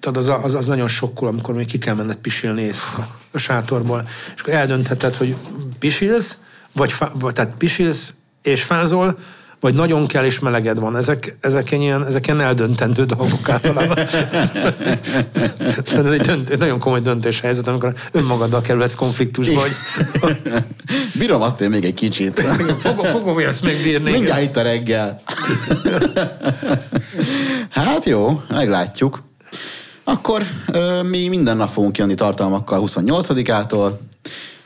Tudod, 0.00 0.28
az, 0.28 0.44
az, 0.44 0.54
az 0.54 0.66
nagyon 0.66 0.88
sokkol, 0.88 1.28
amikor 1.28 1.54
még 1.54 1.66
ki 1.66 1.78
kell 1.78 1.94
menned 1.94 2.16
pisilni 2.16 2.62
éjszaka 2.62 3.08
a 3.32 3.38
sátorból. 3.38 4.08
És 4.34 4.40
akkor 4.40 4.54
eldöntheted, 4.54 5.14
hogy 5.16 5.36
pisilsz, 5.78 6.38
vagy, 6.72 6.92
fa, 6.92 7.12
vagy 7.14 7.32
tehát 7.32 7.54
pisilsz 7.58 8.12
és 8.42 8.62
fázol, 8.62 9.18
vagy 9.62 9.74
nagyon 9.74 10.06
kell 10.06 10.24
és 10.24 10.38
meleged 10.38 10.78
van. 10.78 10.96
Ezek, 10.96 11.36
ezek 11.40 11.70
ilyen, 11.70 12.06
ezek 12.06 12.26
ilyen 12.26 12.40
eldöntendő 12.40 13.04
dolgok 13.04 13.48
általában. 13.48 13.98
Ez 15.94 16.10
egy, 16.10 16.20
dönt, 16.20 16.48
egy 16.48 16.58
nagyon 16.58 16.78
komoly 16.78 17.00
döntéshelyzet, 17.00 17.68
amikor 17.68 17.94
önmagaddal 18.12 18.60
kerülsz 18.60 18.94
konfliktusba, 18.94 19.60
hogy... 19.60 19.72
Bírom 21.18 21.42
azt 21.42 21.60
én 21.60 21.68
még 21.68 21.84
egy 21.84 21.94
kicsit. 21.94 22.40
fogom, 22.80 23.04
fogom 23.04 23.38
ezt 23.38 23.62
még 23.62 23.82
bírni. 23.82 24.10
Mindjárt 24.10 24.42
itt 24.42 24.56
a 24.56 24.62
reggel. 24.62 25.22
hát 27.70 28.04
jó, 28.04 28.42
meglátjuk. 28.48 29.22
Akkor 30.04 30.42
ö, 30.72 31.02
mi 31.02 31.28
minden 31.28 31.56
nap 31.56 31.68
fogunk 31.68 31.98
jönni 31.98 32.14
tartalmakkal 32.14 32.82
28-ától. 32.86 33.92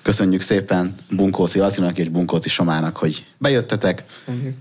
Köszönjük 0.07 0.41
szépen 0.41 0.95
Bunkóci 1.11 1.59
Lacinak 1.59 1.99
és 1.99 2.09
Bunkóci 2.09 2.49
Somának, 2.49 2.97
hogy 2.97 3.27
bejöttetek, 3.39 4.05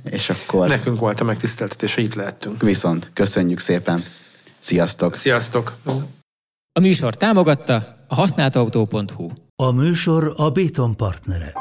és 0.04 0.30
akkor 0.30 0.68
Nekünk 0.68 1.00
volt 1.00 1.20
a 1.20 1.24
megtiszteltetés, 1.24 1.96
hogy 1.96 2.04
itt 2.04 2.14
lehettünk. 2.14 2.62
viszont 2.62 3.10
köszönjük 3.14 3.60
szépen. 3.60 4.04
Sziasztok! 4.60 5.16
Sziasztok! 5.16 5.76
A 6.72 6.80
műsor 6.80 7.18
támogatta 7.18 8.06
a 8.08 8.16
használtautó.hu. 8.16 9.30
A 9.56 9.72
műsor 9.72 10.34
a 10.36 10.50
Béton 10.50 10.96
partnere. 10.96 11.54